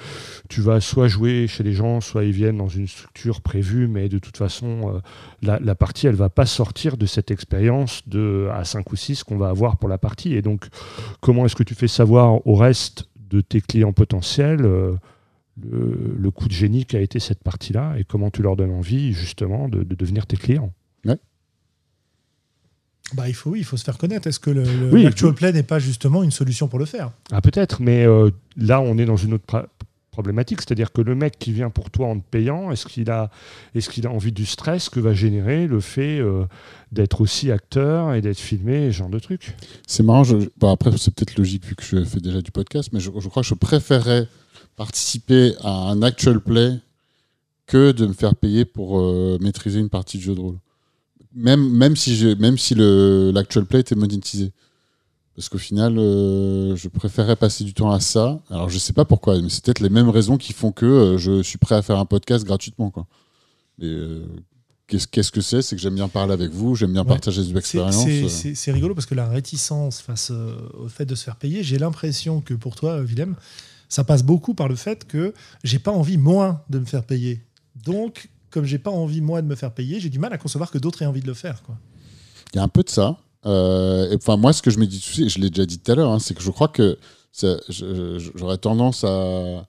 [0.48, 4.08] tu vas soit jouer chez les gens, soit ils viennent dans une structure prévue, mais
[4.08, 5.02] de toute façon,
[5.42, 9.36] la, partie, elle va pas sortir de cette expérience de à 5 ou 6 qu'on
[9.36, 10.34] va avoir pour la partie.
[10.34, 10.68] Et donc,
[11.20, 14.94] comment est-ce que tu fais savoir au reste de tes clients potentiels euh,
[15.62, 19.12] le, le coup de génie qu'a été cette partie-là et comment tu leur donnes envie
[19.12, 20.72] justement de, de devenir tes clients
[23.14, 24.26] Bah, il faut, oui, il faut se faire connaître.
[24.26, 25.36] Est-ce que le, le- Oui, l'actual oui.
[25.36, 27.10] play n'est pas justement une solution pour le faire?
[27.30, 29.44] Ah, peut-être, mais euh, là, on est dans une autre
[30.12, 33.30] problématique, c'est-à-dire que le mec qui vient pour toi en te payant, est-ce qu'il a,
[33.74, 36.44] est a envie du stress que va générer le fait euh,
[36.92, 39.56] d'être aussi acteur et d'être filmé, ce genre de truc?
[39.86, 43.00] C'est marrant, je- après c'est peut-être logique vu que je fais déjà du podcast, mais
[43.00, 44.28] je, crois que je préférerais
[44.76, 46.78] participer à un actual play
[47.66, 50.58] que de me faire payer pour euh, maîtriser une partie de jeu de rôle.
[51.34, 54.52] Même, même si, même si l'actual play était monétisé.
[55.34, 58.38] Parce qu'au final, euh, je préférerais passer du temps à ça.
[58.50, 61.18] Alors je sais pas pourquoi, mais c'est peut-être les mêmes raisons qui font que euh,
[61.18, 62.90] je suis prêt à faire un podcast gratuitement.
[62.90, 63.06] Quoi.
[63.78, 64.26] Mais, euh,
[64.88, 65.62] Qu'est-ce qu'est-ce que c'est?
[65.62, 67.08] C'est que j'aime bien parler avec vous, j'aime bien Ouais.
[67.08, 68.04] partager des expériences.
[68.54, 72.42] C'est rigolo parce que la réticence face au fait de se faire payer, j'ai l'impression
[72.42, 73.34] que pour toi, Willem,
[73.88, 75.32] ça passe beaucoup par le fait que
[75.64, 77.40] j'ai pas envie, moi, de me faire payer.
[77.86, 80.70] Donc, comme j'ai pas envie, moi, de me faire payer, j'ai du mal à concevoir
[80.70, 81.62] que d'autres aient envie de le faire.
[81.62, 81.78] Quoi.
[82.52, 83.16] Il y a un peu de ça.
[83.46, 85.94] Euh, et, enfin, moi, ce que je me dis, je l'ai déjà dit tout à
[85.94, 86.98] l'heure, hein, c'est que je crois que
[87.34, 89.66] j'aurais tendance à,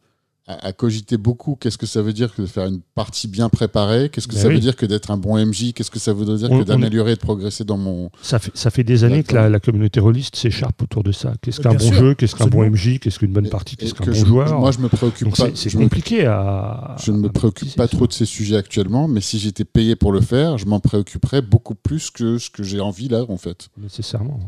[0.48, 1.56] à, à cogiter beaucoup.
[1.56, 4.10] Qu'est-ce que ça veut dire que de faire une partie bien préparée?
[4.10, 4.56] Qu'est-ce que Ben ça oui.
[4.56, 7.12] veut dire que d'être un bon MJ Qu'est-ce que ça voudrait dire On- que d'améliorer
[7.14, 8.10] et de progresser dans mon.
[8.22, 11.34] ça fait, ça fait des années que la, la communauté rôliste s'écharpe autour de ça.
[11.42, 12.14] Qu'est-ce qu'un bon sûr, jeu?
[12.16, 12.64] Qu'est-ce qu'un bon.
[12.70, 13.78] MJ Qu'est-ce qu'une bonne partie?
[13.78, 14.60] Qu'est-ce qu'un bon je- joueur?
[14.60, 15.48] Moi, je me préoccupe Donc pas.
[15.56, 16.96] c'est me- compliqué à.
[17.04, 17.96] Je ne me préoccupe pas ça.
[17.96, 21.42] trop de ces sujets actuellement, mais si j'étais payé pour le faire, je m'en préoccuperais
[21.42, 23.70] beaucoup plus que ce que j'ai envie là, en fait.
[23.82, 24.40] Nécessairement.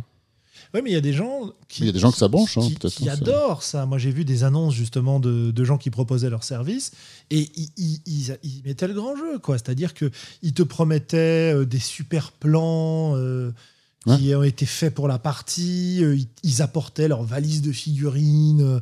[0.76, 1.84] Oui, mais il y a des gens qui.
[1.84, 3.14] Il y a des gens que ça branche, hein, qui, peut-être, qui ça.
[3.14, 3.86] adorent ça.
[3.86, 6.92] Moi, j'ai vu des annonces justement de, de gens qui proposaient leurs services
[7.32, 9.58] et ils, ils- ils- ils mettaient le grand jeu, quoi.
[9.58, 10.12] C'est-à-dire que
[10.44, 13.16] ils te promettaient euh, des super plans.
[13.16, 13.52] euh,
[14.20, 18.80] qui ont été faits pour la partie, euh, ils, ils apportaient leur valise de figurines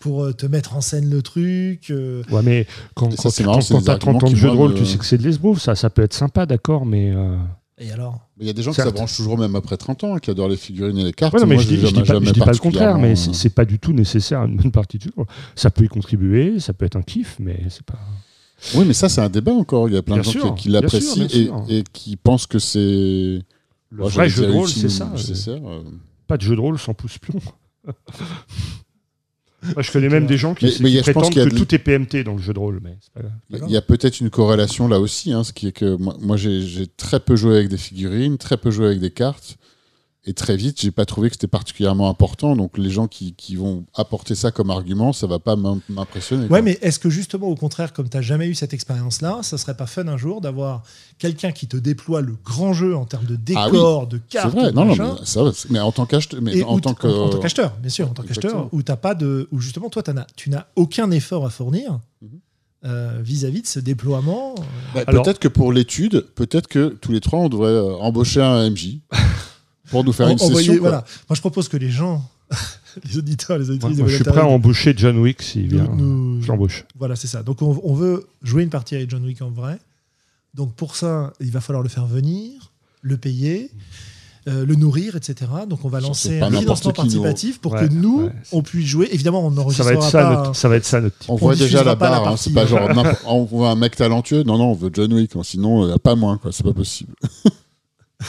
[0.00, 1.88] pour te mettre en scène le truc.
[1.90, 2.22] euh.
[2.30, 4.98] Ouais, mais quand, quand, quand- quand t'as 30 ans de jeu de rôle, tu sais
[4.98, 7.10] que c'est de l'esbrouf, ça, ça peut être sympa, d'accord, mais.
[7.10, 7.36] euh,
[7.78, 8.94] Et alors Il y a des gens que ça Certes.
[8.94, 11.34] branche toujours, même après 30 ans, hein, qui adorent les figurines et les cartes.
[11.34, 12.98] Ouais, non, mais Moi, je dis, je dis pas, je jamais dis pas le contraire,
[12.98, 15.24] mais c'est particulièrement, c'est pas du tout nécessaire à une bonne partie du jeu.
[15.54, 17.98] Ça peut y contribuer, ça peut être un kiff, mais c'est pas.
[18.74, 19.88] Oui, mais ça, c'est un débat encore.
[19.88, 21.26] Il y a plein Bien de gens qui, qui l'apprécient
[21.68, 22.78] et, qui pensent que c'est.
[22.78, 23.44] Le
[23.98, 25.10] Moi, vrai jeu de rôle, c'est ça.
[25.12, 25.82] nécessaire, euh.
[26.26, 27.38] Pas de jeu de rôle sans pouce pion.
[29.62, 32.22] Moi, je connais même des gens qui, Mais- mais prétendent que de- tout est PMT
[32.24, 33.28] dans le jeu de rôle, mais pas.
[33.66, 36.86] Il y a- peut-être une corrélation là aussi, hein, ce qui est que moi, j'ai
[36.96, 39.56] très peu joué avec des figurines, très peu joué avec des cartes,
[40.28, 42.56] et très vite, j'ai pas trouvé que c'était particulièrement important.
[42.56, 46.48] Donc les gens qui, qui vont apporter ça comme argument, ça va pas m'im- m'impressionner.
[46.48, 49.56] Ouais, mais est-ce que justement, au contraire, comme tu n'as jamais eu cette expérience-là, ça
[49.56, 50.82] serait pas fun un jour d'avoir
[51.18, 54.52] quelqu'un qui te déploie le grand jeu en termes de Ah décor, de c'est cartes,
[54.54, 54.70] vrai.
[54.72, 57.02] de Non, non, mais ça, va, c'est- mais en tant qu'acheteur, mais en tant t-
[57.02, 59.88] que en tant qu'acheteur, bien sûr, en tant qu'acheteur, où t'as pas de, où justement
[59.90, 62.28] toi as- tu n'as aucun effort à fournir Mhm.
[62.84, 64.54] euh, vis-à-vis de ce déploiement.
[64.58, 64.62] euh.
[64.94, 68.42] Bah, Alors- peut-être que pour l'étude, peut-être que tous les trois, on devrait euh, embaucher
[68.42, 69.00] un MJ
[69.90, 70.80] pour nous faire En- une envoyer- session.
[70.82, 71.04] voilà.
[71.28, 72.22] Moi, je propose que les gens,
[73.04, 75.68] les auditeurs, les Moi, auditrices, moi, de je suis prêt à embaucher John Wick s'il
[75.68, 75.88] vient.
[75.94, 76.84] nous- Je l'embauche.
[76.98, 77.42] Voilà, c'est ça.
[77.42, 79.78] Donc, on, on veut jouer une partie avec John Wick en vrai.
[80.54, 82.72] Donc, pour ça, il va falloir le faire venir,
[83.02, 83.70] le payer,
[84.48, 85.50] euh, le nourrir, etc.
[85.68, 88.32] Donc, on va lancer un financement participatif pour Ouais, que nous, ouais.
[88.52, 89.08] on puisse jouer.
[89.12, 90.30] Évidemment, on Ça va être ça, pas.
[90.36, 91.28] notre, ça va être ça notre type.
[91.30, 92.88] On On voit déjà la barre, hein, c'est pas euh, genre
[93.26, 94.44] on voit un mec talentueux.
[94.44, 96.52] Non, non, on veut John Wick, hein, sinon il n'y a pas moins, quoi.
[96.52, 97.12] C'est pas possible.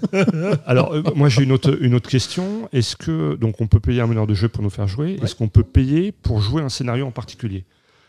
[0.66, 2.68] Alors, euh, moi, j'ai une autre, une autre question.
[2.72, 5.18] Est-ce que, donc, on peut payer un meneur de jeu pour nous faire jouer?
[5.22, 7.64] Est-ce qu'on peut payer pour jouer un scénario en particulier?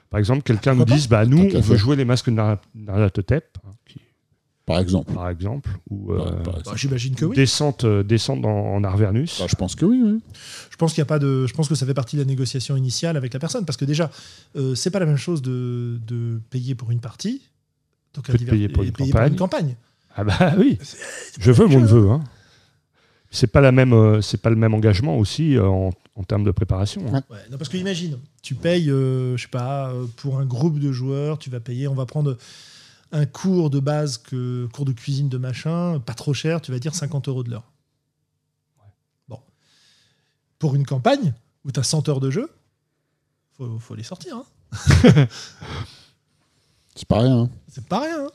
[0.09, 3.57] Par exemple, quelqu'un nous dise, bah, nous, on veut jouer les masques de Nar- Nyarlathotep,
[3.65, 3.71] hein,
[4.65, 5.11] Par exemple.
[5.13, 6.77] par exemple, ou euh, Bah, exemple.
[6.77, 7.35] J'imagine que oui.
[7.35, 9.39] descente, euh, descente dans- en Arvernus.
[9.39, 10.19] Bah, je pense que oui, oui.
[10.69, 11.47] Je pense qu'il y a pas de.
[11.47, 13.85] Je pense que ça fait partie de la négociation initiale avec la personne parce que
[13.85, 14.09] déjà,
[14.55, 17.41] euh, c'est pas la même chose de, de payer pour une partie.
[18.13, 19.31] Donc Que de payer pour et une payer campagne.
[19.33, 19.75] une campagne.
[20.15, 20.77] Ah bah oui,
[21.39, 22.09] je veux mon neveu.
[22.11, 22.23] Hein.
[23.31, 26.43] C'est pas la même, euh, c'est pas le même engagement aussi euh, en, en termes
[26.43, 27.01] de préparation.
[27.13, 27.23] hein.
[27.31, 27.37] Ouais.
[27.49, 30.91] Non, parce que imagine, tu payes, euh, je sais pas, euh, pour un groupe de
[30.91, 32.37] joueurs, tu vas payer, on va prendre
[33.11, 36.77] un cours de base, que, cours de cuisine de machin, pas trop cher, tu vas
[36.79, 37.63] dire 50 euros de l'heure.
[39.27, 39.39] Bon.
[40.59, 41.33] Pour une campagne
[41.65, 42.51] où tu as 100 heures de jeu,
[43.57, 44.37] faut, faut les sortir.
[44.37, 44.45] hein.
[46.95, 47.39] C'est pas rien.
[47.41, 47.49] hein.
[47.67, 48.25] C'est pas rien.
[48.25, 48.31] hein.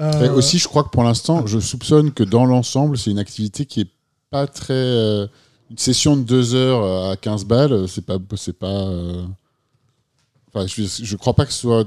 [0.00, 3.18] Et Euh, aussi, je crois que pour l'instant, je soupçonne que dans l'ensemble, c'est une
[3.18, 3.90] activité qui est
[4.30, 4.72] pas très.
[4.74, 5.26] euh,
[5.70, 8.16] une session de deux heures euh, à 15 balles, c'est pas.
[8.36, 9.24] C'est pas euh,
[10.52, 11.86] Enfin, je, je crois pas que ce soit.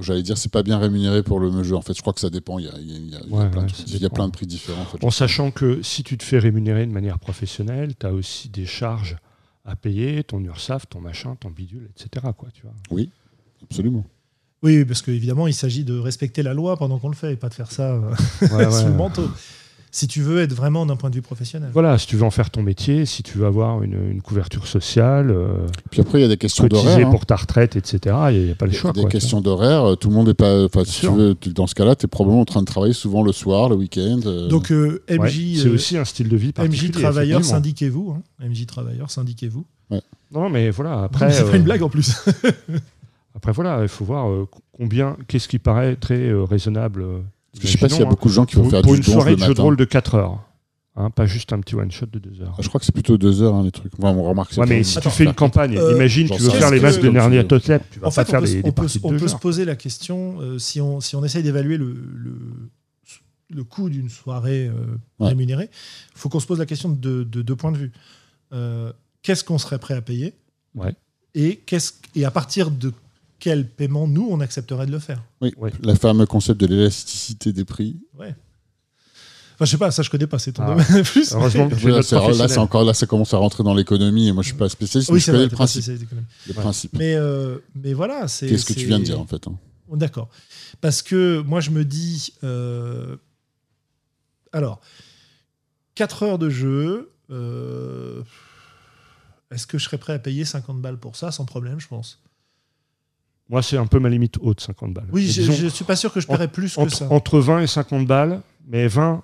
[0.00, 1.74] J'allais dire, c'est pas bien rémunéré pour le jeu.
[1.74, 2.58] En fait, je crois que ça dépend.
[2.60, 3.66] Il y a, il y a- il y a- il y a Ouais, plein, de
[3.66, 4.14] ouais, trucs- ça il y a dépend.
[4.16, 4.82] plein de prix différents.
[4.82, 5.02] En fait.
[5.04, 8.66] En sachant que si tu te fais rémunérer de manière professionnelle, tu as aussi des
[8.66, 9.16] charges
[9.64, 12.26] à payer, ton URSAF, ton machin, ton bidule, etc.
[12.36, 13.02] Quoi, tu vois.
[13.64, 14.04] Absolument.
[14.62, 17.48] Oui, parce qu'évidemment, il s'agit de respecter la loi pendant qu'on le fait et pas
[17.48, 18.00] de faire ça euh,
[18.42, 18.84] Ouais, sous ouais.
[18.86, 19.28] le manteau.
[19.90, 21.70] Si tu veux être vraiment d'un point de vue professionnel.
[21.72, 24.66] Voilà, si tu veux en faire ton métier, si tu veux avoir une, une couverture
[24.66, 27.06] sociale, euh, Puis après, il y a des questions d'horaire.
[27.06, 27.10] hein.
[27.10, 28.14] pour ta retraite, etc.
[28.32, 28.92] Il n'y a, pas le Il y a choix.
[28.92, 29.92] des quoi, questions d'horaire.
[29.92, 30.64] euh, Tout le monde n'est pas.
[30.66, 32.92] Enfin, si tu veux, tu- dans ce cas-là, tu es probablement en train de travailler
[32.92, 34.20] souvent le soir, le week-end.
[34.26, 35.02] euh, Donc euh.
[35.08, 36.88] Ouais, MJ, c'est euh, aussi un style de vie particulier.
[36.90, 38.14] MJ travailleurs, syndiquez-vous.
[38.18, 38.46] hein.
[38.46, 39.64] MJ travailleurs, syndiquez-vous.
[40.32, 41.32] Non, mais voilà, après.
[41.32, 42.12] C'est pas une blague en plus.
[43.38, 47.02] Après, voilà, il faut voir euh, combien, qu'est-ce qui paraît très euh, raisonnable.
[47.02, 47.20] euh,
[47.60, 48.92] je sais pas s'il y a hein, beaucoup de gens qui vont pour, faire pour
[48.92, 50.40] du une soirée de jeu de rôle de 4 heures.
[50.96, 52.54] hein, pas juste un petit one-shot de 2 heures.
[52.58, 53.92] Ah, je crois que c'est plutôt deux heures, hein, les trucs.
[53.96, 56.42] Enfin, on remarque que c'est Ouais, mais si tu fais une campagne, euh, imagine, tu
[56.42, 57.44] veux faire les masques de veux.
[57.44, 59.64] Totleb, tu vas En pas fait, faire on peut, des, on peut- on se poser
[59.64, 62.36] la question euh, si, on, si on essaye d'évaluer le, le,
[63.50, 64.72] le coût d'une soirée euh,
[65.20, 65.28] Ouais.
[65.28, 67.92] rémunérée, il faut qu'on se pose la question de, de deux points de vue.
[68.52, 68.92] Euh,
[69.22, 70.34] Qu'est-ce qu'on serait prêt à payer
[70.74, 70.94] Ouais.
[71.34, 72.92] et, qu'est-ce- et à partir de
[73.40, 75.72] quel paiement, nous, on accepterait de le faire Oui, Ouais.
[75.82, 77.96] le fameux concept de l'élasticité des prix.
[78.18, 80.68] Enfin, je sais pas, ça, je connais pas, c'est ton Ah.
[80.76, 81.32] domaine plus.
[81.32, 84.48] Heureusement que Là, c'est- encore là, ça commence à rentrer dans l'économie et moi, je
[84.50, 85.84] suis pas spécialiste, mais Oui, je connais vrai, le principe.
[86.46, 86.92] Le principe.
[86.96, 88.46] Mais, euh, mais voilà, c'est.
[88.48, 89.58] Qu'est-ce que tu viens de dire en fait hein?
[89.92, 90.28] D'accord.
[90.80, 92.34] Parce que moi, je me dis.
[92.44, 93.16] euh,
[94.52, 94.80] Alors,
[95.96, 97.10] 4 heures de jeu.
[97.30, 98.22] euh,
[99.50, 102.18] Est-ce que je serais prêt à payer 50 balles pour ça sans problème, je pense?
[103.48, 105.08] Moi, c'est un peu ma limite haute, 50 balles.
[105.12, 107.10] Oui, je, je suis pas sûr que je paierais plus que entre, ça.
[107.10, 109.22] entre 20 et 50 balles, mais 20,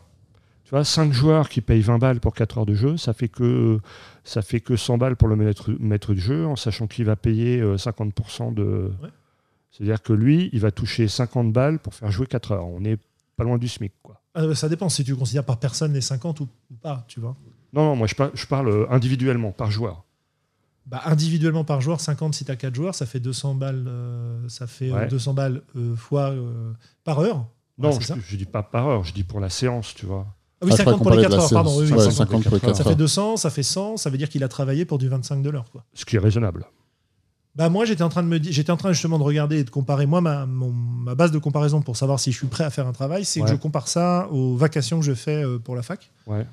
[0.64, 3.28] tu vois, 5 joueurs qui payent 20 balles pour 4 heures de jeu, ça fait
[3.28, 3.78] que,
[4.24, 7.16] ça fait que 100 balles pour le maître, maître de jeu, en sachant qu'il va
[7.16, 8.90] payer euh, 50% de.
[9.02, 9.10] Ouais.
[9.70, 12.66] C'est-à-dire que lui, il va toucher 50 balles pour faire jouer 4 heures.
[12.66, 12.96] On est
[13.36, 14.22] pas loin du SMIC, quoi.
[14.34, 16.48] Ah, bah, ça dépend si tu considères par personne les 50 ou,
[16.80, 17.36] pas, tu vois.
[17.72, 20.03] Non, non, moi je, par- je parle euh, individuellement, par joueur.
[20.86, 24.38] Bah, individuellement par joueur, 50 si tu as 4 joueurs, ça fait 200 balles, euh,
[24.48, 25.08] ça fait euh, Ouais.
[25.08, 26.72] 200 balles euh, fois euh,
[27.04, 27.46] par heure.
[27.78, 30.04] Non, Ouais, je, ça je dis pas par heure, je dis pour la séance, tu
[30.06, 30.26] vois.
[30.60, 31.70] Ah oui, Ah, je crois 50 qu'on pour les parlait de 4 la heures, pardon.
[31.70, 31.82] séance.
[31.82, 32.42] oui, oui, Ouais, 50.
[32.42, 32.96] 50 pour les Ça fait heures.
[32.96, 35.70] 200, ça fait 100, ça veut dire qu'il a travaillé pour du 25 de l'heure.
[35.72, 35.84] quoi.
[35.94, 36.66] Ce qui est raisonnable.
[37.56, 39.70] Bah moi j'étais en train de me j'étais en train justement de regarder et de
[39.70, 42.70] comparer moi ma, mon- ma base de comparaison pour savoir si je suis prêt à
[42.70, 43.46] faire un travail, c'est Ouais.
[43.46, 46.44] que je compare ça aux vacations que je fais euh, pour la fac Ouais.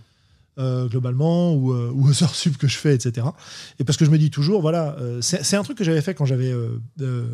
[0.57, 3.26] Euh, globalement ou, euh, ou aux heures sup que je fais etc.
[3.80, 6.14] Et parce que je me dis toujours voilà euh, c'est un truc que j'avais fait
[6.14, 6.53] quand j'avais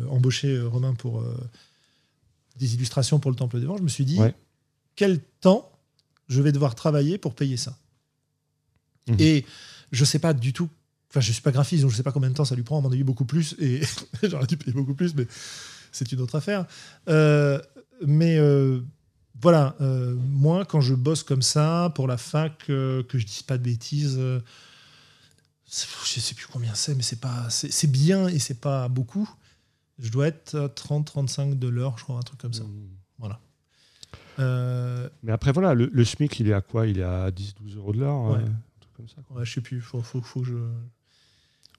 [0.08, 1.24] embauché Romain pour
[2.56, 4.34] des illustrations pour le Temple des Vents, je me suis dit Ouais.
[4.94, 5.68] quel temps
[6.28, 7.76] je vais devoir travailler pour payer ça?
[9.08, 9.16] Mhm.
[9.18, 9.44] Et
[9.90, 10.68] je sais pas du tout
[11.10, 12.76] Enfin, je suis pas graphiste, donc je sais pas combien de temps ça lui prend.
[12.76, 13.56] À mon avis, beaucoup plus.
[13.58, 13.80] Et
[14.22, 15.26] j'aurais dû payer beaucoup plus, mais
[15.90, 16.66] c'est une autre affaire.
[18.06, 18.38] Mais
[19.40, 23.42] voilà, euh, moi, quand je bosse comme ça pour la fac, euh, que je dise
[23.42, 24.40] pas de bêtises, euh,
[25.66, 29.28] je sais plus combien c'est, mais c'est pas, c'est bien et c'est pas beaucoup.
[29.98, 32.64] Je dois être à 30-35 de l'heure, je crois, un truc comme ça.
[32.64, 33.28] Mmh.
[34.40, 36.86] Euh, Mais après, voilà, le, le SMIC, il est à quoi?
[36.86, 38.36] Il est à 10-12 euros de l'heure Ouais.
[38.38, 39.16] un truc comme ça.
[39.26, 39.38] quoi.
[39.38, 40.54] ouais, je sais plus, faut, faut, faut que je.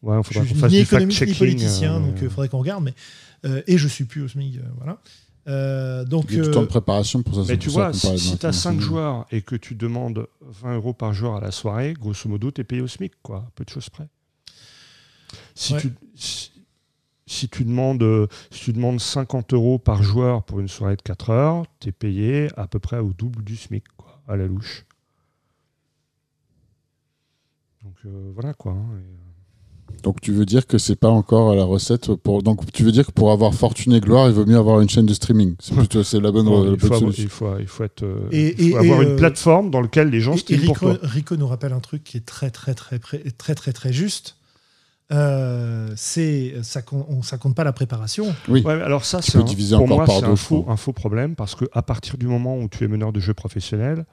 [0.02, 2.84] Ouais, Je suis ni économiste ni politicien, donc il faudrait qu'on regarde.
[2.84, 2.94] Mais,
[3.66, 5.02] et je suis plus au SMIC, voilà.
[5.48, 7.44] Euh, donc, Il y a du temps de préparation pour ça.
[7.46, 8.86] c'est Mais tu vois, si, tu as 5 maintenance.
[8.88, 12.62] joueurs et que tu demandes 20 euros par joueur à la soirée, grosso modo, tu
[12.62, 14.08] es payé au SMIC, quoi, à peu de choses près.
[15.56, 15.82] Si, Ouais.
[15.82, 16.52] tu, si,
[17.26, 21.02] si tu demandes, euh, si tu demandes 50 euros par joueur pour une soirée de
[21.02, 24.46] 4 heures, tu es payé à peu près au double du SMIC, quoi, à la
[24.46, 24.86] louche.
[27.84, 28.74] Donc euh, voilà quoi.
[28.74, 29.29] hein, et, euh,
[30.04, 32.42] Donc tu veux dire que c'est pas encore la recette pour.
[32.44, 34.90] Donc tu veux dire que pour avoir fortune et gloire, il vaut mieux avoir une
[34.90, 35.56] chaîne de streaming.
[35.60, 38.04] C'est plutôt c'est la bonne, la il, bonne faut avoir, il, faut, il faut être,
[38.04, 40.36] euh, Et- il faut et- avoir et, une euh, plateforme dans laquelle les gens Et,
[40.36, 40.98] et streament pour Rico, toi.
[41.10, 44.36] Rico nous rappelle un truc qui est très très très très très très juste.
[45.12, 48.34] Euh, c'est ça, on- ça compte pas la préparation.
[48.48, 48.62] Oui.
[48.64, 51.66] Ouais, mais alors ça, c'est pour moi, c'est un faux, un faux problème parce que
[51.74, 54.06] à partir du moment où tu es meneur de jeu professionnel,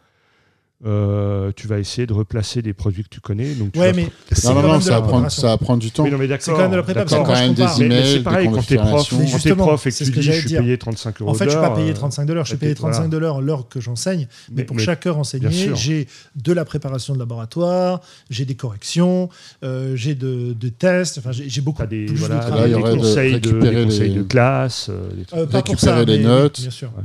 [0.84, 3.54] euh, tu vas essayer de replacer des produits que tu connais.
[3.54, 4.08] Donc tu Ouais, vas mais
[4.44, 6.04] Non, non, non, ça va, prendre, ça va prendre du temps.
[6.04, 8.06] Oui, non, mais C'est quand même de la prépa, quand même des Mais, mais emails,
[8.06, 10.32] c'est des pareil, quand t'es prof, quand t'es prof et que tu que dis je
[10.32, 10.60] suis dire.
[10.60, 12.58] payé 35 euros En fait, je suis pas payé euh, 35 de l'heure, je suis
[12.58, 12.94] payé t'es- voilà.
[12.96, 14.28] 35 de l'heure l'heure que j'enseigne.
[14.50, 18.54] Mais, Mais- pour mais- chaque heure enseignée, j'ai de la préparation de laboratoire, j'ai des
[18.54, 19.30] corrections,
[19.64, 21.18] euh, j'ai de, de tests.
[21.18, 22.74] Enfin, j'ai beaucoup T'as des, plus voilà, de travail.
[22.74, 24.88] des conseils, de, récupérer des conseils les- de classe.
[24.90, 25.08] euh.
[25.34, 26.60] Euh, récupérer les notes.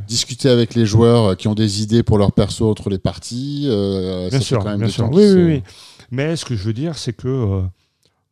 [0.08, 3.61] Discuter avec les joueurs euh, qui ont des idées pour leur perso entre les parties.
[3.70, 5.10] Euh, Bien ça fait sûr, quand même bien sûr.
[5.12, 5.64] Oui, oui.
[6.12, 7.62] Mais ce que je veux dire, c'est que euh,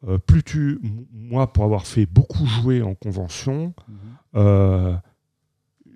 [0.08, 0.80] euh, plus tu.
[1.14, 3.74] Moi, pour avoir fait beaucoup jouer en convention,
[4.36, 5.00] Mhm.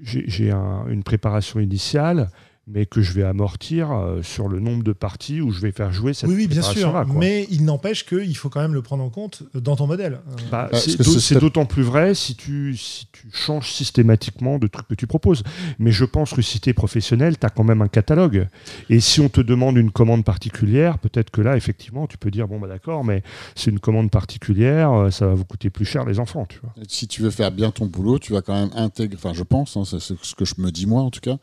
[0.02, 2.30] j'ai j'ai un- une préparation initiale
[2.66, 5.92] mais que je vais amortir euh, sur le nombre de parties où je vais faire
[5.92, 6.72] jouer cette Oui, oui, bien sûr.
[6.72, 7.20] préparation-là, quoi.
[7.20, 10.14] Mais il n'empêche qu'il faut quand même le prendre en compte dans ton modèle.
[10.14, 10.88] Euh, Bah, Parce
[11.20, 15.44] c'est d'autant plus vrai si tu, si tu changes systématiquement de trucs que tu proposes.
[15.78, 18.48] Mais je pense que si tu es professionnel, tu as quand même un catalogue.
[18.90, 22.48] Et si on te demande une commande particulière, peut-être que là, effectivement, tu peux dire
[22.48, 23.24] bon, bah d'accord, mais
[23.56, 26.46] c'est une commande particulière, euh, ça va vous coûter plus cher les enfants.
[26.48, 26.74] Tu vois.
[26.88, 29.76] Si tu veux faire bien ton boulot, tu vas quand même intégrer, enfin je pense,
[29.76, 31.38] hein, c'est ce que je me dis moi en tout cas,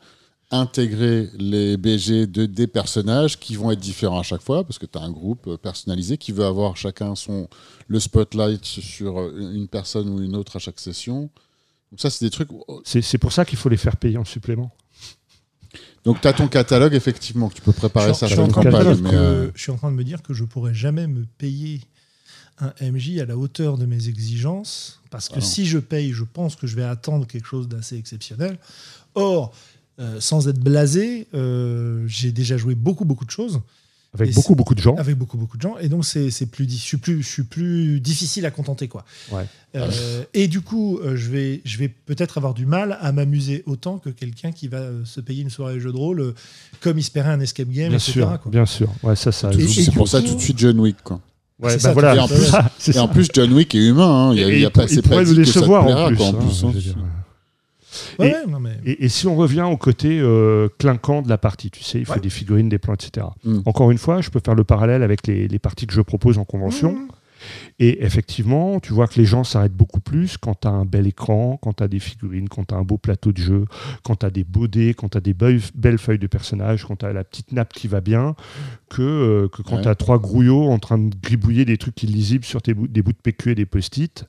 [0.51, 4.85] intégrer les BG de, des personnages qui vont être différents à chaque fois, parce que
[4.85, 7.47] tu as un groupe euh, personnalisé qui veut avoir chacun son,
[7.87, 11.29] le spotlight sur euh, une personne ou une autre à chaque session.
[11.91, 12.51] Donc ça, c'est des trucs...
[12.51, 14.71] où- C'est c'est pour ça qu'il faut les faire payer en supplément.
[16.03, 18.99] Donc tu as ton catalogue, effectivement, que tu peux préparer ça campagne.
[19.01, 21.81] Mais, euh, je suis en train de me dire que je pourrais jamais me payer
[22.59, 26.23] un MJ à la hauteur de mes exigences, parce que Ah si je paye, je
[26.23, 28.59] pense que je vais attendre quelque chose d'assez exceptionnel.
[29.15, 29.53] Or,
[30.01, 33.61] euh, sans être blasé, euh, j'ai déjà joué beaucoup, beaucoup de choses
[34.13, 34.95] Avec Et beaucoup, beaucoup de gens.
[34.95, 37.43] avec beaucoup, beaucoup de gens, et donc c'est c'est plus, je suis plus, je suis
[37.43, 39.05] plus difficile à contenter, quoi.
[39.31, 39.45] Ouais.
[39.75, 43.99] Euh, et du coup, je vais, je vais peut-être avoir du mal à m'amuser autant
[43.99, 46.33] que quelqu'un qui va se payer une soirée jeu de rôle
[46.81, 48.11] comme il se paierait un escape game, Bien etc.
[48.11, 48.51] sûr, quoi.
[48.51, 48.89] bien sûr.
[49.03, 50.97] Ouais, ça, ça c'est pour ça tout de suite John Wick.
[51.03, 51.21] Quoi.
[51.61, 52.13] Ouais, c'est bah ça, voilà,
[52.93, 54.29] Et en plus, John Wick est humain.
[54.29, 54.33] hein.
[54.33, 56.17] Il y a, il y a il pas, il pas pourrait nous décevoir en plus.
[56.17, 56.73] quoi, en hein, plus, hein.
[58.19, 58.77] Ouais, Et- ouais, non, mais...
[58.85, 62.05] Et, et si on revient au côté euh, clinquant de la partie, tu sais, il
[62.05, 62.19] faut Ouais.
[62.19, 63.27] des figurines, des plans, etc.
[63.43, 63.59] Mm.
[63.65, 66.37] Encore une fois, je peux faire le parallèle avec les, les parties que je propose
[66.37, 66.93] en convention.
[66.93, 67.07] Mmh.
[67.79, 71.07] Et effectivement, tu vois que les gens s'arrêtent beaucoup plus quand tu as un bel
[71.07, 73.65] écran, quand tu as des figurines, quand tu as un beau plateau de jeu,
[74.03, 76.85] quand tu as des beaux dés, quand tu as des belles, belles feuilles de personnages,
[76.85, 78.35] quand tu as la petite nappe qui va bien,
[78.89, 79.81] que, euh, que quand Ouais.
[79.81, 83.01] tu as trois grouillots en train de gribouiller des trucs illisibles sur tes bouts- des
[83.01, 84.25] bouts de PQ et des post-it.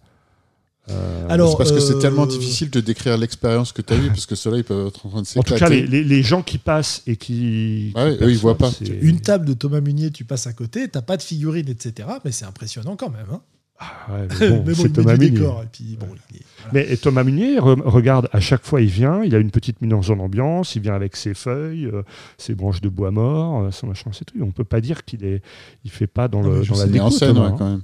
[0.91, 3.97] Euh, Alors, c'est parce que c'est euh, tellement difficile de décrire l'expérience que tu as
[3.97, 5.83] eue, parce que ceux-là, ils peuvent être en train de en tout cas, s'éclater.
[5.83, 7.93] les, les- les gens qui passent et qui.
[7.95, 8.71] Ouais, qui eux, ils voient pas.
[8.73, 12.09] c'est- Une table de Thomas Munier, tu passes à côté, t'as pas de figurines, etc.
[12.25, 13.27] Mais c'est impressionnant quand même.
[13.33, 13.41] hein.
[13.79, 15.31] Ah ouais, mais bon, mais bon, c'est Thomas Munier.
[15.31, 15.63] décor.
[15.63, 16.71] Et puis, bon, il est- voilà.
[16.73, 19.81] Mais et Thomas Munier, re- regarde, à chaque fois il vient, il a une petite
[19.83, 22.03] mise en ambiance, il vient avec ses feuilles, euh,
[22.39, 24.43] ses branches de bois mort, euh, son machin, ses trucs.
[24.43, 25.43] On peut pas dire qu'il est,
[25.85, 26.87] il fait pas dans, Non, le, dans la.
[26.87, 27.57] Mais en déco, scène, Thomas, ouais, hein.
[27.59, 27.83] quand même.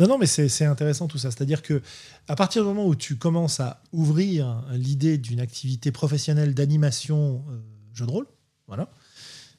[0.00, 1.30] Non, non, mais c'est intéressant tout ça.
[1.30, 1.82] C'est-à-dire que
[2.28, 7.58] à partir du moment où tu commences à ouvrir l'idée d'une activité professionnelle d'animation euh,
[7.94, 8.26] jeu de rôle,
[8.66, 8.88] voilà,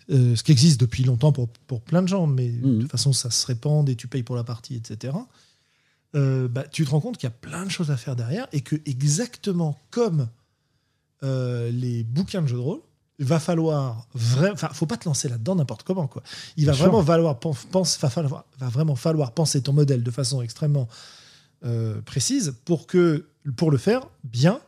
[0.09, 2.81] euh, ce qui existe depuis longtemps pour, pour plein de gens, mais de Mhm.
[2.81, 5.13] toute façon ça se répand et tu payes pour la partie, etc.
[6.15, 8.47] euh, bah, tu te rends compte qu'il y a plein de choses à faire derrière
[8.51, 10.27] et que exactement comme
[11.21, 12.81] les bouquins de jeux de rôle,
[13.19, 16.23] il va falloir vraiment, enfin, faut pas te lancer là-dedans n'importe comment quoi.
[16.57, 16.85] Il va Bien sûr.
[16.91, 20.87] vraiment falloir pen- pense, va, falloir, va vraiment falloir penser ton modèle de façon extrêmement
[21.65, 24.59] euh, précise pour que pour le faire bien,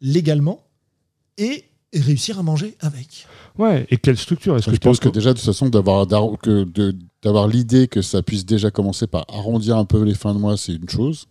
[0.00, 0.64] légalement
[1.36, 1.64] et
[1.94, 3.26] réussir à manger avec.
[3.58, 4.56] Ouais, et quelle structure?
[4.56, 6.06] Est-ce Je que pense t'es que déjà, de toute façon, d'avoir
[7.22, 10.56] d'avoir l'idée que ça puisse déjà commencer par arrondir un peu les fins de mois,
[10.56, 11.26] c'est une chose.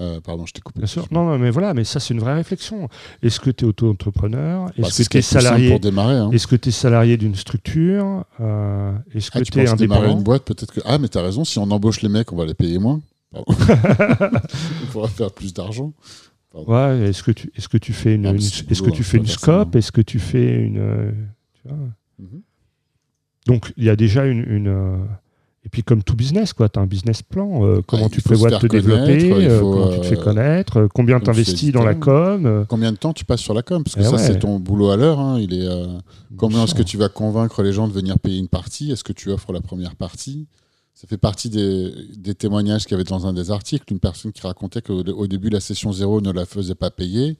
[0.00, 0.78] Euh, pardon, je t'ai coupé.
[0.80, 1.06] Bien sûr.
[1.10, 2.88] Non, non, mais voilà, mais ça c'est une vraie réflexion.
[3.22, 4.64] Est-ce que tu es auto-entrepreneur?
[4.66, 6.30] Bah, Est-ce c'est que tu es salarié hein.
[6.32, 8.24] Est-ce que tu es salarié d'une structure?
[8.40, 10.18] Euh, Est-ce que Ah, tu tu es penses démarrer indépendant?
[10.18, 10.80] une boîte, peut-être que.
[10.86, 13.00] Ah, mais t'as raison, si on embauche les mecs, on va les payer moins.
[13.34, 13.42] On
[14.92, 15.92] pourra faire plus d'argent.
[16.54, 19.04] Ouais, est-ce que tu est-ce que tu fais une, Ah, est-ce que boulot, tu hein,
[19.04, 19.74] fais une scope?
[19.76, 21.10] Est-ce que tu fais une euh,
[21.54, 21.78] tu vois?
[22.18, 22.42] Mhm.
[23.46, 24.96] Donc il y a déjà une, une, euh,
[25.64, 28.56] et puis comme tout business tu as un business plan, euh, comment tu prévois de
[28.58, 31.84] te développer, euh, faut, comment tu te fais euh, connaître, euh, combien tu investis dans
[31.84, 33.84] la com, Combien de temps tu passes sur la com?
[33.84, 34.18] Parce que Eh ça, ouais.
[34.18, 35.20] c'est ton boulot à l'heure.
[35.20, 35.38] hein.
[35.40, 35.68] Il est.
[36.36, 38.90] Comment est-ce que tu vas convaincre les gens de venir payer une partie?
[38.90, 40.46] Est-ce que tu offres la première partie?
[40.94, 43.84] Ça fait partie des, des témoignages qu'il y avait dans un des articles.
[43.92, 47.36] Une personne qui racontait qu'au au début, la session zéro ne la faisait pas payer.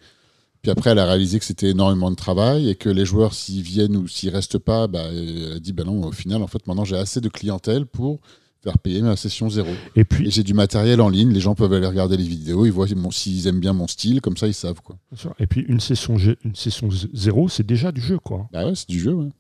[0.63, 3.63] Puis après, elle a réalisé que c'était énormément de travail et que les joueurs, s'ils
[3.63, 6.65] viennent ou s'ils restent pas, bah, elle a dit bah non, au final, en fait,
[6.69, 8.21] maintenant, j'ai assez de clientèle pour
[8.63, 9.69] faire payer ma session zéro.
[9.97, 12.65] et Et puis j'ai du matériel en ligne, les gens peuvent aller regarder les vidéos,
[12.65, 14.81] ils voient s'ils aiment bien mon style, comme ça, ils savent.
[14.83, 14.97] quoi.
[15.41, 16.55] et puis une session une
[17.13, 18.49] zéro, c'est déjà du jeu quoi.
[18.53, 19.31] Bah ouais, c'est du jeu, ouais.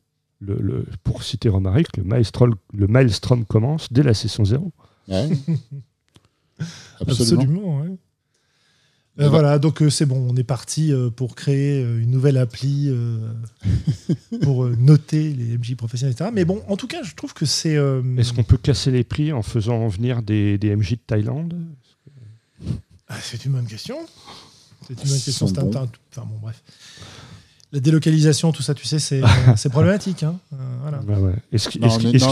[0.41, 4.73] Le, le- pour citer Romaric, le maelstrom le maelstrom commence dès la session zéro.
[5.07, 5.29] Ouais.
[7.01, 7.43] Absolument.
[7.43, 7.97] Absolument, ouais.
[9.21, 12.39] Euh, voilà, donc euh, c'est bon, on est parti euh, pour créer euh, une nouvelle
[12.39, 13.19] appli euh,
[14.43, 16.31] pour euh, noter les MJ professionnels, etc.
[16.33, 17.77] Mais bon, en tout cas, je trouve que c'est.
[17.77, 21.55] euh, Est-ce qu'on peut casser les prix en faisant venir des, des MJ de Thaïlande?
[23.09, 23.97] Ah, c'est une bonne question.
[24.89, 25.47] C'est une bonne question.
[25.47, 26.63] un- un- Enfin bon, bref.
[27.75, 30.23] La délocalisation, tout ça, tu sais, c'est euh, problématique.
[30.23, 30.39] Hein.
[30.53, 30.99] Euh, voilà.
[30.99, 31.35] Bah ouais.
[31.53, 31.89] Est-ce qu'il non,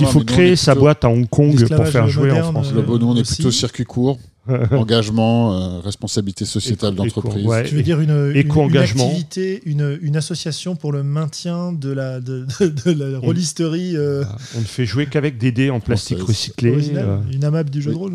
[0.06, 3.06] faut créer sa plutôt boîte à Hong Kong pour faire jouer en France euh, nous,
[3.06, 3.34] on est aussi.
[3.34, 4.18] plutôt circuit court.
[4.72, 7.44] engagement, euh, responsabilité sociétale d'entreprise.
[7.46, 7.64] ouais.
[7.64, 12.46] Tu veux dire une, une, activité, une, une association pour le maintien de la, de,
[12.60, 14.24] de- de la rôlisterie euh,
[14.56, 16.90] On ne fait jouer qu'avec des dés en plastique recyclé.
[16.96, 17.94] euh, une AMAP du jeu Oui.
[17.96, 18.14] de rôle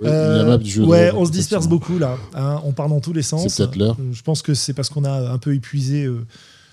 [0.00, 2.16] Ouais, Euh, une AMAP du jeu de ouais, rôle, on se disperse beaucoup là.
[2.34, 3.46] hein, on part dans tous les sens.
[3.48, 3.96] C'est peut-être l'heure.
[4.12, 6.24] Je pense que c'est parce qu'on a un peu épuisé euh,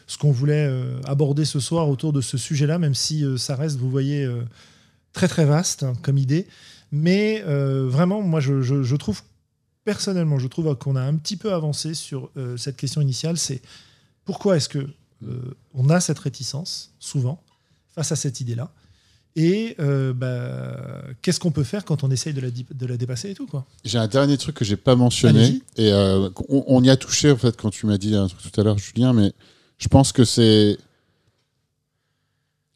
[0.07, 3.55] ce qu'on voulait euh, aborder ce soir autour de ce sujet-là, même si euh, ça
[3.55, 4.41] reste, vous voyez, euh,
[5.13, 6.47] très très vaste hein, comme idée.
[6.95, 9.21] Mais euh, vraiment, moi, je, je- je trouve
[9.83, 13.37] personnellement, je trouve qu'on a un petit peu avancé sur euh, cette question initiale.
[13.37, 13.61] C'est
[14.25, 15.39] pourquoi est-ce que euh,
[15.73, 17.41] on a cette réticence souvent
[17.95, 18.71] face à cette idée-là?
[19.35, 19.75] Et
[20.13, 23.33] bah, qu'est-ce qu'on peut faire quand on essaye de la, di- de la dépasser et
[23.33, 23.65] tout quoi?
[23.83, 27.37] J'ai un dernier truc que j'ai pas mentionné et on, on y a touché en
[27.37, 29.33] fait quand tu m'as dit un truc tout à l'heure, Julien, mais
[29.79, 30.77] je pense que c'est.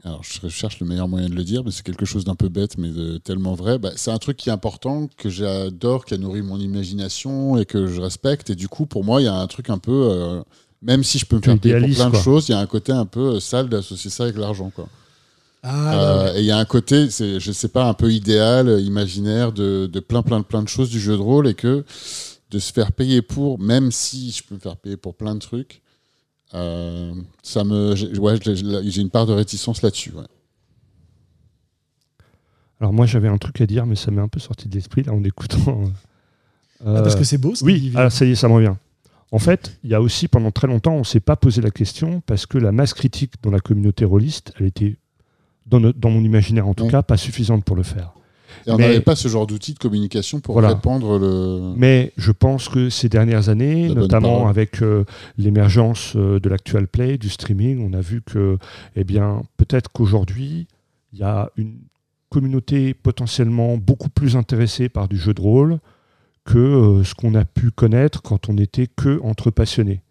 [0.04, 2.50] Alors je cherche le meilleur moyen de le dire, mais c'est quelque chose d'un peu
[2.50, 3.80] bête, mais de tellement vrai.
[3.80, 7.66] Bah, c'est un truc qui est important, que j'adore, qui a nourri mon imagination et
[7.66, 8.50] que je respecte.
[8.52, 9.92] Et du coup, pour moi, il y a un truc un peu.
[10.12, 10.42] euh,
[10.84, 12.68] même si je peux me faire payer pour plein de choses, il y a un
[12.68, 14.92] côté un peu euh, sale d'associer ça avec l'argent, quoi.
[15.64, 18.70] Ah, Euh, et il y a un côté, c'est, je sais pas, un peu idéal,
[18.70, 21.84] euh, imaginaire de, de plein, plein, plein de choses du jeu de rôle et que
[22.52, 25.40] de se faire payer pour, même si je peux me faire payer pour plein de
[25.40, 25.82] trucs,
[26.54, 27.14] euh,
[27.44, 30.12] ça me, j'ai, ouais, j'ai, j'ai une part de réticence là-dessus.
[30.12, 30.24] ouais.
[32.80, 35.04] Alors moi j'avais un truc à dire, mais ça m'est un peu sorti de l'esprit
[35.04, 35.84] là en écoutant.
[36.86, 37.56] euh, Ah, parce que c'est beau.
[37.56, 38.76] ce oui, ah, ça y est, ça me revient.
[39.32, 41.72] En fait, il y a aussi pendant très longtemps, on ne s'est pas posé la
[41.72, 44.96] question parce que la masse critique dans la communauté rôliste, elle était,
[45.66, 46.92] dans, notre- dans mon imaginaire en tout Ouais.
[46.92, 48.14] cas, pas suffisante pour le faire.
[48.66, 50.70] Et on n'avait pas ce genre d'outil de communication pour Voilà.
[50.70, 51.74] répandre le.
[51.78, 55.06] Mais je pense que ces dernières années, La notamment avec euh,
[55.38, 58.58] l'émergence euh, de l'actual play, du streaming, on a vu que,
[58.96, 60.68] eh bien, peut-être qu'aujourd'hui,
[61.14, 61.78] il y a une
[62.30, 65.80] communauté potentiellement beaucoup plus intéressée par du jeu de rôle
[66.44, 70.02] que euh, ce qu'on a pu connaître quand on n'était que entre passionnés.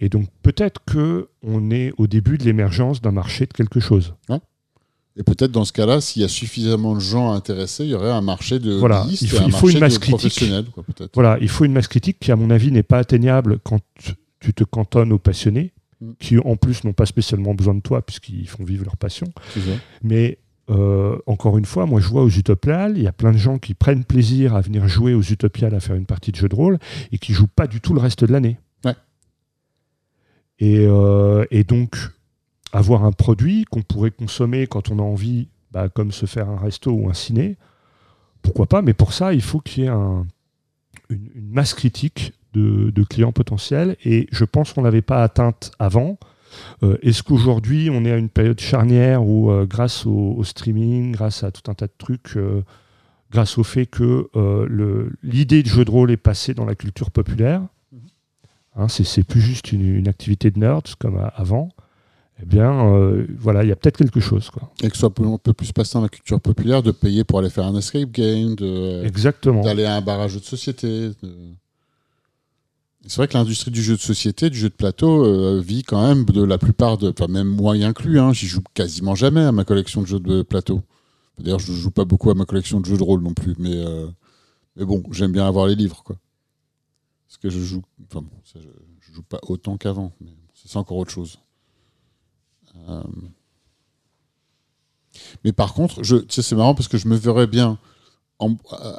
[0.00, 4.14] Et donc peut-être que on est au début de l'émergence d'un marché de quelque chose.
[5.20, 8.10] Et peut-être dans ce cas-là, s'il y a suffisamment de gens intéressés, il y aurait
[8.10, 10.72] un marché de Voilà, il et faut- un il faut marché une masse de critique.
[10.72, 10.84] quoi.
[11.14, 13.80] Voilà, il faut une masse critique qui, à mon avis, n'est pas atteignable quand
[14.40, 16.12] tu te cantonnes aux passionnés, Mm.
[16.18, 19.26] qui en plus n'ont pas spécialement besoin de toi puisqu'ils font vivre leur passion.
[20.02, 20.38] Mais
[20.70, 23.58] euh, encore une fois, moi je vois aux Utopiales, il y a plein de gens
[23.58, 26.54] qui prennent plaisir à venir jouer aux Utopiales, à faire une partie de jeu de
[26.54, 26.78] rôle,
[27.12, 28.56] et qui jouent pas du tout le reste de l'année.
[28.86, 28.94] Ouais.
[30.58, 31.96] Et, euh, et donc,
[32.72, 36.56] avoir un produit qu'on pourrait consommer quand on a envie, bah, comme se faire un
[36.56, 37.56] resto ou un ciné,
[38.42, 40.26] pourquoi pas, mais pour ça, il faut qu'il y ait un-
[41.08, 45.22] une, une masse critique de, de clients potentiels, et je pense qu'on ne l'avait pas
[45.22, 46.18] atteinte avant.
[46.82, 51.12] Euh, Est-ce qu'aujourd'hui, on est à une période charnière où, euh, grâce au, au streaming,
[51.12, 52.62] grâce à tout un tas de trucs, euh,
[53.30, 54.28] grâce au fait que
[55.22, 57.62] l'idée de jeu de rôle est passée dans la culture populaire,
[58.74, 61.68] hein, c'est plus juste une, une activité de nerds comme à- avant,
[62.42, 64.50] eh bien, euh, voilà, il y a peut-être quelque chose.
[64.50, 64.70] Quoi.
[64.82, 67.38] Et que ce soit un peu plus passé dans la culture populaire, de payer pour
[67.38, 69.60] aller faire un escape game, de, Exactement.
[69.62, 71.10] d'aller à un bar à jeux de société.
[71.22, 71.54] de-
[73.06, 76.06] C'est vrai que l'industrie du jeu de société, du jeu de plateau, euh, vit quand
[76.06, 77.10] même de la plupart de.
[77.10, 80.20] Enfin, même moi y inclus, hein, j'y joue quasiment jamais à ma collection de jeux
[80.20, 80.82] de plateau.
[81.38, 83.72] D'ailleurs, je joue pas beaucoup à ma collection de jeux de rôle non plus, mais,
[83.74, 84.06] euh,
[84.76, 86.16] mais bon, j'aime bien avoir les livres, quoi.
[87.26, 87.82] Parce que je joue.
[88.10, 88.68] Enfin, bon, ça, je,
[89.00, 91.38] je joue pas autant qu'avant, mais c'est encore autre chose.
[92.88, 93.02] Euh,
[95.44, 97.78] Mais par contre, je, c'est marrant parce que je me verrais bien
[98.38, 98.92] en, euh,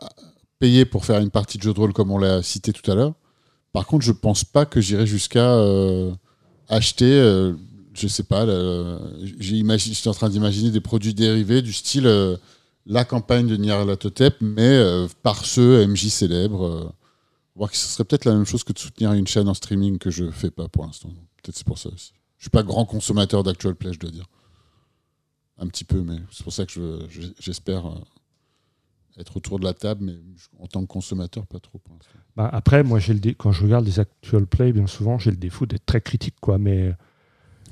[0.60, 2.96] payer pour faire une partie de jeu de rôle comme on l'a cité tout à
[2.96, 3.14] l'heure.
[3.74, 6.12] Par contre, je pense pas que j'irai jusqu'à euh,
[6.70, 7.54] acheter, euh,
[7.94, 12.38] je sais pas, imagi- j'étais en train d'imaginer des produits dérivés du style
[12.88, 14.84] la campagne de Nyarlathotep, mais
[15.24, 16.66] par ceux MJ célèbres.
[16.66, 16.90] euh,
[17.56, 19.98] voir que ce serait peut-être la même chose que de soutenir une chaîne en streaming
[20.00, 21.10] que je fais pas pour l'instant.
[21.44, 22.14] Peut-être c'est pour ça aussi.
[22.42, 24.26] Je suis pas grand consommateur d'actual play, je dois dire.
[25.60, 28.00] Un petit peu, mais c'est pour ça que je- je- j'espère euh,
[29.20, 30.16] être autour de la table, mais
[30.58, 32.00] en tant que consommateur, pas trop pour.
[32.36, 35.38] Bah, après, moi, j'ai le quand je regarde les actual play, bien souvent, j'ai le
[35.38, 36.58] défaut d'être très critique, quoi.
[36.58, 36.96] Mais,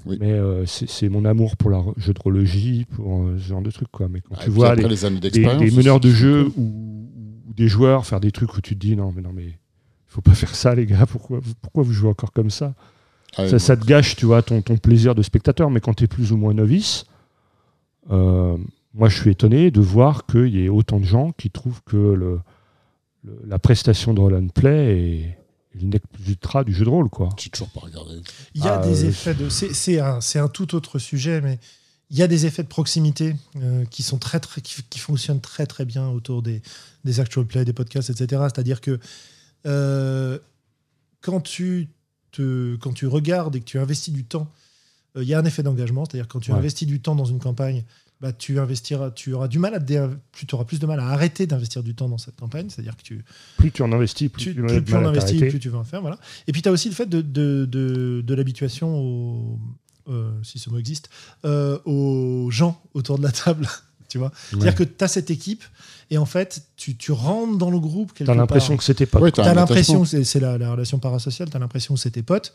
[0.05, 0.17] Oui.
[0.19, 3.89] mais euh, c'est mon amour pour la jeu de pour euh, ce genre de trucs,
[3.89, 4.07] quoi.
[4.07, 7.09] Mais quand Ah, tu vois après, les, des, meneurs de jeu ou,
[7.47, 9.57] ou des joueurs faire des trucs où tu te dis non, mais non, mais il
[10.05, 11.07] faut pas faire ça, les gars.
[11.07, 11.41] Pourquoi
[11.81, 12.75] vous jouez encore comme ça?
[13.37, 15.69] Ah, ça, te gâche, tu vois, ton, ton plaisir de spectateur.
[15.69, 17.05] Mais quand tu es plus ou moins novice,
[18.11, 18.57] euh,
[18.93, 21.95] moi, je suis étonné de voir qu'il y ait autant de gens qui trouvent que
[21.97, 22.39] le,
[23.23, 25.19] le- la prestation de roll and play est,
[25.77, 27.29] est le nec plus ultra du jeu de rôle, quoi.
[27.37, 28.15] J'ai toujours pas regardé.
[28.55, 29.47] Il y a Ah, des euh, effets de.
[29.49, 31.59] C'est c'est un, c'est un tout autre sujet, mais
[32.09, 35.41] Il y a des effets de proximité euh, qui, sont très, très, qui, qui fonctionnent
[35.41, 36.63] très très bien autour des,
[37.05, 38.41] des actual plays, des podcasts, etc.
[38.51, 38.99] C'est-à-dire que
[39.67, 40.39] euh,
[41.21, 41.87] quand, tu
[42.31, 44.47] te, quand tu regardes et que tu investis du temps,
[45.17, 46.05] euh, il y a un effet d'engagement.
[46.05, 46.57] C'est-à-dire quand tu Ouais.
[46.57, 47.83] investis du temps dans une campagne,
[48.21, 51.07] bah, tu investiras, tu auras du mal à dé- tu auras plus de mal à
[51.07, 52.69] arrêter d'investir du temps dans cette campagne.
[52.69, 53.23] C'est-à-dire que tu,
[53.57, 55.47] Plus tu en investis, plus tu, tu, plus, plus investit, t'arrêter.
[55.49, 56.01] plus tu vas en faire.
[56.01, 56.19] Voilà.
[56.47, 59.59] Et puis tu as aussi le fait de, de, de, de l'habituation, au,
[60.09, 61.09] euh, si ce mot existe,
[61.45, 63.67] euh, aux gens autour de la table.
[64.09, 65.63] tu vois C'est-à-dire que tu as cette équipe
[66.11, 69.19] et en fait, tu, tu rentres dans le groupe quelque T'as l'impression que c'était pas.
[69.19, 72.09] Ouais, Tu t'as l'impression c'est- c'est la, la relation parasociale, tu as l'impression que c'est
[72.11, 72.51] tes potes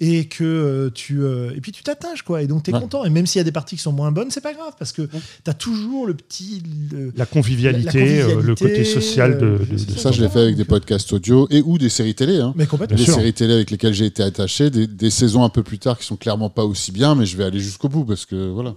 [0.00, 1.22] et que euh, tu.
[1.22, 2.42] euh, et puis tu t'attaches, quoi.
[2.42, 2.80] Et donc tu es Ouais.
[2.80, 3.04] content.
[3.04, 4.90] Et même s'il y a des parties qui sont moins bonnes, c'est pas grave parce
[4.92, 6.62] que tu as toujours le petit.
[6.90, 10.20] le- La convivialité, La- la euh, le côté social de, de- c'est de Ça, je
[10.22, 12.38] l'ai fait avec des podcasts audio et ou des séries télé.
[12.40, 12.54] Hein.
[12.56, 12.96] Mais complètement.
[12.96, 13.14] Des sûr.
[13.14, 16.04] séries télé avec lesquelles j'ai été attaché, des, des saisons un peu plus tard qui
[16.06, 18.74] sont clairement pas aussi bien, mais je vais aller jusqu'au bout parce que voilà,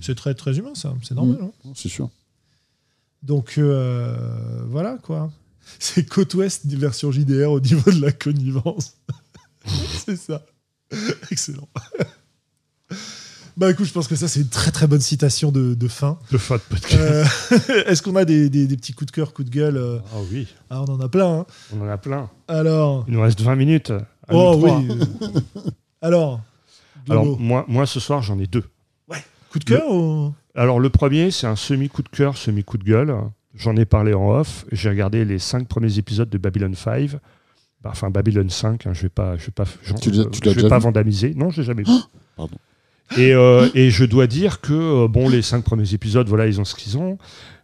[0.00, 0.94] C'est très, très humain, ça.
[1.02, 1.36] C'est normal.
[1.38, 1.44] Mm.
[1.66, 1.72] hein.
[1.74, 2.08] c'est sûr.
[3.22, 4.16] Donc euh,
[4.68, 5.30] voilà quoi.
[5.78, 8.94] C'est côte ouest version JDR au niveau de la connivence.
[10.06, 10.42] c'est ça.
[11.30, 11.68] Excellent.
[13.56, 16.18] bah écoute, je pense que ça c'est une très très bonne citation de, de fin.
[16.30, 16.94] de fin de podcast.
[17.68, 19.98] Euh, Est-ce qu'on a des, des- des petits coups de cœur, coups de gueule euh?
[20.14, 21.40] Ah oui, Ah, on en a plein.
[21.40, 21.46] hein.
[21.76, 22.30] on en a plein.
[22.46, 23.92] Alors, Il nous reste 20 minutes.
[24.30, 24.88] oh oui.
[26.00, 26.40] Alors,
[27.10, 28.64] Alors moi, moi ce soir j'en ai deux.
[29.50, 30.32] coup de cœur ou...
[30.58, 33.14] Alors le premier c'est un semi coup de cœur, semi coup de gueule.
[33.54, 34.64] J'en ai parlé en off.
[34.72, 37.12] J'ai regardé les cinq premiers épisodes de Babylon 5.
[37.82, 40.40] Bah, Enfin Babylon 5, hein, je vais pas, je vais pas, j'en- Tu l'as- tu
[40.44, 41.32] l'as je vais pas vu vandamiser.
[41.34, 41.92] Non, j'ai jamais vu.
[42.36, 42.56] Pardon.
[43.16, 46.60] Et, euh, et je dois dire que euh, bon, les cinq premiers épisodes, voilà, ils
[46.60, 47.18] ont ce qu'ils ont,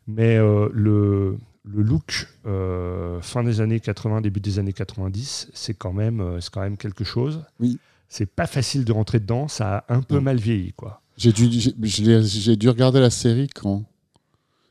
[0.08, 5.74] mais euh, le, le look euh, fin des années 80, début des années 90, c'est
[5.74, 7.42] quand même, c'est quand même quelque chose.
[7.60, 7.78] Oui.
[8.08, 10.22] C'est pas facile de rentrer dedans, ça a un peu Non.
[10.22, 11.02] mal vieilli, quoi.
[11.16, 13.82] J'ai dû, j'ai- dû regarder la série quand?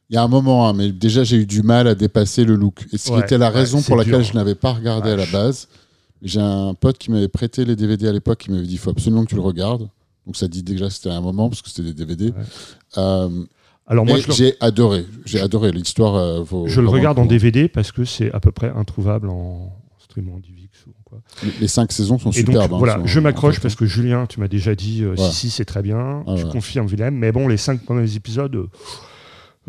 [0.09, 2.55] Il y a un moment, hein, mais déjà j'ai eu du mal à dépasser le
[2.55, 2.85] look.
[2.91, 4.23] Et ce qui Ouais, était la raison pour laquelle dur.
[4.23, 5.67] je n'avais pas regardé à la base.
[6.21, 8.89] J'ai un pote qui m'avait prêté les DVD à l'époque, qui m'avait dit il faut
[8.91, 9.89] absolument que tu le regardes.
[10.25, 12.25] Donc ça dit déjà que c'était un moment, parce que c'était des DVD.
[12.27, 12.33] Ouais.
[12.97, 13.43] Euh,
[13.87, 15.05] Alors moi, le, j'ai adoré.
[15.25, 16.15] J'ai adoré l'histoire.
[16.15, 17.25] euh, je le regarde en.
[17.25, 19.73] DVD parce que c'est à peu près introuvable en
[20.15, 20.62] DivX ou
[21.13, 21.49] quoi.
[21.61, 22.73] Les- cinq saisons sont Et donc superbes.
[22.73, 25.15] hein, voilà, sont- je m'accroche en fait, parce que Julien, tu m'as déjà dit euh,
[25.15, 26.49] si si c'est très bien, Ah tu ouais.
[26.51, 28.55] confirmes Willem, mais bon les cinq premiers épisodes.
[28.55, 28.67] euh,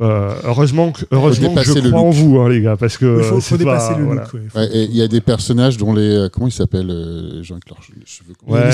[0.01, 3.25] euh, heureusement que, heureusement que je crois en vous, hein, les gars, parce que Il
[3.25, 4.23] faut, faut c'est pas- dépasser le voilà.
[4.23, 4.35] look.
[4.35, 4.41] ouais.
[4.49, 6.27] Faut- Ouais, et il y a des personnages dont les.
[6.33, 8.35] Comment ils s'appellent euh, Les gens avec leurs che- les cheveux.
[8.45, 8.73] Les Ouais,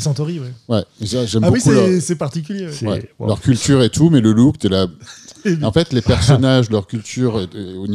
[0.00, 0.46] Centauri, ouais.
[0.68, 2.66] Ouais, j'aime Ah oui, leur, c'est particulier.
[2.66, 2.72] ouais.
[2.72, 3.26] C'est- ouais, wow.
[3.28, 4.86] leur culture et tout, mais le look, t'es là.
[5.62, 7.46] En fait, les personnages, leur culture,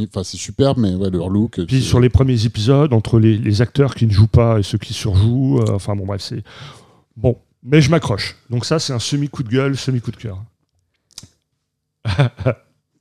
[0.09, 1.59] enfin, c'est superbe, mais ouais, leur look.
[1.65, 4.77] Puis sur les premiers épisodes, entre les, les acteurs qui ne jouent pas et ceux
[4.77, 6.43] qui surjouent, euh, enfin bon bref, c'est
[7.15, 7.37] bon.
[7.63, 8.35] Mais je m'accroche.
[8.49, 10.37] Donc ça, c'est un semi coup de gueule, semi coup de cœur.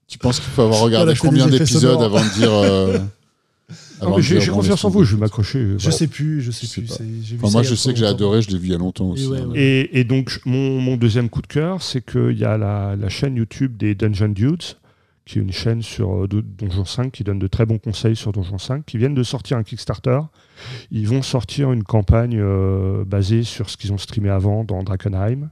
[0.06, 2.52] Tu penses qu'il faut avoir regardé combien d'épisodes avant de dire.
[2.52, 2.98] euh,
[4.02, 5.60] Non, mais j'ai confiance en vous, je vais m'accrocher.
[5.60, 5.90] Je Voilà.
[5.92, 6.88] sais plus, je sais Je sais plus.
[6.88, 6.94] pas.
[6.96, 8.72] c'est- j'ai vu Enfin, ça moi, je sais que j'ai adoré, je l'ai vu il
[8.72, 9.26] y a longtemps aussi.
[9.26, 9.48] ouais, hein.
[9.48, 9.58] ouais.
[9.60, 13.08] Et, et donc, mon, mon deuxième coup de cœur, c'est qu'il y a la, la
[13.08, 14.62] chaîne YouTube des Dungeon Dudes,
[15.24, 18.32] qui est une chaîne sur euh, Donjon 5 qui donne de très bons conseils sur
[18.32, 20.18] Donjon 5, qui viennent de sortir un Kickstarter.
[20.90, 25.50] Ils vont sortir une campagne euh, basée sur ce qu'ils ont streamé avant dans Drakenheim.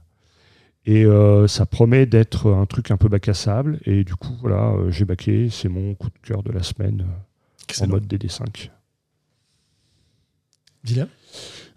[0.85, 3.79] Et euh, ça promet d'être un truc un peu bac à sable.
[3.85, 5.47] Et du coup, voilà, euh, j'ai baqué.
[5.49, 7.05] C'est mon coup de cœur de la semaine
[7.79, 7.91] euh, en Excellent.
[7.93, 8.69] mode DD5.
[10.83, 11.07] Vilain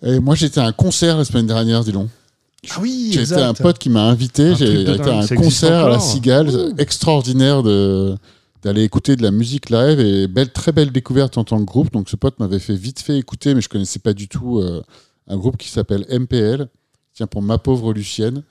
[0.02, 2.08] Et moi, j'étais à un concert la semaine dernière, dis donc.
[2.70, 3.42] Ah oui, J'ai été exact.
[3.42, 4.54] un pote qui m'a invité.
[4.54, 6.00] J'ai été à un concert à la.
[6.00, 8.16] Cigale, extraordinaire de
[8.62, 11.92] d'aller écouter de la musique live et belle, très belle découverte en tant que groupe.
[11.92, 14.82] Donc ce pote m'avait fait vite fait écouter, mais je connaissais pas du tout euh,
[15.28, 16.68] un groupe qui s'appelle MPL,
[17.12, 18.42] tiens pour ma pauvre Lucienne,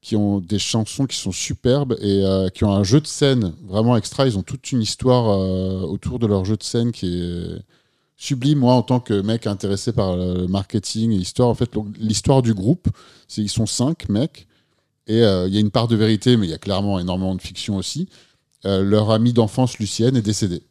[0.00, 3.54] qui ont des chansons qui sont superbes et euh, qui ont un jeu de scène
[3.64, 4.26] vraiment extra.
[4.26, 7.62] Ils ont toute une histoire euh, autour de leur jeu de scène qui est
[8.16, 8.60] sublime.
[8.60, 12.54] Moi, en tant que mec intéressé par le marketing et l'histoire, en fait, l'histoire du
[12.54, 12.88] groupe,
[13.26, 14.46] c'est ils sont cinq mecs
[15.08, 17.34] et euh, il y a une part de vérité, mais il y a clairement énormément
[17.34, 18.08] de fiction aussi.
[18.64, 20.62] Leur amie d'enfance, Lucienne, est décédée.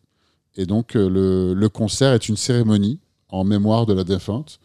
[0.57, 2.99] Et donc, le concert est une cérémonie
[3.29, 4.59] en mémoire de la défunte.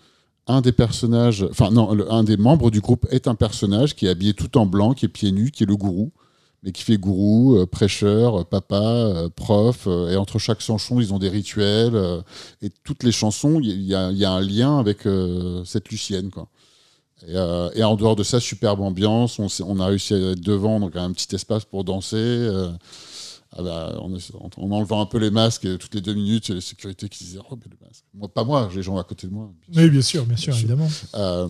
[0.48, 4.08] Un des personnages, enfin, non, un des membres du groupe est un personnage qui est
[4.08, 6.10] habillé tout en blanc, qui est pieds nus, qui est le gourou,
[6.64, 9.86] mais qui fait gourou, euh, prêcheur, euh, papa, euh, prof.
[9.86, 11.96] et entre chaque chanson, ils ont des rituels.
[12.60, 15.00] et toutes les chansons, il y, a- un lien avec
[15.64, 16.48] cette Lucienne, quoi.
[17.28, 19.38] Et, en dehors de ça, superbe ambiance.
[19.60, 22.48] On, a réussi à être devant, donc un petit espace pour danser.
[23.54, 26.50] Ah bah, en, en enlevant un peu les masques, et toutes les deux minutes, il
[26.50, 28.04] y a les sécurités qui disaient Oh, mais le masque.
[28.14, 29.50] Moi, pas moi, les gens à côté de moi.
[29.74, 30.70] Oui, bien sûr, bien sûr, Bien sûr.
[30.70, 30.90] évidemment.
[31.14, 31.48] Euh,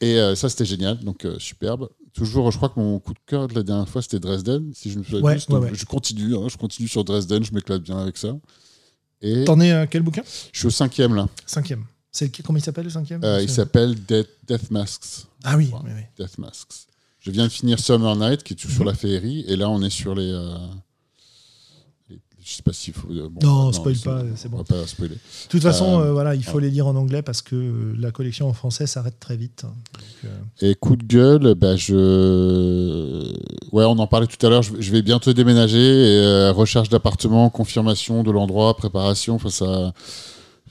[0.00, 1.88] et euh, ça, c'était génial, donc euh, superbe.
[2.14, 4.90] toujours, je crois que mon coup de cœur de la dernière fois, c'était Dresden, si
[4.90, 5.38] je me souviens Ouais.
[5.38, 8.36] Je continue, hein, je continue sur Dresden, je m'éclate bien avec ça.
[9.22, 10.22] Et T'en es à quel bouquin?
[10.52, 11.28] je suis au cinquième là.
[11.46, 11.84] Cinquième.
[12.10, 13.22] C'est le- comment il s'appelle le cinquième?
[13.22, 15.26] Euh, il s'appelle Death, Death Masks.
[15.44, 16.02] Ah oui, oui, oui.
[16.18, 16.86] Death Masks.
[17.20, 18.90] Je viens de finir Summer Night, qui est toujours sur Mhm.
[18.90, 20.32] la féerie, et là on est sur les.
[22.50, 23.06] Je sais pas s'il faut.
[23.12, 24.56] euh, bon, Non, spoil pas, c'est On bon.
[24.58, 25.14] va pas spoiler.
[25.14, 26.62] De toute façon, Euh, euh, voilà, il faut ouais.
[26.62, 29.62] les lire en anglais parce que la collection en français s'arrête très vite.
[29.62, 29.72] Donc,
[30.24, 33.32] euh, Et coup de gueule, bah, je.
[33.72, 37.50] Ouais, on en parlait tout à l'heure, je vais bientôt déménager, et, euh, recherche d'appartement,
[37.50, 39.92] confirmation de l'endroit, préparation, enfin ça.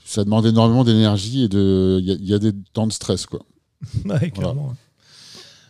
[0.04, 1.98] Ça demande énormément d'énergie et de.
[2.02, 3.40] Il y, a- il y a des temps de stress, quoi.
[4.04, 4.74] ouais, clairement.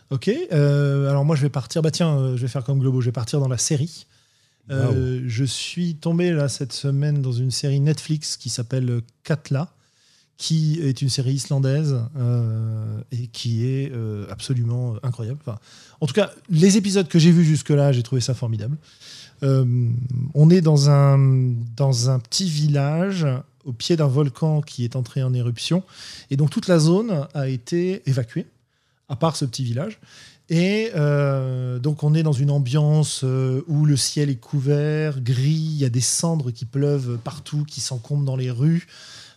[0.09, 3.11] Ok, alors moi je vais partir, bah tiens, je vais faire comme Globo, je vais
[3.13, 4.05] partir dans la série.
[4.69, 9.73] Euh, Je suis tombé là cette semaine dans une série Netflix qui s'appelle Katla,
[10.37, 15.39] qui est une série islandaise euh, et qui est euh, absolument incroyable.
[15.41, 15.59] Enfin,
[15.99, 18.77] en tout cas, les épisodes que j'ai vus jusque-là, j'ai trouvé ça formidable.
[19.43, 21.17] On est dans un,
[21.75, 23.25] dans un petit village
[23.65, 25.83] au pied d'un volcan qui est entré en éruption.
[26.29, 28.45] Et donc toute la zone a été évacuée,
[29.09, 29.99] à part ce petit village.
[30.51, 35.49] Et euh, donc on est dans une ambiance euh, où le ciel est couvert, gris,
[35.49, 38.85] il y a des cendres qui pleuvent partout, qui s'encombrent dans les rues.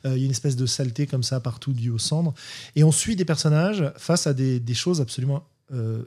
[0.04, 2.34] Euh, il y a une espèce de saleté comme ça partout due aux cendres.
[2.74, 5.46] Et on suit des personnages face à des, choses absolument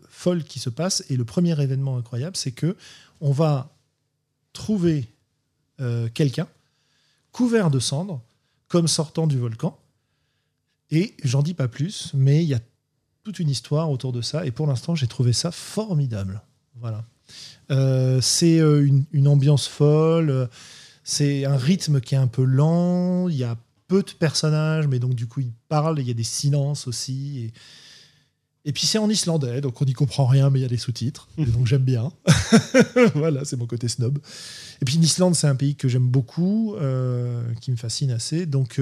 [0.10, 1.06] folles qui se passent.
[1.10, 2.76] Et le premier événement incroyable, c'est que
[3.22, 3.74] on va
[4.52, 5.08] trouver
[6.14, 6.48] quelqu'un
[7.32, 8.22] couvert de cendres,
[8.68, 9.80] comme sortant du volcan.
[10.92, 12.60] Et j'en dis pas plus, mais il y a
[13.28, 14.46] toute une histoire autour de ça.
[14.46, 16.42] Et pour l'instant, j'ai trouvé ça formidable.
[16.80, 17.04] Voilà.
[17.72, 20.30] Euh, c'est euh, une, ambiance folle.
[20.30, 20.48] euh,
[21.04, 23.28] C'est un rythme qui est un peu lent.
[23.28, 23.58] Il y a
[23.90, 26.00] peu de personnages, mais donc du coup, ils parlent.
[26.00, 27.52] Il y a des silences aussi.
[28.64, 30.78] Et, puis c'est en islandais, donc on n'y comprend rien, mais il y a des
[30.78, 31.28] sous-titres.
[31.38, 32.14] Donc j'aime bien.
[33.16, 34.20] voilà, c'est mon côté snob.
[34.82, 36.76] Et puis l'Islande, c'est un pays que j'aime beaucoup,
[37.60, 38.46] qui me fascine assez.
[38.46, 38.82] Donc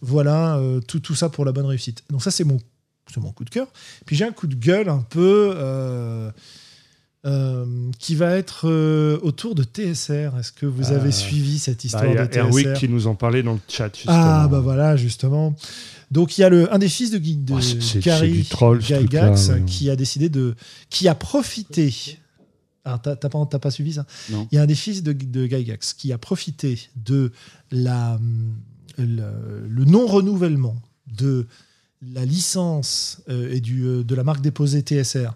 [0.00, 0.58] voilà,
[0.88, 2.04] tout, tout ça pour la bonne réussite.
[2.08, 2.58] Donc ça, c'est mon,
[3.12, 3.66] c'est mon coup de cœur.
[4.06, 6.30] Puis j'ai un coup de gueule un peu euh,
[7.24, 7.64] euh,
[7.98, 10.36] qui va être euh, autour de TSR.
[10.38, 12.72] Est-ce que vous avez Euh, suivi cette Bah, histoire Il y a de TSR Erwick
[12.74, 13.94] qui nous en parlait dans le chat.
[13.94, 14.16] Justement.
[14.16, 15.54] ah bah voilà justement.
[16.10, 17.58] Donc il y a le un des fils de, Guy- de Oh,
[18.00, 19.64] Gary c'est du troll, ce Gygax truc-là, ouais.
[19.66, 20.54] qui a décidé de
[20.90, 21.94] qui a profité.
[22.84, 24.04] Ah, t'as pas, t'as pas suivi ça?
[24.30, 24.48] Non.
[24.50, 27.30] Il y a un des fils de, de Gygax qui a profité de
[27.70, 28.18] la
[28.98, 30.74] le, le non renouvellement
[31.16, 31.46] de
[32.02, 35.30] la licence euh, et du, euh, de la marque déposée TSR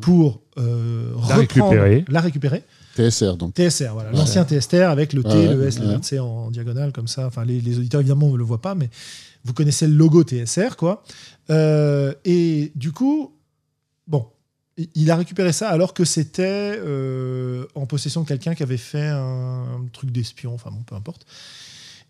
[0.00, 1.38] pour euh, La reprendre-
[1.70, 2.04] récupérer.
[2.08, 2.62] la récupérer
[2.96, 3.54] TSR, donc.
[3.54, 4.16] TSR, voilà, Ouais.
[4.16, 6.00] l'ancien TSR avec le T, Ouais, le S, le ouais.
[6.00, 7.26] T en diagonale comme ça.
[7.26, 8.88] Enfin, les, les auditeurs évidemment ne le voient pas, mais
[9.44, 11.04] vous connaissez le logo TSR, quoi.
[11.50, 13.34] Euh, et du coup,
[14.08, 14.26] bon,
[14.78, 18.76] il- il a récupéré ça alors que c'était euh, en possession de quelqu'un qui avait
[18.78, 21.26] fait un, truc d'espion, enfin bon, peu importe.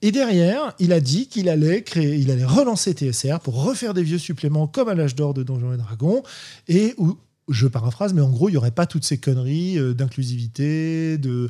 [0.03, 4.03] Et derrière, il a dit qu'il allait créer, il allait relancer TSR pour refaire des
[4.03, 6.23] vieux suppléments comme à l'âge d'or de Donjons et Dragons
[6.69, 7.17] et où
[7.49, 11.49] je paraphrase, mais en gros, il n'y aurait pas toutes ces conneries euh, d'inclusivité, de.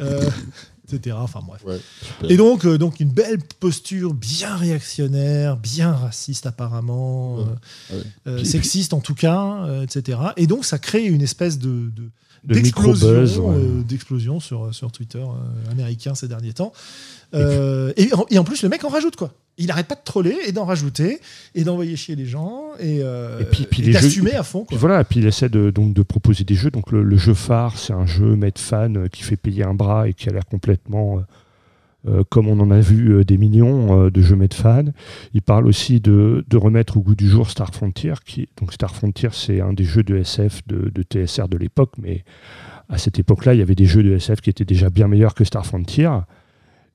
[0.00, 0.30] euh,
[0.92, 1.16] etc.
[1.18, 1.62] Enfin bref.
[1.64, 1.78] Ouais.
[2.28, 7.44] Et donc, euh, donc, une belle posture bien réactionnaire, bien raciste apparemment, Ouais.
[8.26, 8.36] Ouais.
[8.36, 10.18] Puis- sexiste en tout cas, etc.
[10.36, 11.90] Et donc, ça crée une espèce De
[12.44, 13.54] d'explosion, micro-buzz, ouais.
[13.56, 16.72] euh, d'explosion sur, sur Twitter euh, américain ces derniers temps.
[17.34, 19.32] Euh, et, en, et en plus, le mec en rajoute quoi.
[19.56, 21.20] Il arrête pas de troller et d'en rajouter
[21.54, 24.42] et d'envoyer chier les gens et, euh, Et puis- puis et les jeux- d'assumer à
[24.42, 24.64] fond.
[24.66, 26.70] Puis voilà, puis il essaie de, donc de proposer des jeux.
[26.72, 29.74] Donc le, le jeu phare, c'est un jeu made fan euh, qui fait payer un
[29.74, 31.22] bras et qui a l'air complètement, euh, euh,
[32.30, 34.92] comme on en a vu euh, des millions euh, de jeux made fan.
[35.32, 38.12] Il parle aussi de, remettre au goût du jour Star Frontier.
[38.70, 42.24] Star Frontier, c'est un des jeux de SF de, TSR de l'époque, mais
[42.88, 45.34] à cette époque-là, il y avait des jeux de SF qui étaient déjà bien meilleurs
[45.34, 46.10] que Star Frontier.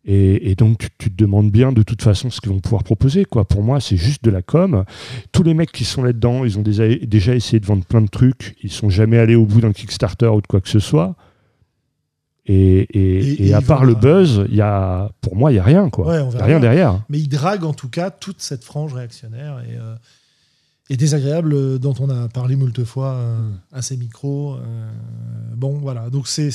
[0.06, 3.26] Et, donc, tu, te demandes bien de toute façon ce qu'ils vont pouvoir proposer.
[3.26, 4.86] Pour moi, c'est juste de la com.
[5.31, 8.07] Tous les mecs qui sont là-dedans, ils ont déjà, déjà essayé de vendre plein de
[8.07, 8.56] trucs.
[8.64, 11.15] Ils sont jamais allés au bout d'un Kickstarter ou de quoi que ce soit.
[12.52, 15.54] Et, et- Et- et et à part le buzz, il y a, pour moi, il
[15.56, 15.90] n'y a rien.
[15.92, 16.08] Quoi.
[16.08, 17.02] Ouais, on Il y a rien derrière.
[17.08, 19.96] Mais il drague en tout cas toute cette frange réactionnaire et, euh,
[20.90, 24.58] et désagréable euh, dont on a parlé moult fois euh, à ces micros.
[25.56, 26.10] bon, voilà.
[26.10, 26.50] Donc c'est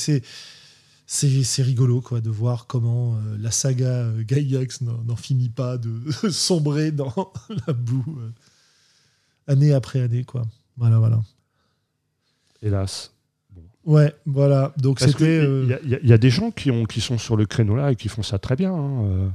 [1.06, 5.92] c'est rigolo quoi de voir comment la saga Gygax n'en finit pas de
[6.30, 7.32] sombrer dans
[7.68, 8.18] la boue
[9.46, 10.42] année après année quoi.
[10.76, 11.20] Voilà, voilà.
[12.62, 13.12] Hélas.
[13.86, 14.72] Ouais, voilà.
[14.78, 15.36] Donc c'était.
[15.36, 17.76] il euh, y, a- y y des gens qui, ont, qui sont sur le créneau
[17.76, 18.72] là et qui font ça très bien.
[18.72, 19.04] hein.
[19.06, 19.28] Euh,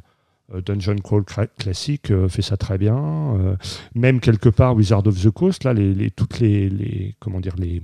[0.52, 1.24] Euh, Dungeon Crawl
[1.60, 2.98] classique euh, fait ça très bien.
[2.98, 3.56] Euh,
[3.94, 7.84] même quelque part Wizard of the Coast, là, les, toutes les, comment dire les,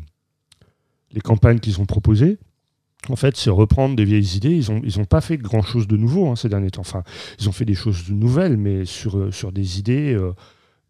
[1.11, 2.39] les campagnes qu'ils ont proposées,
[3.07, 4.55] en fait, c'est reprendre des vieilles idées.
[4.57, 6.81] Ils n'ont ils ont pas fait grand chose de nouveau hein, ces derniers temps.
[6.81, 7.03] Enfin,
[7.39, 10.17] ils ont fait des choses nouvelles, mais sur, sur des idées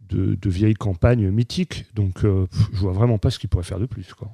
[0.08, 1.88] de, de, vieilles campagnes mythiques.
[1.94, 4.14] Donc, je je vois vraiment pas ce qu'ils pourraient faire de plus.
[4.14, 4.30] Quoi.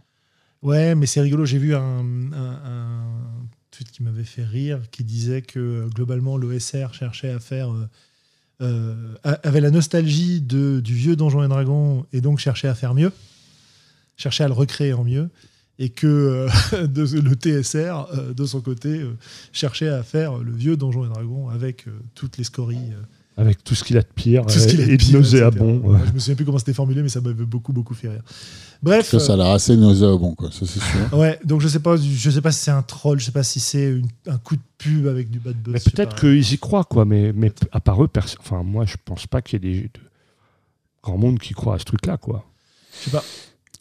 [0.62, 1.46] Ouais, mais c'est rigolo.
[1.46, 2.04] J'ai vu un,
[3.72, 7.88] tweet qui m'avait fait rire, qui disait que globalement l'OSR cherchait à faire, euh,
[8.62, 13.12] euh, avait la nostalgie du vieux Donjon et Dragon et donc cherchait à faire mieux,
[14.18, 15.30] cherchait à le recréer en mieux,
[15.80, 19.04] et que euh, le TSR de son côté
[19.52, 22.92] cherchait à faire le vieux Donjon et Dragon avec toutes les scories
[23.42, 25.80] avec tout ce qu'il a de pire et de nauséabond.
[25.80, 26.00] Ouais.
[26.08, 28.22] Je me souviens plus comment c'était formulé, mais ça m'avait beaucoup, beaucoup fait rire.
[28.84, 29.10] Bref.
[29.10, 30.52] Ça, ça a l'air assez nauséabond, quoi.
[30.52, 31.18] Ça, c'est sûr.
[31.18, 33.44] Ouais, donc je sais pas, je sais pas si c'est un troll, je sais pas
[33.44, 35.74] si c'est un coup de pub avec du bad buzz.
[35.74, 37.06] Mais peut-être qu'ils y croient, quoi.
[37.06, 38.10] Mais, mais à part eux,
[38.40, 39.90] enfin, moi, je pense pas qu'il y ait des, de...
[41.04, 42.46] grand monde qui croit à ce truc-là, quoi.
[43.00, 43.24] Je sais pas.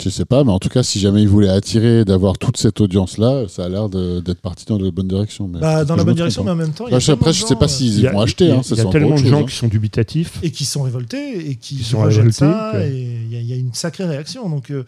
[0.02, 2.80] Je sais pas, mais en tout cas, si jamais ils voulaient attirer, d'avoir toute cette
[2.80, 5.48] audience-là, ça a l'air d'être parti dans la bonne direction.
[5.48, 6.88] Mais bah, dans la bonne direction, mais en même temps.
[6.88, 8.44] Y a après, je sais pas s'ils vont acheter.
[8.44, 9.44] Il y a, hein, tellement de gens hein.
[9.44, 10.38] qui sont dubitatifs.
[10.42, 12.08] Et qui sont révoltés et qui, qui sont.
[12.30, 14.48] Ça, et il y, a une sacrée réaction.
[14.48, 14.84] Donc, euh,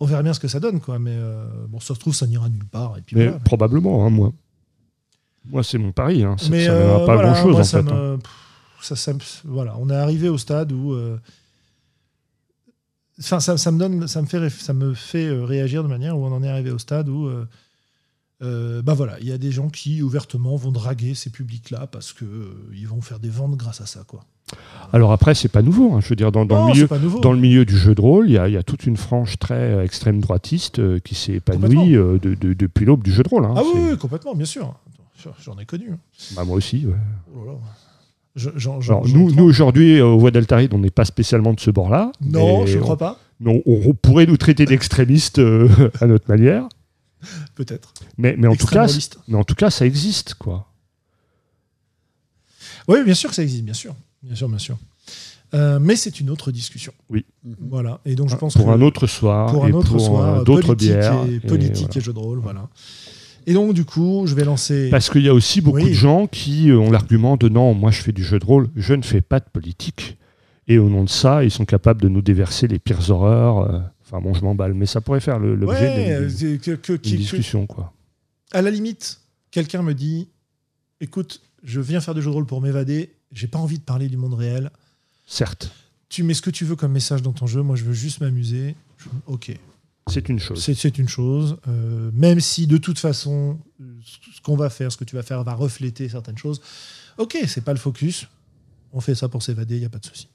[0.00, 0.80] on verra bien ce que ça donne.
[0.80, 0.98] Quoi.
[0.98, 2.96] Mais euh, bon, ça se trouve, ça n'ira nulle part.
[2.98, 4.32] Et puis mais voilà, probablement, hein, moi.
[5.46, 6.24] Moi, c'est mon pari.
[6.24, 6.36] Hein.
[6.50, 7.82] Mais ça ne euh, pas voilà, grand-chose, en fait.
[7.82, 8.18] Me...
[8.80, 9.12] Ça, ça,
[9.44, 10.94] voilà, on est arrivé au stade où
[13.18, 16.24] ça, ça, me donne, ça me fait, ça me fait euh, réagir de manière où
[16.24, 17.46] on en est arrivé au stade où, euh,
[18.42, 22.12] euh, bah voilà, il y a des gens qui ouvertement vont draguer ces publics-là parce
[22.12, 22.24] que
[22.74, 24.24] ils vont faire des ventes grâce à ça, quoi.
[24.92, 25.94] Alors après, c'est pas nouveau.
[25.94, 26.00] Hein.
[26.00, 26.88] Je veux dire, dans, dans, le milieu,
[27.22, 29.82] dans, le milieu, du jeu de rôle, il y, y, a toute une frange très
[29.84, 33.46] extrême droitiste qui s'est épanouie de, de, depuis l'aube du jeu de rôle.
[33.46, 33.54] Hein.
[33.56, 34.74] Ah oui, complètement, bien sûr.
[35.42, 35.92] J'en ai connu.
[35.92, 35.98] Hein.
[36.36, 36.84] Bah, moi aussi.
[36.86, 36.94] Ouais.
[37.34, 37.58] Oh
[38.36, 42.10] nous, nous aujourd'hui, au Voix d'Altaride, on n'est pas spécialement de ce bord-là.
[42.20, 43.20] Non, je ne crois pas.
[43.44, 45.68] On, on, pourrait nous traiter d'extrémistes euh,
[46.00, 46.68] à notre manière.
[47.54, 47.94] Peut-être.
[48.18, 48.86] Mais, mais, en tout cas,
[49.28, 50.68] mais en tout cas, ça existe, quoi.
[52.88, 53.94] Oui, bien sûr que ça existe, bien sûr.
[54.22, 54.76] Bien sûr, bien sûr.
[55.54, 56.92] Euh, mais c'est une autre discussion.
[57.10, 57.24] Oui.
[57.60, 58.00] Voilà.
[58.04, 59.52] Et donc je pense pour un autre soir.
[59.52, 60.40] Pour un autre pour soir.
[60.40, 61.24] Euh, d'autres bières.
[61.28, 62.40] Et, politique et, jeux de rôle.
[62.40, 62.68] Voilà.
[63.46, 64.90] Et donc, du coup, je vais lancer.
[64.90, 68.00] Parce qu'il y a aussi beaucoup de gens qui ont l'argument de non, moi je
[68.00, 70.16] fais du jeu de rôle, je ne fais pas de politique.
[70.66, 73.58] Et au nom de ça, ils sont capables de nous déverser les pires horreurs.
[73.58, 77.66] Euh, enfin, bon, je m'emballe, mais ça pourrait faire l'objet d'une discussion.
[77.66, 77.92] Quoi.
[78.52, 80.28] À la limite, quelqu'un me dit
[81.00, 84.08] écoute, je viens faire du jeu de rôle pour m'évader, j'ai pas envie de parler
[84.08, 84.70] du monde réel.
[85.26, 85.70] Certes.
[86.08, 88.20] Tu mets ce que tu veux comme message dans ton jeu, moi je veux juste
[88.20, 88.74] m'amuser.
[89.26, 89.52] Ok,
[90.06, 90.62] c'est une chose.
[90.62, 91.56] C'est une chose.
[91.68, 93.58] Euh, même si de toute façon,
[94.02, 96.60] ce qu'on va faire, ce que tu vas faire va refléter certaines choses.
[97.18, 98.28] Ok, c'est pas le focus.
[98.92, 100.28] On fait ça pour s'évader, il n'y a pas de souci.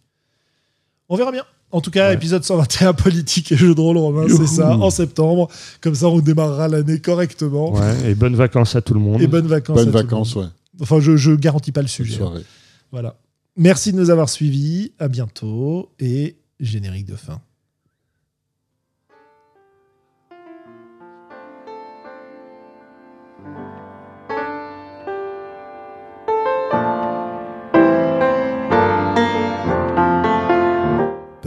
[1.07, 1.43] On verra bien.
[1.71, 5.49] En tout cas, épisode 121 politique et jeux de rôle romain, c'est ça, en septembre.
[5.81, 7.73] Comme ça, on démarrera l'année correctement.
[7.73, 9.21] Ouais, et bonnes vacances à tout le monde.
[9.21, 9.75] Et bonnes vacances.
[9.75, 10.47] Bonnes vacances, ouais.
[10.81, 12.21] Enfin, je, je garantis pas le sujet.
[12.23, 12.41] Hein.
[12.91, 13.17] Voilà.
[13.55, 14.93] Merci de nous avoir suivis.
[14.97, 17.39] À bientôt et générique de fin.